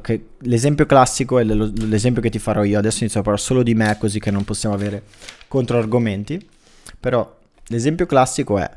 che 0.00 0.26
l'esempio 0.38 0.86
classico 0.86 1.38
è 1.38 1.44
l'esempio 1.44 2.22
che 2.22 2.30
ti 2.30 2.38
farò 2.38 2.64
io. 2.64 2.78
Adesso 2.78 3.00
inizio 3.00 3.20
a 3.20 3.22
parlare 3.22 3.44
solo 3.44 3.62
di 3.62 3.74
me, 3.74 3.96
così 3.98 4.18
che 4.18 4.30
non 4.30 4.44
possiamo 4.44 4.74
avere 4.74 5.02
controargomenti. 5.48 6.48
Però 6.98 7.36
l'esempio 7.66 8.06
classico 8.06 8.58
è: 8.58 8.70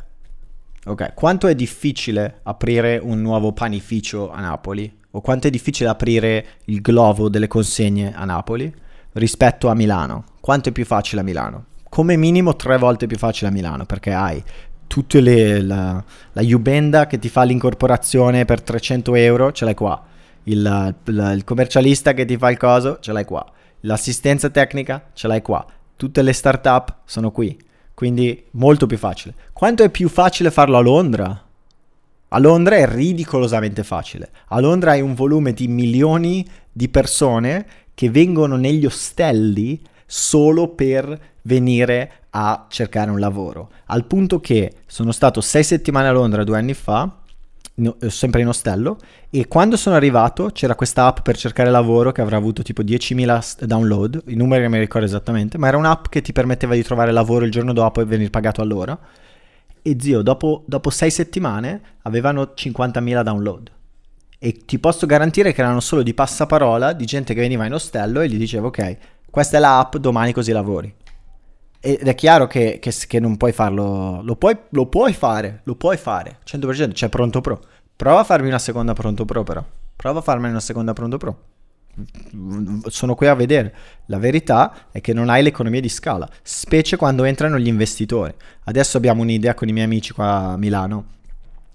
ok, 0.85 1.13
quanto 1.13 1.47
è 1.47 1.55
difficile 1.55 2.39
aprire 2.43 2.99
un 3.01 3.21
nuovo 3.21 3.53
panificio 3.53 4.29
a 4.29 4.41
Napoli? 4.41 4.97
O 5.11 5.21
quanto 5.21 5.47
è 5.47 5.49
difficile 5.49 5.89
aprire 5.89 6.45
il 6.65 6.81
globo 6.81 7.29
delle 7.29 7.47
consegne 7.47 8.13
a 8.13 8.25
Napoli 8.25 8.71
rispetto 9.13 9.69
a 9.69 9.73
Milano? 9.73 10.25
Quanto 10.39 10.69
è 10.69 10.71
più 10.71 10.85
facile 10.85 11.21
a 11.21 11.23
Milano? 11.23 11.65
Come 11.89 12.15
minimo 12.17 12.55
tre 12.55 12.77
volte 12.77 13.07
più 13.07 13.17
facile 13.17 13.49
a 13.49 13.53
Milano 13.53 13.85
perché 13.85 14.13
hai 14.13 14.43
tutte 14.85 15.19
le 15.21 15.61
la, 15.61 16.03
la 16.33 16.41
Ubenda 16.43 17.07
che 17.07 17.17
ti 17.17 17.29
fa 17.29 17.43
l'incorporazione 17.43 18.45
per 18.45 18.61
300 18.61 19.15
euro, 19.15 19.51
ce 19.51 19.65
l'hai 19.65 19.73
qua 19.73 20.03
il, 20.51 20.95
il, 21.05 21.31
il 21.35 21.43
commercialista 21.43 22.13
che 22.13 22.25
ti 22.25 22.37
fa 22.37 22.49
il 22.49 22.57
coso, 22.57 22.99
ce 22.99 23.11
l'hai 23.11 23.25
qua. 23.25 23.45
L'assistenza 23.81 24.49
tecnica, 24.49 25.09
ce 25.13 25.27
l'hai 25.27 25.41
qua. 25.41 25.65
Tutte 25.95 26.21
le 26.21 26.33
startup 26.33 26.97
sono 27.05 27.31
qui. 27.31 27.57
Quindi 27.93 28.45
molto 28.51 28.85
più 28.85 28.97
facile. 28.97 29.33
Quanto 29.51 29.83
è 29.83 29.89
più 29.89 30.07
facile 30.07 30.51
farlo 30.51 30.77
a 30.77 30.81
Londra? 30.81 31.43
A 32.29 32.39
Londra 32.39 32.75
è 32.75 32.87
ridicolosamente 32.87 33.83
facile. 33.83 34.29
A 34.47 34.59
Londra 34.59 34.91
hai 34.91 35.01
un 35.01 35.15
volume 35.15 35.51
di 35.51 35.67
milioni 35.67 36.47
di 36.71 36.87
persone 36.89 37.65
che 37.93 38.09
vengono 38.09 38.55
negli 38.55 38.85
ostelli 38.85 39.81
solo 40.05 40.69
per 40.69 41.19
venire 41.41 42.11
a 42.29 42.67
cercare 42.69 43.11
un 43.11 43.19
lavoro. 43.19 43.71
Al 43.87 44.05
punto 44.05 44.39
che 44.39 44.73
sono 44.85 45.11
stato 45.11 45.41
sei 45.41 45.63
settimane 45.63 46.07
a 46.07 46.11
Londra 46.11 46.43
due 46.43 46.57
anni 46.57 46.73
fa 46.73 47.18
no, 47.79 47.95
eh, 48.01 48.09
sempre 48.09 48.41
in 48.41 48.47
ostello 48.47 48.97
e 49.29 49.47
quando 49.47 49.77
sono 49.77 49.95
arrivato 49.95 50.49
c'era 50.53 50.75
questa 50.75 51.05
app 51.05 51.19
per 51.21 51.37
cercare 51.37 51.69
lavoro 51.69 52.11
che 52.11 52.21
avrà 52.21 52.37
avuto 52.37 52.61
tipo 52.61 52.81
10.000 52.81 53.63
download, 53.65 54.23
i 54.27 54.35
numeri 54.35 54.63
non 54.63 54.71
mi 54.71 54.79
ricordo 54.79 55.05
esattamente, 55.05 55.57
ma 55.57 55.67
era 55.67 55.77
un'app 55.77 56.05
che 56.09 56.21
ti 56.21 56.31
permetteva 56.31 56.73
di 56.73 56.83
trovare 56.83 57.11
lavoro 57.11 57.45
il 57.45 57.51
giorno 57.51 57.73
dopo 57.73 58.01
e 58.01 58.05
venire 58.05 58.29
pagato 58.29 58.61
all'ora. 58.61 58.97
E 59.81 59.95
zio, 59.99 60.21
dopo, 60.21 60.63
dopo 60.67 60.89
sei 60.89 61.09
settimane 61.09 61.81
avevano 62.03 62.53
50.000 62.55 63.23
download. 63.23 63.71
E 64.37 64.53
ti 64.65 64.79
posso 64.79 65.05
garantire 65.05 65.53
che 65.53 65.61
erano 65.61 65.79
solo 65.79 66.01
di 66.01 66.13
passaparola 66.13 66.93
di 66.93 67.05
gente 67.05 67.33
che 67.33 67.41
veniva 67.41 67.65
in 67.65 67.73
ostello 67.73 68.21
e 68.21 68.29
gli 68.29 68.37
dicevo 68.37 68.67
ok, 68.67 68.97
questa 69.29 69.57
è 69.57 69.59
l'app, 69.59 69.97
domani 69.97 70.33
così 70.33 70.51
lavori. 70.51 70.93
Ed 71.81 72.07
è 72.07 72.15
chiaro 72.15 72.45
che, 72.47 72.77
che, 72.81 72.93
che 73.07 73.19
non 73.19 73.37
puoi 73.37 73.53
farlo, 73.53 74.21
lo 74.21 74.35
puoi, 74.35 74.57
lo 74.69 74.87
puoi, 74.87 75.13
fare, 75.13 75.61
lo 75.63 75.75
puoi 75.75 75.95
fare, 75.95 76.39
100%, 76.45 76.91
c'è 76.91 77.07
pronto 77.07 77.39
pro. 77.39 77.61
Prova 77.99 78.21
a 78.21 78.23
farmi 78.23 78.47
una 78.47 78.59
seconda 78.59 78.93
pronto 78.93 79.25
pro 79.25 79.43
però, 79.43 79.61
prova 79.93 80.19
a 80.19 80.21
farmi 80.21 80.47
una 80.47 80.61
seconda 80.61 80.93
pronto 80.93 81.17
pro. 81.17 81.37
Sono 82.85 83.13
qui 83.13 83.27
a 83.27 83.33
vedere. 83.33 83.75
La 84.05 84.17
verità 84.17 84.87
è 84.89 85.01
che 85.01 85.11
non 85.11 85.27
hai 85.27 85.43
l'economia 85.43 85.81
di 85.81 85.89
scala, 85.89 86.25
specie 86.41 86.95
quando 86.95 87.25
entrano 87.25 87.59
gli 87.59 87.67
investitori. 87.67 88.33
Adesso 88.63 88.95
abbiamo 88.95 89.21
un'idea 89.21 89.53
con 89.53 89.67
i 89.67 89.73
miei 89.73 89.83
amici 89.83 90.13
qua 90.13 90.51
a 90.51 90.57
Milano 90.57 91.07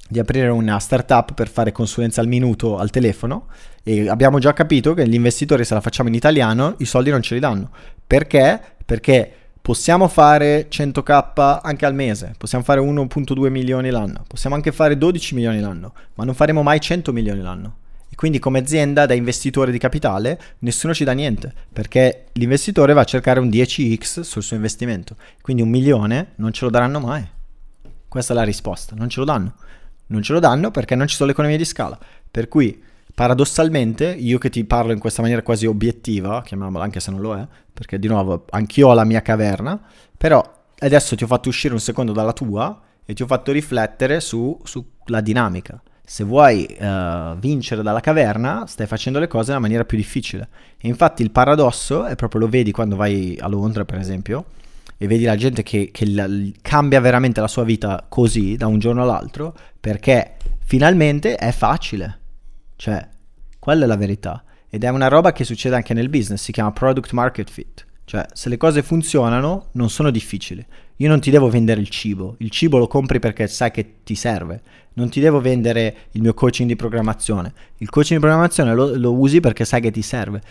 di 0.08 0.18
aprire 0.18 0.48
una 0.48 0.78
startup 0.78 1.34
per 1.34 1.50
fare 1.50 1.72
consulenza 1.72 2.22
al 2.22 2.26
minuto 2.26 2.78
al 2.78 2.88
telefono 2.88 3.48
e 3.82 4.08
abbiamo 4.08 4.38
già 4.38 4.54
capito 4.54 4.94
che 4.94 5.06
gli 5.06 5.14
investitori 5.14 5.62
se 5.66 5.74
la 5.74 5.82
facciamo 5.82 6.08
in 6.08 6.14
italiano 6.14 6.76
i 6.78 6.86
soldi 6.86 7.10
non 7.10 7.20
ce 7.20 7.34
li 7.34 7.40
danno. 7.40 7.70
Perché? 8.06 8.58
Perché 8.82 9.43
possiamo 9.64 10.08
fare 10.08 10.68
100k 10.68 11.60
anche 11.62 11.86
al 11.86 11.94
mese, 11.94 12.34
possiamo 12.36 12.62
fare 12.62 12.82
1.2 12.82 13.48
milioni 13.48 13.88
l'anno, 13.88 14.22
possiamo 14.26 14.56
anche 14.56 14.72
fare 14.72 14.98
12 14.98 15.34
milioni 15.34 15.58
l'anno, 15.58 15.94
ma 16.16 16.24
non 16.24 16.34
faremo 16.34 16.62
mai 16.62 16.78
100 16.78 17.14
milioni 17.14 17.40
l'anno. 17.40 17.76
E 18.10 18.14
quindi 18.14 18.38
come 18.38 18.58
azienda, 18.58 19.06
da 19.06 19.14
investitore 19.14 19.72
di 19.72 19.78
capitale, 19.78 20.38
nessuno 20.58 20.92
ci 20.92 21.04
dà 21.04 21.12
niente, 21.12 21.50
perché 21.72 22.26
l'investitore 22.32 22.92
va 22.92 23.00
a 23.00 23.04
cercare 23.04 23.40
un 23.40 23.48
10x 23.48 24.20
sul 24.20 24.42
suo 24.42 24.54
investimento. 24.54 25.16
Quindi 25.40 25.62
un 25.62 25.70
milione 25.70 26.32
non 26.34 26.52
ce 26.52 26.66
lo 26.66 26.70
daranno 26.70 27.00
mai. 27.00 27.26
Questa 28.06 28.34
è 28.34 28.36
la 28.36 28.42
risposta, 28.42 28.94
non 28.94 29.08
ce 29.08 29.20
lo 29.20 29.24
danno. 29.24 29.54
Non 30.08 30.20
ce 30.20 30.34
lo 30.34 30.40
danno 30.40 30.72
perché 30.72 30.94
non 30.94 31.06
ci 31.06 31.14
sono 31.14 31.28
le 31.28 31.32
economie 31.32 31.56
di 31.56 31.64
scala. 31.64 31.98
Per 32.30 32.48
cui, 32.48 32.82
paradossalmente, 33.14 34.06
io 34.12 34.38
che 34.38 34.50
ti 34.50 34.64
parlo 34.64 34.92
in 34.92 34.98
questa 34.98 35.22
maniera 35.22 35.42
quasi 35.42 35.66
obiettiva, 35.66 36.42
chiamiamola 36.42 36.82
anche 36.84 37.00
se 37.00 37.10
non 37.10 37.20
lo 37.20 37.36
è, 37.36 37.46
perché 37.72 37.98
di 37.98 38.08
nuovo 38.08 38.44
anch'io 38.50 38.88
ho 38.88 38.94
la 38.94 39.04
mia 39.04 39.22
caverna, 39.22 39.80
però 40.16 40.42
adesso 40.78 41.16
ti 41.16 41.24
ho 41.24 41.28
fatto 41.28 41.48
uscire 41.48 41.74
un 41.74 41.80
secondo 41.80 42.12
dalla 42.12 42.32
tua 42.32 42.80
e 43.04 43.14
ti 43.14 43.22
ho 43.22 43.26
fatto 43.26 43.52
riflettere 43.52 44.20
su, 44.20 44.58
sulla 44.64 45.20
dinamica 45.20 45.80
se 46.06 46.22
vuoi 46.22 46.66
uh, 46.78 47.36
vincere 47.38 47.82
dalla 47.82 48.00
caverna, 48.00 48.66
stai 48.66 48.86
facendo 48.86 49.18
le 49.18 49.26
cose 49.26 49.48
nella 49.48 49.60
maniera 49.60 49.86
più 49.86 49.96
difficile. 49.96 50.48
E 50.78 50.86
infatti 50.86 51.22
il 51.22 51.30
paradosso 51.30 52.04
è 52.04 52.14
proprio 52.14 52.42
lo 52.42 52.48
vedi 52.48 52.72
quando 52.72 52.94
vai 52.94 53.38
a 53.40 53.48
Londra, 53.48 53.86
per 53.86 53.98
esempio, 53.98 54.44
e 54.98 55.06
vedi 55.06 55.24
la 55.24 55.36
gente 55.36 55.62
che, 55.62 55.88
che 55.90 56.06
la, 56.10 56.28
cambia 56.60 57.00
veramente 57.00 57.40
la 57.40 57.48
sua 57.48 57.64
vita 57.64 58.04
così, 58.06 58.56
da 58.56 58.66
un 58.66 58.78
giorno 58.78 59.02
all'altro, 59.02 59.56
perché 59.80 60.34
finalmente 60.58 61.36
è 61.36 61.50
facile. 61.52 62.18
Cioè, 62.76 63.08
quella 63.58 63.84
è 63.84 63.86
la 63.86 63.96
verità. 63.96 64.44
Ed 64.68 64.84
è 64.84 64.88
una 64.88 65.08
roba 65.08 65.32
che 65.32 65.44
succede 65.44 65.76
anche 65.76 65.94
nel 65.94 66.08
business, 66.08 66.42
si 66.42 66.52
chiama 66.52 66.72
product 66.72 67.12
market 67.12 67.50
fit. 67.50 67.86
Cioè, 68.04 68.26
se 68.32 68.48
le 68.48 68.56
cose 68.56 68.82
funzionano, 68.82 69.68
non 69.72 69.88
sono 69.88 70.10
difficili. 70.10 70.64
Io 70.96 71.08
non 71.08 71.20
ti 71.20 71.30
devo 71.30 71.48
vendere 71.48 71.80
il 71.80 71.88
cibo, 71.88 72.36
il 72.38 72.50
cibo 72.50 72.78
lo 72.78 72.86
compri 72.86 73.18
perché 73.18 73.48
sai 73.48 73.70
che 73.70 73.94
ti 74.04 74.14
serve. 74.14 74.60
Non 74.94 75.08
ti 75.08 75.20
devo 75.20 75.40
vendere 75.40 75.96
il 76.12 76.20
mio 76.20 76.34
coaching 76.34 76.68
di 76.68 76.76
programmazione. 76.76 77.52
Il 77.78 77.90
coaching 77.90 78.20
di 78.20 78.24
programmazione 78.24 78.74
lo, 78.74 78.94
lo 78.94 79.12
usi 79.12 79.40
perché 79.40 79.64
sai 79.64 79.80
che 79.80 79.90
ti 79.90 80.02
serve. 80.02 80.42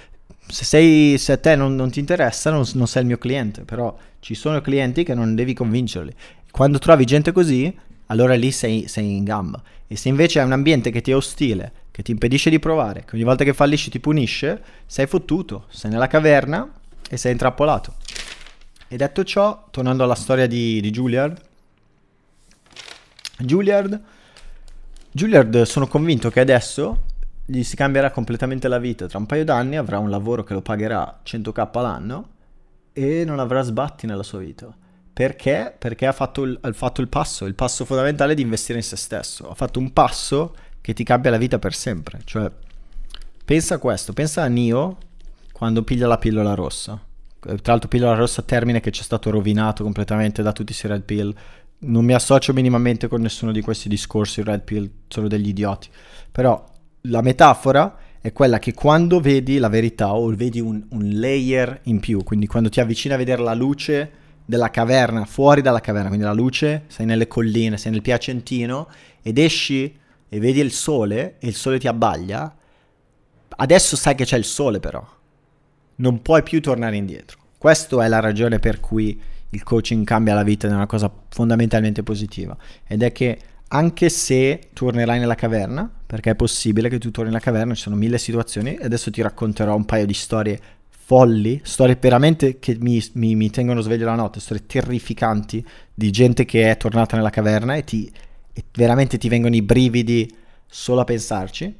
Se, 0.47 0.65
sei, 0.65 1.17
se 1.17 1.31
a 1.33 1.37
te 1.37 1.55
non, 1.55 1.75
non 1.75 1.91
ti 1.91 1.99
interessa, 1.99 2.49
non, 2.49 2.65
non, 2.73 2.87
sei 2.87 3.03
il 3.03 3.07
mio 3.07 3.17
cliente, 3.17 3.61
però 3.61 3.95
ci 4.19 4.35
sono 4.35 4.59
clienti 4.59 5.03
che 5.03 5.13
non 5.13 5.35
devi 5.35 5.53
convincerli. 5.53 6.13
Quando 6.51 6.79
trovi 6.79 7.05
gente 7.05 7.31
così, 7.31 7.73
allora 8.07 8.33
lì 8.35 8.51
sei, 8.51 8.87
sei 8.87 9.15
in 9.15 9.23
gamba. 9.23 9.61
E 9.87 9.95
se 9.95 10.09
invece 10.09 10.41
è 10.41 10.43
un 10.43 10.51
ambiente 10.51 10.91
che 10.91 11.01
ti 11.01 11.11
è 11.11 11.15
ostile, 11.15 11.71
che 11.93 12.01
ti 12.01 12.09
impedisce 12.09 12.49
di 12.49 12.57
provare, 12.57 13.05
che 13.05 13.13
ogni 13.13 13.23
volta 13.23 13.43
che 13.43 13.53
fallisci 13.53 13.91
ti 13.91 13.99
punisce, 13.99 14.63
sei 14.87 15.05
fottuto, 15.05 15.67
sei 15.69 15.91
nella 15.91 16.07
caverna 16.07 16.67
e 17.07 17.17
sei 17.17 17.33
intrappolato. 17.33 17.97
E 18.87 18.97
detto 18.97 19.23
ciò, 19.23 19.67
tornando 19.69 20.03
alla 20.03 20.15
storia 20.15 20.47
di, 20.47 20.81
di 20.81 20.89
Juilliard, 20.89 21.39
Juilliard, 23.37 24.01
Juilliard 25.11 25.61
sono 25.61 25.85
convinto 25.85 26.31
che 26.31 26.39
adesso 26.39 27.03
gli 27.45 27.61
si 27.61 27.75
cambierà 27.75 28.09
completamente 28.09 28.67
la 28.67 28.79
vita. 28.79 29.05
Tra 29.05 29.19
un 29.19 29.27
paio 29.27 29.43
d'anni 29.45 29.77
avrà 29.77 29.99
un 29.99 30.09
lavoro 30.09 30.43
che 30.43 30.55
lo 30.55 30.63
pagherà 30.63 31.19
100k 31.23 31.79
l'anno 31.79 32.29
e 32.91 33.23
non 33.23 33.37
avrà 33.37 33.61
sbatti 33.61 34.07
nella 34.07 34.23
sua 34.23 34.39
vita. 34.39 34.75
Perché? 35.13 35.75
Perché 35.77 36.07
ha 36.07 36.11
fatto, 36.11 36.41
il, 36.41 36.57
ha 36.59 36.73
fatto 36.73 37.01
il 37.01 37.07
passo, 37.07 37.45
il 37.45 37.53
passo 37.53 37.85
fondamentale 37.85 38.33
di 38.33 38.41
investire 38.41 38.79
in 38.79 38.83
se 38.83 38.95
stesso. 38.95 39.47
Ha 39.47 39.53
fatto 39.53 39.77
un 39.77 39.93
passo 39.93 40.55
che 40.83 40.93
ti 40.93 41.05
cambia 41.05 41.31
la 41.31 41.37
vita 41.37 41.59
per 41.59 41.73
sempre. 41.73 42.19
Cioè, 42.25 42.51
pensa 43.45 43.75
a 43.75 43.77
questo, 43.77 44.11
pensa 44.11 44.43
a 44.43 44.47
Nio 44.47 44.97
quando 45.53 45.81
piglia 45.83 46.07
la 46.07 46.17
pillola 46.17 46.55
rossa. 46.55 47.01
Tra 47.39 47.57
l'altro 47.63 47.87
pillola 47.87 48.15
rossa 48.15 48.41
termine 48.41 48.81
che 48.81 48.91
ci 48.91 48.99
è 48.99 49.03
stato 49.05 49.29
rovinato 49.29 49.83
completamente 49.83 50.41
da 50.41 50.51
tutti 50.51 50.73
i 50.73 50.87
red 50.89 51.03
pill. 51.03 51.33
Non 51.79 52.03
mi 52.03 52.11
associo 52.11 52.51
minimamente 52.51 53.07
con 53.07 53.21
nessuno 53.21 53.53
di 53.53 53.61
questi 53.61 53.87
discorsi, 53.87 54.43
red 54.43 54.63
pill 54.63 54.89
sono 55.07 55.29
degli 55.29 55.47
idioti. 55.47 55.87
Però 56.29 56.69
la 57.03 57.21
metafora 57.21 57.97
è 58.19 58.33
quella 58.33 58.59
che 58.59 58.73
quando 58.73 59.21
vedi 59.21 59.59
la 59.59 59.69
verità 59.69 60.13
o 60.13 60.35
vedi 60.35 60.59
un, 60.59 60.83
un 60.89 61.09
layer 61.13 61.79
in 61.83 62.01
più, 62.01 62.23
quindi 62.23 62.45
quando 62.45 62.67
ti 62.67 62.81
avvicini 62.81 63.13
a 63.13 63.17
vedere 63.17 63.41
la 63.41 63.53
luce 63.53 64.11
della 64.43 64.69
caverna, 64.69 65.23
fuori 65.23 65.61
dalla 65.61 65.79
caverna, 65.79 66.09
quindi 66.09 66.25
la 66.25 66.33
luce, 66.33 66.83
sei 66.87 67.05
nelle 67.05 67.27
colline, 67.27 67.77
sei 67.77 67.93
nel 67.93 68.01
piacentino 68.01 68.89
ed 69.21 69.37
esci 69.37 70.01
e 70.33 70.39
vedi 70.39 70.61
il 70.61 70.71
sole 70.71 71.35
e 71.37 71.47
il 71.47 71.53
sole 71.53 71.77
ti 71.77 71.87
abbaglia, 71.87 72.51
adesso 73.49 73.95
sai 73.95 74.15
che 74.15 74.25
c'è 74.25 74.35
il 74.35 74.45
sole 74.45 74.79
però 74.79 75.07
non 75.97 76.23
puoi 76.23 76.41
più 76.41 76.59
tornare 76.59 76.95
indietro. 76.95 77.37
Questa 77.55 78.03
è 78.03 78.07
la 78.07 78.19
ragione 78.19 78.57
per 78.57 78.79
cui 78.79 79.21
il 79.51 79.61
coaching 79.61 80.03
cambia 80.03 80.33
la 80.33 80.41
vita 80.41 80.67
è 80.67 80.71
una 80.71 80.87
cosa 80.87 81.11
fondamentalmente 81.29 82.01
positiva. 82.01 82.57
Ed 82.87 83.03
è 83.03 83.11
che 83.11 83.37
anche 83.67 84.09
se 84.09 84.69
tornerai 84.73 85.19
nella 85.19 85.35
caverna, 85.35 85.87
perché 86.03 86.31
è 86.31 86.35
possibile 86.35 86.89
che 86.89 86.97
tu 86.97 87.11
torni 87.11 87.29
nella 87.29 87.39
caverna, 87.39 87.75
ci 87.75 87.83
sono 87.83 87.95
mille 87.95 88.17
situazioni, 88.17 88.75
e 88.75 88.85
adesso 88.85 89.11
ti 89.11 89.21
racconterò 89.21 89.75
un 89.75 89.85
paio 89.85 90.07
di 90.07 90.15
storie 90.15 90.59
folli, 90.89 91.61
storie 91.63 91.95
veramente 92.01 92.57
che 92.57 92.75
mi, 92.79 92.99
mi, 93.13 93.35
mi 93.35 93.51
tengono 93.51 93.81
sveglio 93.81 94.05
la 94.05 94.15
notte, 94.15 94.39
storie 94.39 94.65
terrificanti 94.65 95.63
di 95.93 96.09
gente 96.09 96.43
che 96.43 96.71
è 96.71 96.77
tornata 96.77 97.15
nella 97.15 97.29
caverna 97.29 97.75
e, 97.75 97.83
ti, 97.83 98.11
e 98.53 98.63
veramente 98.73 99.17
ti 99.17 99.29
vengono 99.29 99.55
i 99.55 99.61
brividi 99.61 100.33
solo 100.67 101.01
a 101.01 101.05
pensarci. 101.05 101.75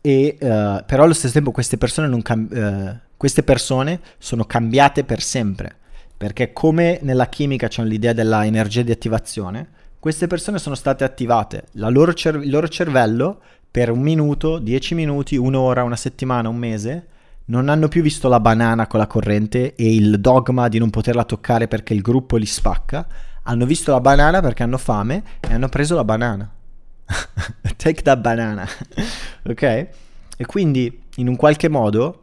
E, 0.00 0.36
uh, 0.40 0.84
però 0.84 1.04
allo 1.04 1.12
stesso 1.12 1.34
tempo 1.34 1.50
queste 1.50 1.78
persone 1.78 2.22
cambiano. 2.22 2.96
Uh, 2.96 3.10
queste 3.22 3.44
persone 3.44 4.00
sono 4.18 4.42
cambiate 4.46 5.04
per 5.04 5.22
sempre, 5.22 5.76
perché 6.16 6.52
come 6.52 6.98
nella 7.02 7.28
chimica 7.28 7.68
c'è 7.68 7.84
l'idea 7.84 8.12
dell'energia 8.12 8.82
di 8.82 8.90
attivazione, 8.90 9.68
queste 10.00 10.26
persone 10.26 10.58
sono 10.58 10.74
state 10.74 11.04
attivate, 11.04 11.66
loro 11.74 12.14
cer- 12.14 12.42
il 12.42 12.50
loro 12.50 12.66
cervello 12.66 13.40
per 13.70 13.92
un 13.92 14.00
minuto, 14.00 14.58
dieci 14.58 14.96
minuti, 14.96 15.36
un'ora, 15.36 15.84
una 15.84 15.94
settimana, 15.94 16.48
un 16.48 16.56
mese, 16.56 17.06
non 17.44 17.68
hanno 17.68 17.86
più 17.86 18.02
visto 18.02 18.28
la 18.28 18.40
banana 18.40 18.88
con 18.88 18.98
la 18.98 19.06
corrente 19.06 19.76
e 19.76 19.94
il 19.94 20.18
dogma 20.18 20.66
di 20.66 20.80
non 20.80 20.90
poterla 20.90 21.22
toccare 21.22 21.68
perché 21.68 21.94
il 21.94 22.00
gruppo 22.00 22.36
li 22.36 22.44
spacca, 22.44 23.06
hanno 23.42 23.66
visto 23.66 23.92
la 23.92 24.00
banana 24.00 24.40
perché 24.40 24.62
hanno 24.62 24.78
fame 24.78 25.22
e 25.40 25.52
hanno 25.52 25.68
preso 25.68 25.94
la 25.94 26.04
banana. 26.04 26.50
Take 27.76 28.02
that 28.02 28.20
banana. 28.20 28.66
ok? 29.48 29.62
E 29.62 30.46
quindi 30.46 31.02
in 31.16 31.28
un 31.28 31.36
qualche 31.36 31.68
modo 31.68 32.22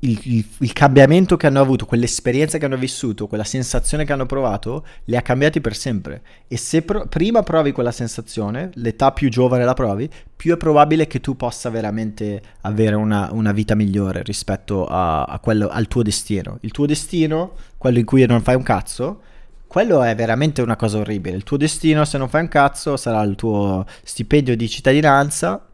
il, 0.00 0.18
il, 0.24 0.44
il, 0.60 0.72
cambiamento 0.72 1.36
che 1.36 1.46
hanno 1.46 1.60
avuto, 1.60 1.84
quell'esperienza 1.84 2.58
che 2.58 2.64
hanno 2.64 2.76
vissuto, 2.76 3.26
quella 3.26 3.44
sensazione 3.44 4.04
che 4.04 4.12
hanno 4.12 4.26
provato, 4.26 4.86
li 5.04 5.16
ha 5.16 5.22
cambiati 5.22 5.60
per 5.60 5.76
sempre. 5.76 6.22
E 6.48 6.56
se 6.56 6.82
pro- 6.82 7.06
prima 7.06 7.42
provi 7.42 7.72
quella 7.72 7.92
sensazione, 7.92 8.70
l'età 8.74 9.12
più 9.12 9.28
giovane 9.28 9.64
la 9.64 9.74
provi, 9.74 10.08
più 10.34 10.54
è 10.54 10.56
probabile 10.56 11.06
che 11.06 11.20
tu 11.20 11.36
possa 11.36 11.68
veramente 11.68 12.40
avere 12.62 12.94
una, 12.94 13.28
una 13.32 13.52
vita 13.52 13.74
migliore 13.74 14.22
rispetto 14.22 14.86
a, 14.86 15.24
a 15.24 15.38
quello, 15.38 15.68
al 15.68 15.86
tuo 15.86 16.02
destino. 16.02 16.56
Il 16.62 16.70
tuo 16.70 16.86
destino, 16.86 17.52
quello 17.76 17.98
in 17.98 18.04
cui 18.06 18.24
non 18.24 18.40
fai 18.40 18.54
un 18.54 18.62
cazzo, 18.62 19.22
quello 19.70 20.02
è 20.02 20.16
veramente 20.16 20.62
una 20.62 20.74
cosa 20.74 20.98
orribile. 20.98 21.36
Il 21.36 21.44
tuo 21.44 21.56
destino, 21.56 22.04
se 22.04 22.18
non 22.18 22.28
fai 22.28 22.40
un 22.40 22.48
cazzo, 22.48 22.96
sarà 22.96 23.22
il 23.22 23.36
tuo 23.36 23.86
stipendio 24.02 24.56
di 24.56 24.68
cittadinanza 24.68 25.64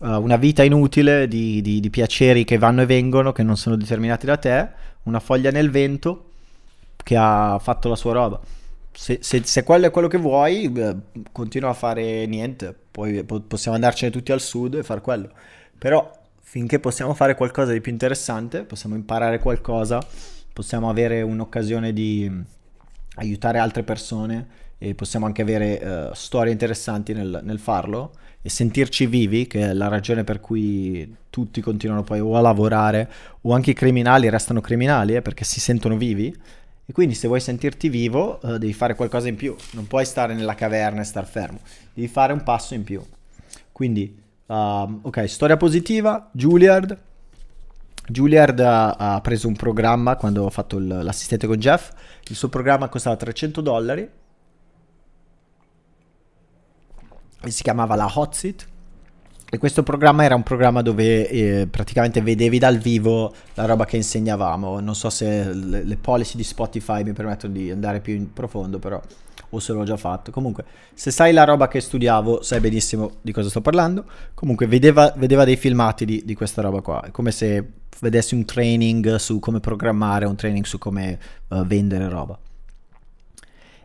uh, 0.00 0.08
una 0.20 0.36
vita 0.36 0.62
inutile 0.62 1.26
di, 1.26 1.62
di, 1.62 1.80
di, 1.80 1.88
piaceri 1.88 2.44
che 2.44 2.58
vanno 2.58 2.82
e 2.82 2.86
vengono, 2.86 3.32
che 3.32 3.42
non 3.42 3.56
sono 3.56 3.76
determinati 3.76 4.26
da 4.26 4.36
te, 4.36 4.68
una 5.04 5.20
foglia 5.20 5.50
nel 5.50 5.70
vento 5.70 6.32
che 7.02 7.16
ha 7.16 7.58
fatto 7.62 7.88
la 7.88 7.96
sua 7.96 8.12
roba. 8.12 8.38
Se, 8.92 9.20
se, 9.22 9.40
se 9.42 9.62
quello 9.62 9.86
è 9.86 9.90
quello 9.90 10.08
che 10.08 10.18
vuoi, 10.18 10.70
eh, 10.70 10.94
continua 11.32 11.70
a 11.70 11.74
fare 11.74 12.26
niente, 12.26 12.76
poi 12.90 13.24
po- 13.24 13.40
possiamo 13.40 13.74
andarcene 13.74 14.12
tutti 14.12 14.32
al 14.32 14.40
sud 14.42 14.74
e 14.74 14.82
fare 14.82 15.00
quello. 15.00 15.30
Però 15.78 16.10
finché 16.42 16.78
possiamo 16.78 17.14
fare 17.14 17.34
qualcosa 17.36 17.72
di 17.72 17.80
più 17.80 17.90
interessante, 17.90 18.64
possiamo 18.64 18.96
imparare 18.96 19.38
qualcosa, 19.38 20.06
possiamo 20.52 20.90
avere 20.90 21.22
un'occasione 21.22 21.94
di 21.94 22.52
aiutare 23.14 23.58
altre 23.58 23.82
persone 23.82 24.62
e 24.78 24.94
possiamo 24.94 25.26
anche 25.26 25.42
avere 25.42 26.08
uh, 26.10 26.14
storie 26.14 26.52
interessanti 26.52 27.12
nel, 27.12 27.40
nel 27.42 27.58
farlo 27.58 28.12
e 28.42 28.50
sentirci 28.50 29.06
vivi, 29.06 29.46
che 29.46 29.70
è 29.70 29.72
la 29.72 29.88
ragione 29.88 30.22
per 30.22 30.40
cui 30.40 31.16
tutti 31.30 31.62
continuano 31.62 32.02
poi 32.02 32.20
o 32.20 32.36
a 32.36 32.40
lavorare 32.40 33.10
o 33.40 33.54
anche 33.54 33.70
i 33.70 33.74
criminali 33.74 34.28
restano 34.28 34.60
criminali 34.60 35.14
eh, 35.14 35.22
perché 35.22 35.44
si 35.44 35.60
sentono 35.60 35.96
vivi. 35.96 36.36
E 36.86 36.92
quindi 36.92 37.14
se 37.14 37.26
vuoi 37.26 37.40
sentirti 37.40 37.88
vivo 37.88 38.42
eh, 38.42 38.58
devi 38.58 38.74
fare 38.74 38.94
qualcosa 38.94 39.28
in 39.28 39.36
più, 39.36 39.56
non 39.70 39.86
puoi 39.86 40.04
stare 40.04 40.34
nella 40.34 40.54
caverna 40.54 41.00
e 41.00 41.04
star 41.04 41.26
fermo, 41.26 41.60
devi 41.94 42.08
fare 42.08 42.34
un 42.34 42.42
passo 42.42 42.74
in 42.74 42.84
più. 42.84 43.02
Quindi, 43.72 44.14
uh, 44.46 44.54
ok, 44.54 45.26
storia 45.26 45.56
positiva, 45.56 46.28
Juilliard. 46.30 46.98
Juilliard 48.06 48.60
ha, 48.60 49.20
preso 49.22 49.48
un 49.48 49.56
programma 49.56 50.16
quando 50.16 50.44
ho 50.44 50.50
fatto 50.50 50.78
l'assistente 50.78 51.46
con 51.46 51.56
Jeff, 51.56 51.90
il 52.28 52.36
suo 52.36 52.48
programma 52.48 52.88
costava 52.88 53.16
300 53.16 53.60
dollari. 53.60 54.08
Si 57.46 57.62
chiamava 57.62 57.94
la 57.94 58.10
Hot 58.14 58.34
Seat. 58.34 58.66
E 59.50 59.58
questo 59.58 59.84
programma 59.84 60.24
era 60.24 60.34
un 60.34 60.42
programma 60.42 60.82
dove 60.82 61.28
eh, 61.28 61.68
praticamente 61.70 62.20
vedevi 62.20 62.58
dal 62.58 62.78
vivo 62.78 63.32
la 63.54 63.66
roba 63.66 63.84
che 63.84 63.96
insegnavamo. 63.96 64.80
Non 64.80 64.96
so 64.96 65.10
se 65.10 65.52
le, 65.52 65.84
le, 65.84 65.96
policy 65.96 66.36
di 66.36 66.42
Spotify 66.42 67.04
mi 67.04 67.12
permettono 67.12 67.52
di 67.52 67.70
andare 67.70 68.00
più 68.00 68.14
in 68.14 68.32
profondo, 68.32 68.80
però 68.80 69.00
o 69.54 69.58
se 69.60 69.72
l'ho 69.72 69.84
già 69.84 69.96
fatto. 69.96 70.30
Comunque, 70.30 70.64
se 70.94 71.10
sai 71.10 71.32
la 71.32 71.44
roba 71.44 71.68
che 71.68 71.80
studiavo, 71.80 72.42
sai 72.42 72.60
benissimo 72.60 73.16
di 73.20 73.32
cosa 73.32 73.48
sto 73.48 73.60
parlando. 73.60 74.04
Comunque, 74.34 74.66
vedeva, 74.66 75.12
vedeva 75.16 75.44
dei 75.44 75.56
filmati 75.56 76.04
di, 76.04 76.22
di, 76.24 76.34
questa 76.34 76.62
roba 76.62 76.80
qua. 76.80 77.02
È 77.02 77.10
come 77.10 77.30
se 77.30 77.64
vedessi 78.00 78.34
un 78.34 78.44
training 78.44 79.16
su 79.16 79.38
come 79.38 79.60
programmare, 79.60 80.26
un 80.26 80.36
training 80.36 80.64
su 80.64 80.78
come 80.78 81.18
uh, 81.48 81.64
vendere 81.64 82.08
roba. 82.08 82.38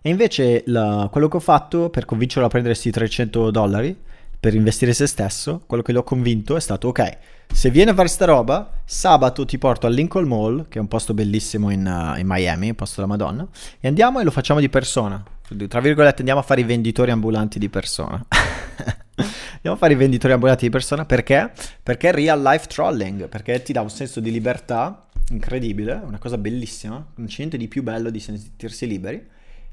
E 0.02 0.10
invece 0.10 0.64
la, 0.68 1.08
quello 1.12 1.28
che 1.28 1.38
ho 1.38 1.42
fatto 1.42 1.90
per 1.90 2.06
convincerlo 2.06 2.46
a 2.46 2.50
prendere 2.50 2.74
questi 2.74 2.92
300 2.92 3.52
dollari 3.52 3.96
per 4.40 4.56
investire 4.56 4.94
se 4.94 5.06
stesso, 5.06 5.62
quello 5.66 5.84
che 5.84 5.92
l'ho 5.92 6.04
convinto 6.04 6.56
è 6.56 6.62
stato 6.62 6.88
ok, 6.88 7.18
se 7.52 7.70
viene 7.70 7.92
a 7.92 7.94
fare 7.94 8.08
sta 8.08 8.24
roba, 8.26 8.72
sabato 8.86 9.44
ti 9.44 9.58
porto 9.58 9.86
al 9.86 9.94
Lincoln 9.94 10.26
Mall, 10.28 10.68
che 10.70 10.78
è 10.78 10.82
un 10.82 10.88
posto 10.88 11.14
bellissimo 11.14 11.72
in, 11.72 11.86
uh, 11.86 12.18
in 12.18 12.26
Miami, 12.26 12.70
un 12.70 12.76
posto 12.76 13.02
della 13.02 13.08
Madonna, 13.08 13.46
e 13.82 13.88
andiamo 13.88 14.20
e 14.20 14.24
lo 14.24 14.32
facciamo 14.32 14.62
di 14.62 14.70
persona. 14.70 15.22
Tra 15.68 15.80
virgolette 15.80 16.20
andiamo 16.20 16.39
a 16.39 16.43
fare 16.43 16.62
i 16.62 16.64
venditori 16.64 17.12
ambulanti 17.12 17.60
di 17.60 17.70
persona. 17.70 18.24
andiamo 19.16 19.76
a 19.76 19.80
fare 19.80 19.93
i 19.93 19.95
venditori 19.95 20.34
ambulanti 20.34 20.66
di 20.66 20.72
persona 20.72 21.06
perché? 21.06 21.52
Perché 21.82 22.10
è 22.10 22.12
real 22.14 22.41
life 22.41 22.68
trolling, 22.68 23.28
perché 23.28 23.62
ti 23.62 23.74
dà 23.74 23.82
un 23.82 23.89
senso 23.89 24.20
di 24.20 24.32
libertà 24.32 25.08
incredibile, 25.32 26.02
una 26.06 26.18
cosa 26.18 26.38
bellissima, 26.38 27.04
non 27.16 27.28
c'è 27.28 27.38
niente 27.39 27.58
di 27.58 27.68
più 27.68 27.84
bello 27.84 28.10
di 28.10 28.20
sentirsi 28.20 28.88
liberi, 28.88 29.24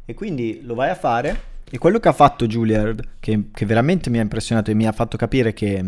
e 0.04 0.14
quindi 0.14 0.60
lo 0.62 0.74
vai 0.74 0.90
a 0.90 0.94
fare 0.94 1.54
e 1.68 1.78
quello 1.78 1.98
che 1.98 2.08
ha 2.08 2.12
fatto 2.12 2.46
Juilliard, 2.46 3.02
che, 3.18 3.48
che, 3.52 3.66
veramente 3.66 4.08
mi 4.08 4.18
ha 4.18 4.22
impressionato 4.22 4.70
e 4.70 4.74
mi 4.74 4.86
ha 4.86 4.92
fatto 4.92 5.16
capire 5.16 5.52
che, 5.52 5.84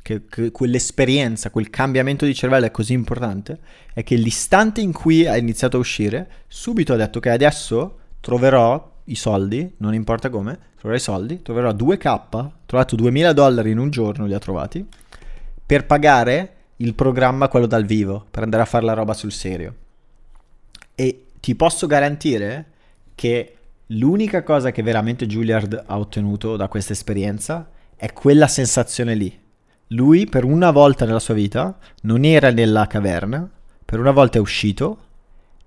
che, 0.00 0.24
che, 0.24 0.50
quell'esperienza, 0.50 1.50
quel 1.50 1.68
cambiamento 1.68 2.24
di 2.24 2.34
cervello 2.34 2.64
è 2.64 2.70
così 2.70 2.94
importante, 2.94 3.58
è 3.92 4.02
che 4.02 4.14
l'istante 4.14 4.80
in 4.80 4.92
cui 4.92 5.26
ha 5.26 5.36
iniziato 5.36 5.76
a 5.76 5.80
uscire, 5.80 6.30
subito 6.48 6.94
ha 6.94 6.96
detto 6.96 7.20
che 7.20 7.28
adesso 7.28 7.98
troverò 8.20 8.89
i 9.10 9.14
soldi, 9.14 9.74
non 9.78 9.94
importa 9.94 10.28
come, 10.28 10.58
troverò 10.76 10.98
i 10.98 11.02
soldi, 11.02 11.42
troverò 11.42 11.70
2K, 11.70 12.18
ho 12.30 12.52
trovato 12.66 12.96
2000 12.96 13.32
dollari 13.32 13.70
in 13.70 13.78
un 13.78 13.90
giorno, 13.90 14.26
li 14.26 14.34
ha 14.34 14.38
trovati, 14.38 14.86
per 15.64 15.86
pagare 15.86 16.54
il 16.76 16.94
programma, 16.94 17.48
quello 17.48 17.66
dal 17.66 17.84
vivo, 17.84 18.26
per 18.30 18.42
andare 18.42 18.62
a 18.62 18.66
fare 18.66 18.84
la 18.84 18.94
roba 18.94 19.14
sul 19.14 19.32
serio. 19.32 19.74
E 20.94 21.26
ti 21.40 21.54
posso 21.54 21.86
garantire 21.86 22.66
che 23.14 23.54
L'unica 23.92 24.44
cosa 24.44 24.70
che 24.70 24.84
veramente 24.84 25.26
Juilliard 25.26 25.82
ha 25.84 25.98
ottenuto 25.98 26.54
da 26.54 26.68
questa 26.68 26.92
esperienza 26.92 27.68
è 27.96 28.12
quella 28.12 28.46
sensazione 28.46 29.16
lì. 29.16 29.36
Lui 29.88 30.26
per 30.26 30.44
una 30.44 30.70
volta 30.70 31.04
nella 31.04 31.18
sua 31.18 31.34
vita 31.34 31.76
non 32.02 32.24
era 32.24 32.52
nella 32.52 32.86
caverna, 32.86 33.50
per 33.84 33.98
una 33.98 34.12
volta 34.12 34.38
è 34.38 34.40
uscito 34.40 34.98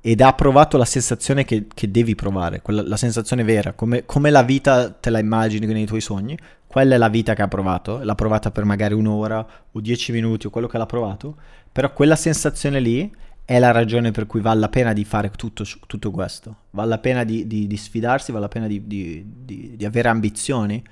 ed 0.05 0.19
ha 0.19 0.33
provato 0.33 0.75
la 0.75 0.83
sensazione 0.83 1.45
che, 1.45 1.65
che 1.73 1.89
devi 1.89 2.13
provare, 2.13 2.61
quella, 2.61 2.81
la 2.85 2.97
sensazione 2.97 3.41
vera, 3.45 3.71
come, 3.71 4.05
come, 4.05 4.31
la 4.31 4.43
vita 4.43 4.91
te 4.91 5.09
la 5.09 5.19
immagini 5.19 5.65
nei 5.65 5.85
tuoi 5.85 6.01
sogni, 6.01 6.37
quella 6.67 6.95
è 6.95 6.97
la 6.97 7.07
vita 7.07 7.33
che 7.33 7.41
ha 7.41 7.47
provato, 7.47 8.03
l'ha 8.03 8.13
provata 8.13 8.51
per 8.51 8.65
magari 8.65 8.95
un'ora 8.95 9.47
o 9.71 9.79
dieci 9.79 10.11
minuti 10.11 10.47
o 10.47 10.49
quello 10.49 10.67
che 10.67 10.77
l'ha 10.77 10.85
provato, 10.85 11.37
però 11.71 11.93
quella 11.93 12.17
sensazione 12.17 12.81
lì 12.81 13.09
è 13.45 13.59
la 13.59 13.71
ragione 13.71 14.11
per 14.11 14.27
cui 14.27 14.41
vale 14.41 14.59
la 14.59 14.67
pena 14.67 14.91
di 14.91 15.05
fare 15.05 15.31
tutto, 15.31 15.63
tutto 15.87 16.11
questo. 16.11 16.55
Vale 16.71 16.89
la 16.89 16.97
pena 16.97 17.23
di, 17.23 17.47
di, 17.47 17.65
di 17.65 17.77
sfidarsi, 17.77 18.33
vale 18.33 18.43
la 18.43 18.49
pena 18.49 18.67
di, 18.67 18.85
di, 18.85 19.85
avere 19.85 20.09
ambizioni, 20.09 20.83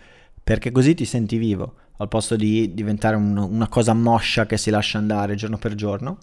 perché 0.41 0.71
così 0.71 0.93
ti 0.93 1.03
senti 1.03 1.35
vivo, 1.35 1.73
al 1.97 2.07
posto 2.07 2.35
di 2.35 2.73
diventare 2.73 3.15
un, 3.15 3.37
una 3.37 3.67
cosa 3.67 3.93
moscia 3.93 4.45
che 4.45 4.57
si 4.57 4.69
lascia 4.69 4.97
andare 4.97 5.35
giorno 5.35 5.57
per 5.57 5.75
giorno 5.75 6.17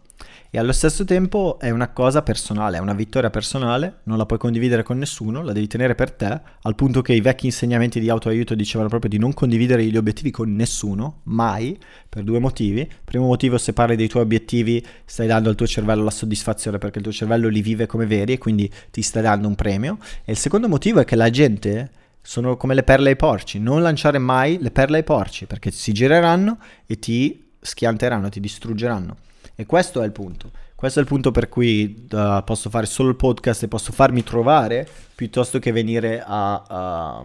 e 0.50 0.58
allo 0.58 0.72
stesso 0.72 1.04
tempo 1.04 1.58
è 1.60 1.68
una 1.68 1.88
cosa 1.88 2.22
personale, 2.22 2.78
è 2.78 2.80
una 2.80 2.94
vittoria 2.94 3.28
personale, 3.28 3.98
non 4.04 4.16
la 4.16 4.24
puoi 4.24 4.38
condividere 4.38 4.82
con 4.82 4.96
nessuno, 4.96 5.42
la 5.42 5.52
devi 5.52 5.66
tenere 5.66 5.94
per 5.94 6.10
te, 6.10 6.40
al 6.62 6.74
punto 6.74 7.02
che 7.02 7.12
i 7.12 7.20
vecchi 7.20 7.44
insegnamenti 7.44 8.00
di 8.00 8.08
autoaiuto 8.08 8.54
dicevano 8.54 8.88
proprio 8.88 9.10
di 9.10 9.18
non 9.18 9.34
condividere 9.34 9.84
gli 9.84 9.96
obiettivi 9.98 10.30
con 10.30 10.54
nessuno, 10.54 11.20
mai, 11.24 11.78
per 12.08 12.22
due 12.22 12.38
motivi. 12.38 12.88
Primo 13.04 13.26
motivo, 13.26 13.58
se 13.58 13.74
parli 13.74 13.94
dei 13.94 14.08
tuoi 14.08 14.22
obiettivi 14.22 14.82
stai 15.04 15.26
dando 15.26 15.50
al 15.50 15.54
tuo 15.54 15.66
cervello 15.66 16.02
la 16.02 16.10
soddisfazione 16.10 16.78
perché 16.78 16.96
il 16.96 17.04
tuo 17.04 17.12
cervello 17.12 17.48
li 17.48 17.60
vive 17.60 17.84
come 17.84 18.06
veri 18.06 18.32
e 18.32 18.38
quindi 18.38 18.72
ti 18.90 19.02
stai 19.02 19.22
dando 19.22 19.48
un 19.48 19.54
premio. 19.54 19.98
E 20.24 20.32
il 20.32 20.38
secondo 20.38 20.66
motivo 20.66 21.00
è 21.00 21.04
che 21.04 21.16
la 21.16 21.28
gente 21.28 21.90
sono 22.20 22.56
come 22.56 22.74
le 22.74 22.82
perle 22.82 23.10
ai 23.10 23.16
porci, 23.16 23.58
non 23.58 23.82
lanciare 23.82 24.18
mai 24.18 24.58
le 24.60 24.70
perle 24.70 24.98
ai 24.98 25.04
porci 25.04 25.46
perché 25.46 25.70
si 25.70 25.92
gireranno 25.92 26.58
e 26.86 26.98
ti 26.98 27.50
schianteranno, 27.60 28.28
ti 28.28 28.40
distruggeranno. 28.40 29.16
E 29.54 29.66
questo 29.66 30.02
è 30.02 30.04
il 30.04 30.12
punto. 30.12 30.50
Questo 30.74 31.00
è 31.00 31.02
il 31.02 31.08
punto 31.08 31.32
per 31.32 31.48
cui 31.48 32.06
uh, 32.10 32.44
posso 32.44 32.70
fare 32.70 32.86
solo 32.86 33.08
il 33.08 33.16
podcast 33.16 33.64
e 33.64 33.68
posso 33.68 33.90
farmi 33.90 34.22
trovare 34.22 34.88
piuttosto 35.14 35.58
che 35.58 35.72
venire 35.72 36.22
a, 36.24 36.62
a, 36.62 37.24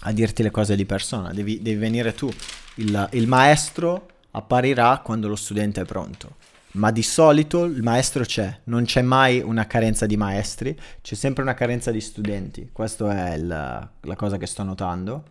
a 0.00 0.12
dirti 0.12 0.42
le 0.42 0.50
cose 0.50 0.74
di 0.74 0.84
persona. 0.84 1.32
Devi, 1.32 1.62
devi 1.62 1.78
venire 1.78 2.14
tu. 2.14 2.28
Il, 2.76 3.08
il 3.12 3.28
maestro 3.28 4.08
apparirà 4.32 4.98
quando 4.98 5.28
lo 5.28 5.36
studente 5.36 5.82
è 5.82 5.84
pronto 5.84 6.37
ma 6.78 6.90
di 6.90 7.02
solito 7.02 7.64
il 7.64 7.82
maestro 7.82 8.24
c'è, 8.24 8.60
non 8.64 8.84
c'è 8.84 9.02
mai 9.02 9.40
una 9.40 9.66
carenza 9.66 10.06
di 10.06 10.16
maestri, 10.16 10.78
c'è 11.02 11.14
sempre 11.14 11.42
una 11.42 11.54
carenza 11.54 11.90
di 11.90 12.00
studenti, 12.00 12.70
questa 12.72 13.32
è 13.32 13.34
il, 13.34 13.46
la 13.46 14.16
cosa 14.16 14.36
che 14.38 14.46
sto 14.46 14.62
notando 14.62 15.24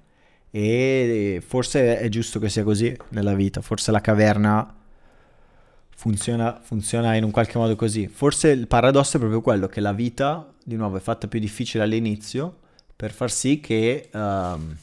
e 0.51 1.41
forse 1.45 1.99
è 1.99 2.07
giusto 2.09 2.39
che 2.39 2.49
sia 2.49 2.63
così 2.63 2.95
nella 3.09 3.33
vita, 3.33 3.61
forse 3.61 3.91
la 3.91 4.01
caverna 4.01 4.75
funziona, 5.95 6.59
funziona 6.61 7.15
in 7.15 7.23
un 7.23 7.31
qualche 7.31 7.57
modo 7.57 7.75
così. 7.75 8.07
Forse 8.07 8.49
il 8.49 8.67
paradosso 8.67 9.17
è 9.17 9.19
proprio 9.19 9.41
quello 9.41 9.67
che 9.67 9.81
la 9.81 9.93
vita, 9.93 10.53
di 10.63 10.75
nuovo, 10.75 10.97
è 10.97 10.99
fatta 10.99 11.27
più 11.27 11.39
difficile 11.39 11.83
all'inizio 11.83 12.59
per 12.95 13.11
far 13.11 13.31
sì 13.31 13.59
che, 13.59 14.09
um, 14.13 14.75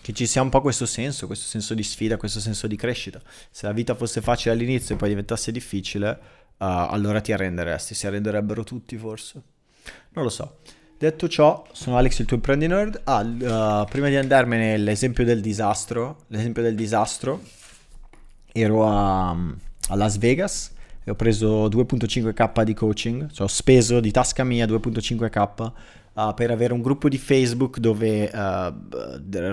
che 0.00 0.12
ci 0.12 0.26
sia 0.26 0.42
un 0.42 0.48
po' 0.48 0.60
questo 0.60 0.86
senso, 0.86 1.26
questo 1.26 1.46
senso 1.46 1.74
di 1.74 1.82
sfida, 1.82 2.16
questo 2.16 2.40
senso 2.40 2.66
di 2.66 2.76
crescita. 2.76 3.20
Se 3.50 3.66
la 3.66 3.72
vita 3.72 3.94
fosse 3.94 4.20
facile 4.20 4.54
all'inizio 4.54 4.94
e 4.94 4.98
poi 4.98 5.08
diventasse 5.08 5.52
difficile, 5.52 6.08
uh, 6.08 6.64
allora 6.64 7.20
ti 7.20 7.32
arrenderesti, 7.32 7.94
si 7.94 8.06
arrenderebbero 8.06 8.64
tutti 8.64 8.96
forse. 8.96 9.42
Non 10.10 10.24
lo 10.24 10.30
so. 10.30 10.58
Detto 10.98 11.28
ciò, 11.28 11.66
sono 11.72 11.96
Alex 11.96 12.18
il 12.18 12.26
tuo 12.26 12.36
imprendi 12.36 12.66
nerd. 12.66 13.00
Ah, 13.04 13.20
uh, 13.20 13.86
prima 13.88 14.08
di 14.08 14.16
andarmene 14.16 14.76
l'esempio 14.76 15.24
del 15.24 15.40
disastro, 15.40 16.24
l'esempio 16.28 16.62
del 16.62 16.74
disastro, 16.74 17.42
ero 18.52 18.86
a 18.86 19.36
a 19.90 19.96
Las 19.96 20.18
Vegas 20.18 20.72
e 21.04 21.10
ho 21.10 21.14
preso 21.14 21.68
2.5k 21.68 22.62
di 22.62 22.74
coaching, 22.74 23.30
cioè 23.30 23.46
ho 23.46 23.48
speso 23.48 24.00
di 24.00 24.10
tasca 24.10 24.44
mia 24.44 24.66
2.5k 24.66 25.72
uh, 26.12 26.34
per 26.34 26.50
avere 26.50 26.72
un 26.72 26.82
gruppo 26.82 27.08
di 27.08 27.18
Facebook 27.18 27.78
dove 27.78 28.30
uh, 28.32 28.72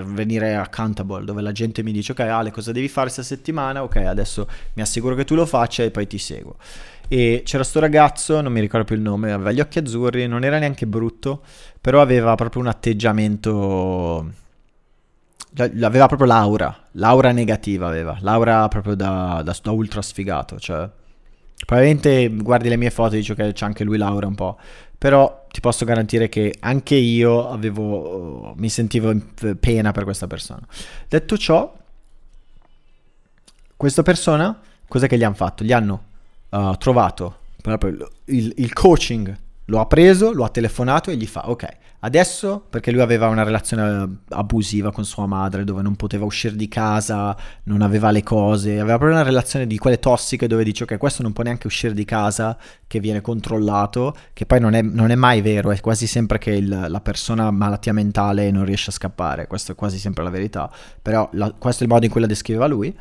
venire 0.04 0.56
accountable, 0.56 1.24
dove 1.24 1.42
la 1.42 1.52
gente 1.52 1.82
mi 1.82 1.92
dice 1.92 2.12
ok 2.12 2.20
Ale 2.20 2.50
cosa 2.50 2.72
devi 2.72 2.88
fare 2.88 3.10
questa 3.12 3.22
settimana, 3.22 3.82
ok 3.82 3.96
adesso 3.96 4.48
mi 4.74 4.82
assicuro 4.82 5.14
che 5.14 5.24
tu 5.24 5.34
lo 5.34 5.46
faccia 5.46 5.82
e 5.82 5.90
poi 5.90 6.06
ti 6.06 6.18
seguo. 6.18 6.56
E 7.10 7.42
c'era 7.44 7.64
sto 7.64 7.80
ragazzo, 7.80 8.40
non 8.40 8.52
mi 8.52 8.60
ricordo 8.60 8.84
più 8.84 8.96
il 8.96 9.00
nome, 9.00 9.32
aveva 9.32 9.50
gli 9.52 9.60
occhi 9.60 9.78
azzurri, 9.78 10.26
non 10.26 10.44
era 10.44 10.58
neanche 10.58 10.86
brutto, 10.86 11.42
però 11.80 12.02
aveva 12.02 12.34
proprio 12.34 12.60
un 12.60 12.68
atteggiamento 12.68 14.46
aveva 15.82 16.06
proprio 16.06 16.28
l'aura, 16.28 16.76
l'aura 16.92 17.32
negativa 17.32 17.88
aveva, 17.88 18.16
l'aura 18.20 18.68
proprio 18.68 18.94
da, 18.94 19.40
da, 19.42 19.56
da, 19.60 19.70
ultra 19.70 20.02
sfigato, 20.02 20.58
cioè 20.58 20.88
probabilmente 21.66 22.28
guardi 22.28 22.68
le 22.68 22.76
mie 22.76 22.90
foto 22.90 23.14
e 23.14 23.18
dici 23.18 23.34
che 23.34 23.52
c'è 23.52 23.64
anche 23.64 23.82
lui 23.82 23.96
l'aura 23.96 24.26
un 24.26 24.34
po', 24.34 24.58
però 24.96 25.37
ti 25.50 25.60
posso 25.60 25.84
garantire 25.84 26.28
che 26.28 26.54
anche 26.60 26.94
io 26.94 27.48
avevo, 27.48 28.54
mi 28.56 28.68
sentivo 28.68 29.14
pena 29.58 29.92
per 29.92 30.04
questa 30.04 30.26
persona. 30.26 30.66
Detto 31.08 31.36
ciò, 31.36 31.76
questa 33.76 34.02
persona, 34.02 34.60
cosa 34.86 35.06
che 35.06 35.16
gli 35.16 35.24
hanno 35.24 35.34
fatto? 35.34 35.64
Gli 35.64 35.72
hanno 35.72 36.04
uh, 36.50 36.76
trovato 36.76 37.38
proprio 37.60 38.08
il, 38.26 38.52
il 38.56 38.72
coaching, 38.72 39.36
lo 39.66 39.80
ha 39.80 39.86
preso, 39.86 40.32
lo 40.32 40.44
ha 40.44 40.48
telefonato 40.48 41.10
e 41.10 41.16
gli 41.16 41.26
fa 41.26 41.48
ok 41.50 41.68
Adesso, 42.00 42.64
perché 42.70 42.92
lui 42.92 43.00
aveva 43.00 43.26
una 43.26 43.42
relazione 43.42 44.20
abusiva 44.28 44.92
con 44.92 45.04
sua 45.04 45.26
madre, 45.26 45.64
dove 45.64 45.82
non 45.82 45.96
poteva 45.96 46.24
uscire 46.24 46.54
di 46.54 46.68
casa, 46.68 47.36
non 47.64 47.82
aveva 47.82 48.12
le 48.12 48.22
cose, 48.22 48.78
aveva 48.78 48.98
proprio 48.98 49.12
una 49.12 49.24
relazione 49.24 49.66
di 49.66 49.78
quelle 49.78 49.98
tossiche 49.98 50.46
dove 50.46 50.62
dice 50.62 50.84
ok, 50.84 50.96
questo 50.96 51.22
non 51.22 51.32
può 51.32 51.42
neanche 51.42 51.66
uscire 51.66 51.94
di 51.94 52.04
casa, 52.04 52.56
che 52.86 53.00
viene 53.00 53.20
controllato, 53.20 54.14
che 54.32 54.46
poi 54.46 54.60
non 54.60 54.74
è, 54.74 54.82
non 54.82 55.10
è 55.10 55.16
mai 55.16 55.40
vero, 55.40 55.72
è 55.72 55.80
quasi 55.80 56.06
sempre 56.06 56.38
che 56.38 56.52
il, 56.52 56.86
la 56.88 57.00
persona 57.00 57.50
malattia 57.50 57.92
mentale 57.92 58.48
non 58.52 58.64
riesce 58.64 58.90
a 58.90 58.92
scappare, 58.92 59.48
questo 59.48 59.72
è 59.72 59.74
quasi 59.74 59.98
sempre 59.98 60.22
la 60.22 60.30
verità, 60.30 60.70
però 61.02 61.28
la, 61.32 61.52
questo 61.58 61.82
è 61.82 61.86
il 61.86 61.92
modo 61.92 62.04
in 62.04 62.12
cui 62.12 62.20
la 62.20 62.28
descriveva 62.28 62.66
lui. 62.68 62.96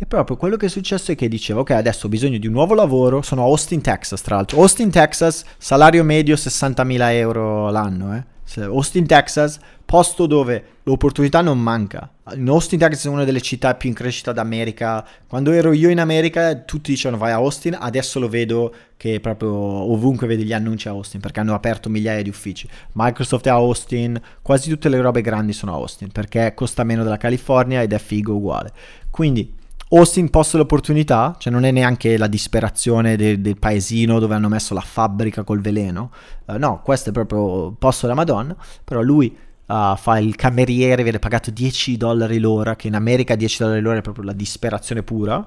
E 0.00 0.06
proprio 0.06 0.36
quello 0.36 0.56
che 0.56 0.66
è 0.66 0.68
successo 0.68 1.10
è 1.10 1.16
che 1.16 1.26
diceva, 1.26 1.58
ok, 1.58 1.70
adesso 1.70 2.06
ho 2.06 2.08
bisogno 2.08 2.38
di 2.38 2.46
un 2.46 2.52
nuovo 2.52 2.74
lavoro, 2.74 3.20
sono 3.20 3.42
a 3.42 3.46
Austin, 3.46 3.80
Texas, 3.80 4.22
tra 4.22 4.36
l'altro. 4.36 4.60
Austin, 4.60 4.90
Texas, 4.90 5.44
salario 5.58 6.04
medio 6.04 6.36
60.000 6.36 7.12
euro 7.14 7.68
l'anno, 7.70 8.14
eh. 8.14 8.36
Austin, 8.62 9.06
Texas, 9.06 9.58
posto 9.84 10.26
dove 10.26 10.64
l'opportunità 10.84 11.40
non 11.42 11.60
manca. 11.60 12.10
In 12.34 12.48
Austin, 12.48 12.78
Texas 12.78 13.06
è 13.06 13.08
una 13.08 13.24
delle 13.24 13.40
città 13.40 13.74
più 13.74 13.88
in 13.88 13.94
crescita 13.94 14.32
d'America. 14.32 15.04
Quando 15.26 15.50
ero 15.50 15.72
io 15.72 15.90
in 15.90 15.98
America, 16.00 16.54
tutti 16.54 16.92
dicevano 16.92 17.20
vai 17.20 17.32
a 17.32 17.36
Austin. 17.36 17.76
Adesso 17.78 18.20
lo 18.20 18.28
vedo 18.28 18.72
che 18.96 19.20
proprio 19.20 19.52
ovunque 19.52 20.26
vedi 20.26 20.44
gli 20.44 20.52
annunci 20.52 20.88
a 20.88 20.92
Austin 20.92 21.20
perché 21.20 21.40
hanno 21.40 21.54
aperto 21.54 21.90
migliaia 21.90 22.22
di 22.22 22.30
uffici. 22.30 22.66
Microsoft 22.92 23.46
è 23.46 23.50
a 23.50 23.54
Austin, 23.54 24.18
quasi 24.40 24.70
tutte 24.70 24.88
le 24.88 25.00
robe 25.00 25.20
grandi 25.20 25.52
sono 25.52 25.72
a 25.72 25.76
Austin 25.76 26.10
perché 26.10 26.54
costa 26.54 26.84
meno 26.84 27.02
della 27.02 27.18
California 27.18 27.82
ed 27.82 27.92
è 27.92 27.98
figo 27.98 28.34
uguale. 28.34 28.72
Quindi 29.10 29.56
Austin 29.90 30.28
posta 30.28 30.58
l'opportunità, 30.58 31.34
cioè 31.38 31.50
non 31.50 31.64
è 31.64 31.70
neanche 31.70 32.18
la 32.18 32.26
disperazione 32.26 33.16
de- 33.16 33.40
del 33.40 33.58
paesino 33.58 34.18
dove 34.18 34.34
hanno 34.34 34.48
messo 34.48 34.74
la 34.74 34.82
fabbrica 34.82 35.44
col 35.44 35.60
veleno, 35.60 36.10
uh, 36.44 36.58
no, 36.58 36.82
questo 36.82 37.08
è 37.08 37.12
proprio 37.12 37.72
posto 37.72 38.06
della 38.06 38.18
Madonna, 38.18 38.54
però 38.84 39.00
lui 39.00 39.34
uh, 39.34 39.96
fa 39.96 40.18
il 40.18 40.36
cameriere, 40.36 41.02
viene 41.02 41.18
pagato 41.18 41.50
10 41.50 41.96
dollari 41.96 42.38
l'ora, 42.38 42.76
che 42.76 42.86
in 42.86 42.96
America 42.96 43.34
10 43.34 43.62
dollari 43.62 43.80
l'ora 43.80 43.98
è 43.98 44.02
proprio 44.02 44.24
la 44.24 44.34
disperazione 44.34 45.02
pura, 45.02 45.42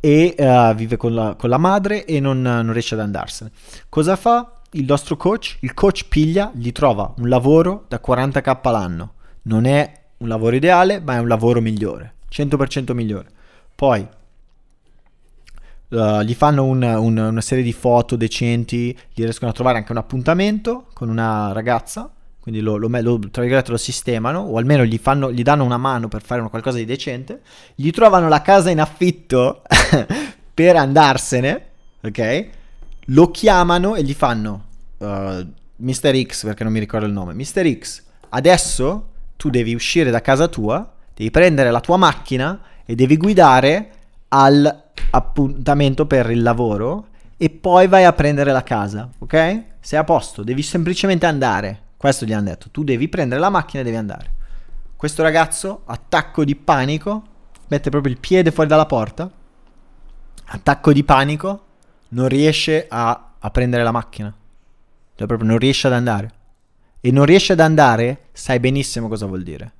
e 0.00 0.34
uh, 0.36 0.74
vive 0.74 0.98
con 0.98 1.14
la, 1.14 1.34
con 1.38 1.48
la, 1.48 1.58
madre 1.58 2.04
e 2.04 2.20
non, 2.20 2.42
non 2.42 2.72
riesce 2.72 2.94
ad 2.94 3.00
andarsene. 3.00 3.52
Cosa 3.88 4.16
fa 4.16 4.60
il 4.72 4.84
nostro 4.84 5.16
coach? 5.16 5.56
Il 5.60 5.72
coach 5.72 6.08
piglia, 6.08 6.50
gli 6.54 6.72
trova 6.72 7.14
un 7.16 7.28
lavoro 7.28 7.86
da 7.88 8.02
40k 8.04 8.70
l'anno, 8.70 9.14
non 9.42 9.64
è 9.64 10.00
un 10.18 10.28
lavoro 10.28 10.56
ideale, 10.56 11.00
ma 11.00 11.14
è 11.14 11.20
un 11.20 11.28
lavoro 11.28 11.62
migliore, 11.62 12.16
100% 12.30 12.92
migliore 12.92 13.40
poi 13.82 14.06
uh, 15.88 16.20
gli 16.20 16.34
fanno 16.34 16.64
un, 16.66 16.84
un, 16.84 17.18
una 17.18 17.40
serie 17.40 17.64
di 17.64 17.72
foto 17.72 18.14
decenti, 18.14 18.96
gli 19.12 19.24
riescono 19.24 19.50
a 19.50 19.54
trovare 19.54 19.78
anche 19.78 19.90
un 19.90 19.98
appuntamento 19.98 20.86
con 20.92 21.08
una 21.08 21.50
ragazza, 21.50 22.08
quindi 22.38 22.60
lo, 22.60 22.76
lo, 22.76 22.86
lo, 22.86 23.18
lo 23.18 23.76
sistemano, 23.76 24.38
o 24.38 24.56
almeno 24.56 24.84
gli, 24.84 24.98
fanno, 24.98 25.32
gli 25.32 25.42
danno 25.42 25.64
una 25.64 25.78
mano 25.78 26.06
per 26.06 26.22
fare 26.22 26.48
qualcosa 26.48 26.76
di 26.76 26.84
decente, 26.84 27.40
gli 27.74 27.90
trovano 27.90 28.28
la 28.28 28.40
casa 28.40 28.70
in 28.70 28.80
affitto 28.80 29.62
per 30.54 30.76
andarsene, 30.76 31.66
ok? 32.02 32.46
Lo 33.06 33.32
chiamano 33.32 33.96
e 33.96 34.04
gli 34.04 34.14
fanno 34.14 34.64
uh, 34.98 35.44
Mr. 35.74 36.22
X, 36.24 36.44
perché 36.44 36.62
non 36.62 36.72
mi 36.72 36.78
ricordo 36.78 37.06
il 37.06 37.12
nome, 37.12 37.34
Mr. 37.34 37.78
X, 37.80 38.04
adesso 38.28 39.08
tu 39.34 39.50
devi 39.50 39.74
uscire 39.74 40.12
da 40.12 40.20
casa 40.20 40.46
tua, 40.46 40.88
devi 41.16 41.32
prendere 41.32 41.72
la 41.72 41.80
tua 41.80 41.96
macchina 41.96 42.70
e 42.84 42.94
devi 42.94 43.16
guidare 43.16 43.90
all'appuntamento 44.28 46.06
per 46.06 46.30
il 46.30 46.42
lavoro 46.42 47.08
e 47.36 47.50
poi 47.50 47.88
vai 47.88 48.04
a 48.04 48.12
prendere 48.12 48.52
la 48.52 48.62
casa, 48.62 49.10
ok? 49.18 49.64
Sei 49.80 49.98
a 49.98 50.04
posto, 50.04 50.42
devi 50.42 50.62
semplicemente 50.62 51.26
andare. 51.26 51.80
Questo 51.96 52.24
gli 52.24 52.32
hanno 52.32 52.48
detto, 52.48 52.70
tu 52.70 52.84
devi 52.84 53.08
prendere 53.08 53.40
la 53.40 53.50
macchina 53.50 53.82
e 53.82 53.84
devi 53.84 53.96
andare. 53.96 54.30
Questo 54.96 55.22
ragazzo, 55.22 55.82
attacco 55.86 56.44
di 56.44 56.54
panico, 56.54 57.22
mette 57.68 57.90
proprio 57.90 58.12
il 58.12 58.20
piede 58.20 58.52
fuori 58.52 58.68
dalla 58.68 58.86
porta, 58.86 59.30
attacco 60.44 60.92
di 60.92 61.04
panico, 61.04 61.64
non 62.10 62.28
riesce 62.28 62.86
a, 62.88 63.32
a 63.38 63.50
prendere 63.50 63.82
la 63.82 63.90
macchina. 63.90 64.34
Cioè 65.14 65.26
proprio 65.26 65.48
non 65.48 65.58
riesce 65.58 65.88
ad 65.88 65.92
andare. 65.92 66.30
E 67.00 67.10
non 67.10 67.24
riesce 67.24 67.52
ad 67.52 67.60
andare, 67.60 68.28
sai 68.32 68.60
benissimo 68.60 69.08
cosa 69.08 69.26
vuol 69.26 69.42
dire. 69.42 69.72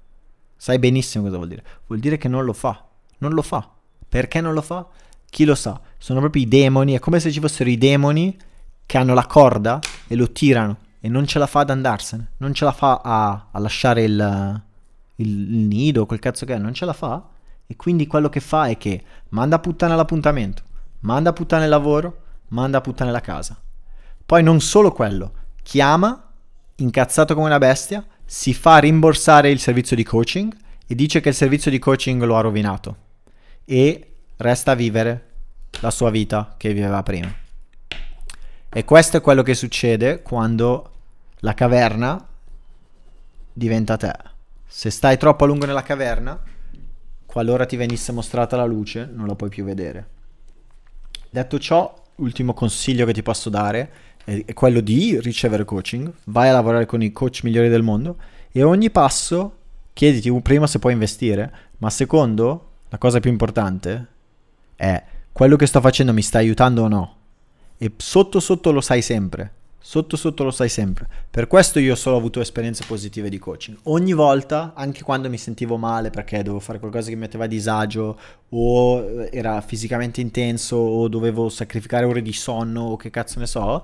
Sai 0.56 0.78
benissimo 0.78 1.24
cosa 1.24 1.36
vuol 1.36 1.48
dire. 1.48 1.64
Vuol 1.86 2.00
dire 2.00 2.18
che 2.18 2.28
non 2.28 2.44
lo 2.44 2.52
fa 2.52 2.90
non 3.22 3.32
lo 3.32 3.42
fa. 3.42 3.66
Perché 4.08 4.40
non 4.40 4.52
lo 4.52 4.60
fa? 4.60 4.86
Chi 5.30 5.44
lo 5.44 5.54
sa? 5.54 5.80
Sono 5.96 6.20
proprio 6.20 6.42
i 6.42 6.48
demoni, 6.48 6.94
è 6.94 6.98
come 6.98 7.20
se 7.20 7.30
ci 7.30 7.40
fossero 7.40 7.70
i 7.70 7.78
demoni 7.78 8.36
che 8.84 8.98
hanno 8.98 9.14
la 9.14 9.26
corda 9.26 9.78
e 10.06 10.14
lo 10.16 10.30
tirano 10.32 10.76
e 11.00 11.08
non 11.08 11.26
ce 11.26 11.38
la 11.38 11.46
fa 11.46 11.60
ad 11.60 11.70
andarsene, 11.70 12.32
non 12.38 12.52
ce 12.52 12.64
la 12.64 12.72
fa 12.72 13.00
a, 13.02 13.48
a 13.50 13.58
lasciare 13.58 14.02
il, 14.02 14.62
il, 15.16 15.54
il 15.54 15.66
nido, 15.66 16.04
quel 16.04 16.18
cazzo 16.18 16.44
che 16.44 16.54
è, 16.54 16.58
non 16.58 16.74
ce 16.74 16.84
la 16.84 16.92
fa. 16.92 17.28
E 17.66 17.76
quindi 17.76 18.06
quello 18.06 18.28
che 18.28 18.40
fa 18.40 18.66
è 18.66 18.76
che 18.76 19.02
manda 19.30 19.56
a 19.56 19.58
puttane 19.60 19.96
l'appuntamento, 19.96 20.62
manda 21.00 21.30
a 21.30 21.32
puttane 21.32 21.64
il 21.64 21.70
lavoro, 21.70 22.22
manda 22.48 22.78
a 22.78 22.80
puttane 22.82 23.10
la 23.10 23.20
casa. 23.20 23.58
Poi 24.26 24.42
non 24.42 24.60
solo 24.60 24.92
quello, 24.92 25.32
chiama, 25.62 26.28
incazzato 26.76 27.34
come 27.34 27.46
una 27.46 27.58
bestia, 27.58 28.04
si 28.26 28.52
fa 28.52 28.78
rimborsare 28.78 29.50
il 29.50 29.60
servizio 29.60 29.96
di 29.96 30.02
coaching 30.02 30.54
e 30.86 30.94
dice 30.94 31.20
che 31.20 31.30
il 31.30 31.34
servizio 31.34 31.70
di 31.70 31.78
coaching 31.78 32.22
lo 32.24 32.36
ha 32.36 32.40
rovinato 32.40 33.01
e 33.72 34.06
resta 34.36 34.72
a 34.72 34.74
vivere 34.74 35.30
la 35.80 35.90
sua 35.90 36.10
vita 36.10 36.56
che 36.58 36.74
viveva 36.74 37.02
prima. 37.02 37.34
E 38.68 38.84
questo 38.84 39.16
è 39.16 39.20
quello 39.22 39.42
che 39.42 39.54
succede 39.54 40.20
quando 40.20 40.90
la 41.38 41.54
caverna 41.54 42.22
diventa 43.50 43.96
te. 43.96 44.12
Se 44.66 44.90
stai 44.90 45.16
troppo 45.16 45.44
a 45.44 45.46
lungo 45.46 45.64
nella 45.64 45.82
caverna, 45.82 46.38
qualora 47.24 47.64
ti 47.64 47.76
venisse 47.76 48.12
mostrata 48.12 48.58
la 48.58 48.66
luce, 48.66 49.08
non 49.10 49.26
la 49.26 49.34
puoi 49.34 49.48
più 49.48 49.64
vedere. 49.64 50.06
Detto 51.30 51.58
ciò, 51.58 51.94
l'ultimo 52.16 52.52
consiglio 52.52 53.06
che 53.06 53.14
ti 53.14 53.22
posso 53.22 53.48
dare 53.48 53.90
è 54.22 54.52
quello 54.52 54.80
di 54.80 55.18
ricevere 55.18 55.64
coaching, 55.64 56.12
vai 56.24 56.50
a 56.50 56.52
lavorare 56.52 56.84
con 56.84 57.00
i 57.02 57.10
coach 57.10 57.42
migliori 57.42 57.70
del 57.70 57.82
mondo 57.82 58.18
e 58.52 58.62
ogni 58.62 58.90
passo 58.90 59.56
chiediti 59.94 60.30
prima 60.42 60.66
se 60.66 60.78
puoi 60.78 60.92
investire, 60.92 61.70
ma 61.78 61.88
secondo 61.88 62.66
la 62.92 62.98
cosa 62.98 63.20
più 63.20 63.30
importante 63.30 64.06
è 64.76 65.02
quello 65.32 65.56
che 65.56 65.64
sto 65.64 65.80
facendo 65.80 66.12
mi 66.12 66.20
sta 66.20 66.36
aiutando 66.36 66.82
o 66.82 66.88
no. 66.88 67.16
E 67.78 67.90
sotto 67.96 68.38
sotto 68.38 68.70
lo 68.70 68.82
sai 68.82 69.00
sempre. 69.00 69.50
Sotto 69.78 70.14
sotto 70.18 70.44
lo 70.44 70.50
sai 70.50 70.68
sempre. 70.68 71.08
Per 71.30 71.46
questo 71.46 71.78
io 71.78 71.94
ho 71.94 71.96
solo 71.96 72.18
avuto 72.18 72.42
esperienze 72.42 72.84
positive 72.86 73.30
di 73.30 73.38
coaching. 73.38 73.78
Ogni 73.84 74.12
volta, 74.12 74.74
anche 74.76 75.02
quando 75.02 75.30
mi 75.30 75.38
sentivo 75.38 75.78
male 75.78 76.10
perché 76.10 76.42
dovevo 76.42 76.60
fare 76.60 76.78
qualcosa 76.78 77.08
che 77.08 77.14
mi 77.14 77.22
metteva 77.22 77.44
a 77.44 77.48
disagio 77.48 78.18
o 78.50 79.24
era 79.30 79.58
fisicamente 79.62 80.20
intenso 80.20 80.76
o 80.76 81.08
dovevo 81.08 81.48
sacrificare 81.48 82.04
ore 82.04 82.20
di 82.20 82.34
sonno 82.34 82.82
o 82.82 82.96
che 82.96 83.08
cazzo 83.08 83.38
ne 83.38 83.46
so, 83.46 83.82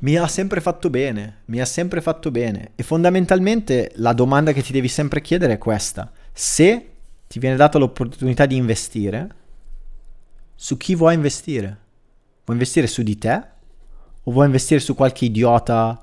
mi 0.00 0.16
ha 0.16 0.26
sempre 0.26 0.60
fatto 0.60 0.90
bene, 0.90 1.38
mi 1.46 1.62
ha 1.62 1.64
sempre 1.64 2.02
fatto 2.02 2.30
bene. 2.30 2.72
E 2.74 2.82
fondamentalmente 2.82 3.92
la 3.94 4.12
domanda 4.12 4.52
che 4.52 4.62
ti 4.62 4.70
devi 4.70 4.88
sempre 4.88 5.22
chiedere 5.22 5.54
è 5.54 5.58
questa. 5.58 6.12
Se 6.30 6.90
ti 7.34 7.40
viene 7.40 7.56
data 7.56 7.78
l'opportunità 7.78 8.46
di 8.46 8.54
investire, 8.54 9.28
su 10.54 10.76
chi 10.76 10.94
vuoi 10.94 11.14
investire? 11.14 11.78
Vuoi 12.44 12.56
investire 12.56 12.86
su 12.86 13.02
di 13.02 13.18
te? 13.18 13.44
O 14.22 14.30
vuoi 14.30 14.46
investire 14.46 14.78
su 14.78 14.94
qualche 14.94 15.24
idiota 15.24 16.00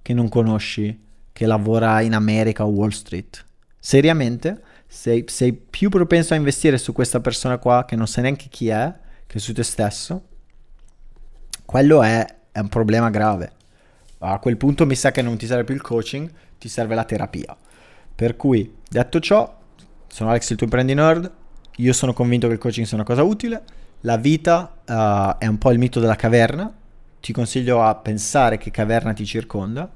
che 0.00 0.14
non 0.14 0.28
conosci, 0.28 0.96
che 1.32 1.46
lavora 1.46 2.02
in 2.02 2.14
America 2.14 2.64
o 2.64 2.68
Wall 2.68 2.90
Street? 2.90 3.44
Seriamente? 3.80 4.62
Sei, 4.86 5.24
sei 5.26 5.52
più 5.54 5.88
propenso 5.88 6.34
a 6.34 6.36
investire 6.36 6.78
su 6.78 6.92
questa 6.92 7.18
persona 7.18 7.58
qua 7.58 7.84
che 7.84 7.96
non 7.96 8.06
sai 8.06 8.22
neanche 8.22 8.46
chi 8.48 8.68
è, 8.68 8.94
che 9.26 9.40
su 9.40 9.52
te 9.52 9.64
stesso? 9.64 10.22
Quello 11.64 12.00
è, 12.00 12.24
è 12.52 12.60
un 12.60 12.68
problema 12.68 13.10
grave. 13.10 13.50
A 14.18 14.38
quel 14.38 14.56
punto 14.56 14.86
mi 14.86 14.94
sa 14.94 15.10
che 15.10 15.20
non 15.20 15.36
ti 15.36 15.46
serve 15.46 15.64
più 15.64 15.74
il 15.74 15.82
coaching, 15.82 16.30
ti 16.58 16.68
serve 16.68 16.94
la 16.94 17.02
terapia. 17.02 17.56
Per 18.14 18.36
cui, 18.36 18.76
detto 18.88 19.18
ciò, 19.18 19.58
sono 20.10 20.30
Alex 20.30 20.50
il 20.50 20.56
tuo 20.56 20.66
imprendi 20.66 20.92
nerd, 20.92 21.30
io 21.76 21.92
sono 21.92 22.12
convinto 22.12 22.48
che 22.48 22.54
il 22.54 22.58
coaching 22.58 22.84
sia 22.84 22.96
una 22.96 23.06
cosa 23.06 23.22
utile, 23.22 23.62
la 24.00 24.16
vita 24.16 24.76
uh, 24.86 25.38
è 25.38 25.46
un 25.46 25.56
po' 25.58 25.70
il 25.70 25.78
mito 25.78 26.00
della 26.00 26.16
caverna, 26.16 26.72
ti 27.20 27.32
consiglio 27.32 27.82
a 27.82 27.94
pensare 27.94 28.58
che 28.58 28.70
caverna 28.70 29.12
ti 29.12 29.24
circonda. 29.24 29.90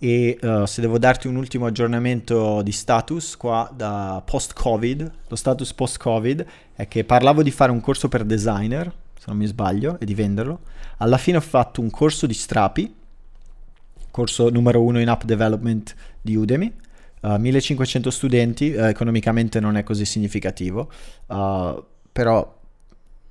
E 0.00 0.38
uh, 0.40 0.64
se 0.64 0.80
devo 0.80 0.96
darti 0.96 1.26
un 1.26 1.34
ultimo 1.34 1.66
aggiornamento 1.66 2.62
di 2.62 2.70
status 2.70 3.36
qua 3.36 3.68
da 3.74 4.22
post-covid, 4.24 5.12
lo 5.26 5.36
status 5.36 5.74
post-covid 5.74 6.46
è 6.74 6.86
che 6.86 7.02
parlavo 7.02 7.42
di 7.42 7.50
fare 7.50 7.72
un 7.72 7.80
corso 7.80 8.08
per 8.08 8.24
designer, 8.24 8.92
se 9.18 9.24
non 9.26 9.36
mi 9.36 9.46
sbaglio, 9.46 9.98
e 9.98 10.04
di 10.04 10.14
venderlo, 10.14 10.60
alla 10.98 11.18
fine 11.18 11.38
ho 11.38 11.42
fatto 11.42 11.80
un 11.80 11.90
corso 11.90 12.26
di 12.26 12.34
strapi, 12.34 12.94
corso 14.12 14.50
numero 14.50 14.82
uno 14.82 15.00
in 15.00 15.08
app 15.08 15.24
development 15.24 15.94
di 16.22 16.36
Udemy, 16.36 16.72
uh, 17.22 17.34
eh, 17.34 17.38
1500 17.38 18.10
studenti, 18.10 18.70
uh, 18.70 18.84
economicamente 18.84 19.60
non 19.60 19.76
è 19.76 19.82
così 19.82 20.04
significativo, 20.04 20.90
uh, 21.26 21.84
però 22.12 22.56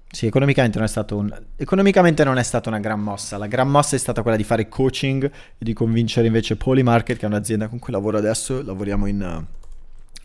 sì, 0.10 0.26
economicamente 0.26 0.80
non, 0.80 0.88
è 0.88 1.14
un, 1.14 1.44
economicamente 1.58 2.24
non 2.24 2.38
è 2.38 2.44
stata 2.44 2.70
una 2.70 2.80
gran 2.80 3.00
mossa. 3.00 3.38
La 3.38 3.48
gran 3.48 3.70
mossa 3.70 3.96
è 3.96 4.00
stata 4.00 4.22
quella 4.22 4.38
di 4.38 4.44
fare 4.44 4.70
coaching 4.70 5.24
e 5.26 5.32
di 5.58 5.74
convincere 5.74 6.28
invece 6.28 6.56
Polymarket, 6.56 7.18
che 7.18 7.26
è 7.26 7.28
un'azienda 7.28 7.68
con 7.68 7.80
cui 7.80 7.92
lavoro 7.92 8.18
adesso, 8.18 8.64
lavoriamo 8.64 9.06
in 9.08 9.46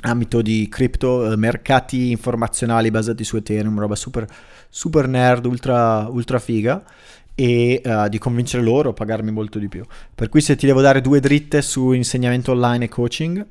ambito 0.04 0.42
di 0.42 0.68
cripto, 0.68 1.34
mercati 1.36 2.10
informazionali 2.10 2.90
basati 2.90 3.24
su 3.24 3.36
Ethereum, 3.36 3.78
roba 3.78 3.94
super, 3.96 4.26
super 4.68 5.08
nerd, 5.08 5.46
ultra, 5.46 6.08
ultra 6.08 6.38
figa 6.38 6.82
e 7.34 7.80
uh, 7.84 8.08
di 8.08 8.18
convincere 8.18 8.62
loro 8.62 8.90
a 8.90 8.92
pagarmi 8.92 9.30
molto 9.30 9.58
di 9.58 9.68
più. 9.68 9.84
Per 10.14 10.28
cui 10.28 10.40
se 10.40 10.56
ti 10.56 10.66
devo 10.66 10.80
dare 10.80 11.00
due 11.00 11.20
dritte 11.20 11.62
su 11.62 11.92
insegnamento 11.92 12.52
online 12.52 12.86
e 12.86 12.88
coaching, 12.88 13.46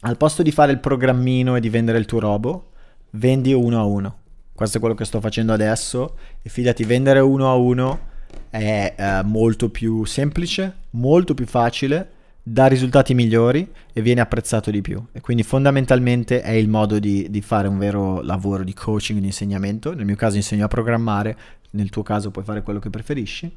al 0.00 0.16
posto 0.16 0.42
di 0.42 0.50
fare 0.50 0.72
il 0.72 0.78
programmino 0.78 1.56
e 1.56 1.60
di 1.60 1.68
vendere 1.68 1.98
il 1.98 2.06
tuo 2.06 2.18
robo, 2.18 2.70
vendi 3.10 3.52
uno 3.52 3.78
a 3.78 3.84
uno. 3.84 4.16
Questo 4.52 4.76
è 4.76 4.80
quello 4.80 4.94
che 4.94 5.04
sto 5.04 5.20
facendo 5.20 5.52
adesso 5.52 6.16
e 6.42 6.48
fidati, 6.48 6.84
vendere 6.84 7.20
uno 7.20 7.50
a 7.50 7.54
uno 7.54 8.10
è 8.50 8.94
eh, 8.96 9.22
molto 9.24 9.70
più 9.70 10.04
semplice, 10.04 10.74
molto 10.90 11.34
più 11.34 11.46
facile, 11.46 12.10
dà 12.42 12.66
risultati 12.66 13.14
migliori 13.14 13.70
e 13.92 14.02
viene 14.02 14.20
apprezzato 14.20 14.70
di 14.70 14.82
più. 14.82 15.02
E 15.12 15.20
quindi 15.20 15.42
fondamentalmente 15.42 16.42
è 16.42 16.50
il 16.50 16.68
modo 16.68 16.98
di, 16.98 17.28
di 17.30 17.40
fare 17.40 17.68
un 17.68 17.78
vero 17.78 18.20
lavoro 18.20 18.64
di 18.64 18.74
coaching, 18.74 19.20
di 19.20 19.26
insegnamento. 19.26 19.94
Nel 19.94 20.04
mio 20.04 20.16
caso 20.16 20.36
insegno 20.36 20.64
a 20.64 20.68
programmare, 20.68 21.36
nel 21.72 21.90
tuo 21.90 22.02
caso 22.02 22.30
puoi 22.30 22.44
fare 22.44 22.62
quello 22.62 22.78
che 22.78 22.90
preferisci. 22.90 23.54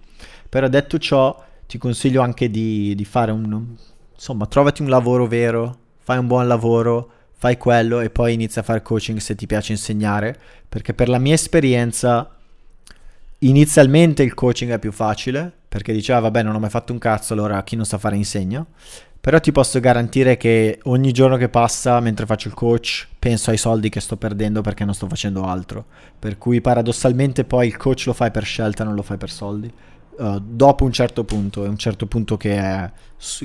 Però 0.48 0.68
detto 0.68 0.98
ciò, 0.98 1.44
ti 1.68 1.78
consiglio 1.78 2.22
anche 2.22 2.50
di, 2.50 2.94
di 2.96 3.06
fare 3.06 3.32
un... 3.32 3.76
Insomma, 4.14 4.46
trovati 4.46 4.82
un 4.82 4.90
lavoro 4.90 5.28
vero, 5.28 5.78
fai 6.00 6.18
un 6.18 6.28
buon 6.28 6.48
lavoro, 6.48 7.12
fai 7.34 7.58
quello 7.58 8.00
e 8.00 8.10
poi 8.10 8.34
inizia 8.34 8.62
a 8.62 8.64
fare 8.64 8.82
coaching 8.82 9.20
se 9.20 9.36
ti 9.36 9.46
piace 9.46 9.74
insegnare, 9.74 10.38
perché 10.70 10.94
per 10.94 11.10
la 11.10 11.20
mia 11.20 11.34
esperienza 11.34 12.34
inizialmente 13.40 14.24
il 14.24 14.34
coaching 14.34 14.72
è 14.72 14.80
più 14.80 14.92
facile, 14.92 15.52
perché 15.68 15.92
diceva 15.92 16.20
ah, 16.20 16.22
vabbè 16.22 16.44
non 16.44 16.56
ho 16.56 16.60
mai 16.60 16.70
fatto 16.70 16.94
un 16.94 17.00
cazzo, 17.00 17.34
allora 17.34 17.62
chi 17.64 17.76
non 17.76 17.86
sa 17.86 17.98
fare 17.98 18.16
insegna. 18.16 18.66
Però 19.26 19.40
ti 19.40 19.52
posso 19.52 19.80
garantire 19.80 20.38
che 20.38 20.78
ogni 20.84 21.12
giorno 21.12 21.36
che 21.36 21.50
passa 21.50 22.00
mentre 22.00 22.28
faccio 22.28 22.48
il 22.48 22.54
coach 22.54 23.08
penso 23.18 23.50
ai 23.50 23.58
soldi 23.58 23.90
che 23.90 24.00
sto 24.00 24.18
perdendo 24.18 24.62
perché 24.62 24.86
non 24.86 24.94
sto 24.94 25.08
facendo 25.08 25.46
altro. 25.46 25.84
Per 26.20 26.38
cui 26.38 26.62
paradossalmente 26.62 27.44
poi 27.44 27.66
il 27.66 27.76
coach 27.76 28.04
lo 28.06 28.14
fai 28.14 28.30
per 28.30 28.44
scelta, 28.44 28.84
non 28.84 28.94
lo 28.94 29.02
fai 29.02 29.18
per 29.18 29.32
soldi. 29.32 29.74
Uh, 30.18 30.40
dopo 30.40 30.86
un 30.86 30.92
certo 30.92 31.24
punto, 31.24 31.66
è 31.66 31.68
un 31.68 31.76
certo 31.76 32.06
punto 32.06 32.38
che 32.38 32.56
è, 32.56 32.92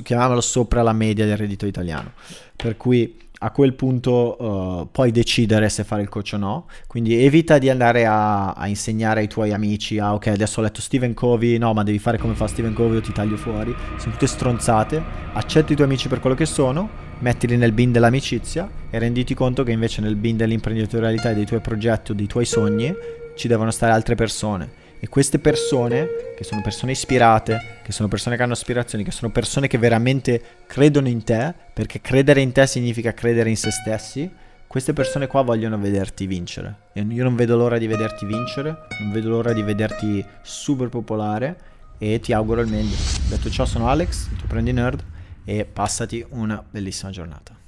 chiamiamolo 0.03 0.39
sopra 0.39 0.83
la 0.83 0.93
media 0.93 1.25
del 1.25 1.37
reddito 1.37 1.65
italiano. 1.65 2.11
Per 2.55 2.77
cui 2.77 3.17
a 3.43 3.51
quel 3.51 3.73
punto 3.73 4.37
uh, 4.39 4.87
puoi 4.91 5.11
decidere 5.11 5.67
se 5.69 5.83
fare 5.83 6.01
il 6.01 6.09
coach 6.09 6.31
o 6.33 6.37
no. 6.37 6.65
Quindi 6.87 7.23
evita 7.23 7.57
di 7.57 7.69
andare 7.69 8.05
a, 8.05 8.51
a, 8.51 8.67
insegnare 8.67 9.21
ai 9.21 9.27
tuoi 9.27 9.51
amici: 9.51 9.97
ah, 9.97 10.13
ok, 10.13 10.27
adesso 10.27 10.59
ho 10.59 10.63
letto 10.63 10.81
Stephen 10.81 11.13
Covey, 11.13 11.57
no, 11.57 11.73
ma 11.73 11.83
devi 11.83 11.99
fare 11.99 12.17
come 12.17 12.35
fa 12.35 12.47
Stephen 12.47 12.73
Covey 12.73 12.97
o 12.97 13.01
ti 13.01 13.11
taglio 13.11 13.37
fuori. 13.37 13.75
Sono 13.97 14.11
tutte 14.13 14.27
stronzate. 14.27 15.01
Accetti 15.33 15.73
i 15.73 15.75
tuoi 15.75 15.87
amici 15.87 16.07
per 16.07 16.19
quello 16.19 16.35
che 16.35 16.45
sono, 16.45 16.89
mettili 17.19 17.57
nel 17.57 17.71
bin 17.71 17.91
dell'amicizia 17.91 18.69
e 18.89 18.99
renditi 18.99 19.33
conto 19.33 19.63
che 19.63 19.71
invece 19.71 20.01
nel 20.01 20.15
bin 20.15 20.37
dell'imprenditorialità 20.37 21.31
e 21.31 21.33
dei 21.33 21.45
tuoi 21.45 21.61
progetti 21.61 22.11
o 22.11 22.13
dei 22.13 22.27
tuoi 22.27 22.45
sogni 22.45 22.93
ci 23.35 23.47
devono 23.47 23.71
stare 23.71 23.91
altre 23.93 24.15
persone 24.15 24.80
e 25.03 25.09
queste 25.09 25.39
persone, 25.39 26.07
che 26.37 26.43
sono 26.43 26.61
persone 26.61 26.91
ispirate, 26.91 27.79
che 27.81 27.91
sono 27.91 28.07
persone 28.07 28.35
che 28.35 28.43
hanno 28.43 28.53
aspirazioni, 28.53 29.03
che 29.03 29.09
sono 29.09 29.31
persone 29.31 29.65
che 29.65 29.79
veramente 29.79 30.41
credono 30.67 31.07
in 31.07 31.23
te, 31.23 31.55
perché 31.73 32.01
credere 32.01 32.39
in 32.39 32.51
te 32.51 32.67
significa 32.67 33.11
credere 33.11 33.49
in 33.49 33.57
se 33.57 33.71
stessi, 33.71 34.29
queste 34.67 34.93
persone 34.93 35.25
qua 35.25 35.41
vogliono 35.41 35.79
vederti 35.79 36.27
vincere. 36.27 36.75
E 36.93 37.01
io 37.01 37.23
non 37.23 37.35
vedo 37.35 37.57
l'ora 37.57 37.79
di 37.79 37.87
vederti 37.87 38.27
vincere, 38.27 38.77
non 38.99 39.11
vedo 39.11 39.29
l'ora 39.29 39.53
di 39.53 39.63
vederti 39.63 40.23
super 40.43 40.89
popolare 40.89 41.57
e 41.97 42.19
ti 42.19 42.31
auguro 42.31 42.61
il 42.61 42.69
meglio. 42.69 42.95
Detto 43.27 43.49
ciò 43.49 43.65
sono 43.65 43.89
Alex, 43.89 44.29
il 44.29 44.37
tuo 44.37 44.47
prendi 44.47 44.71
nerd 44.71 45.03
e 45.43 45.65
passati 45.65 46.23
una 46.29 46.63
bellissima 46.69 47.09
giornata. 47.09 47.60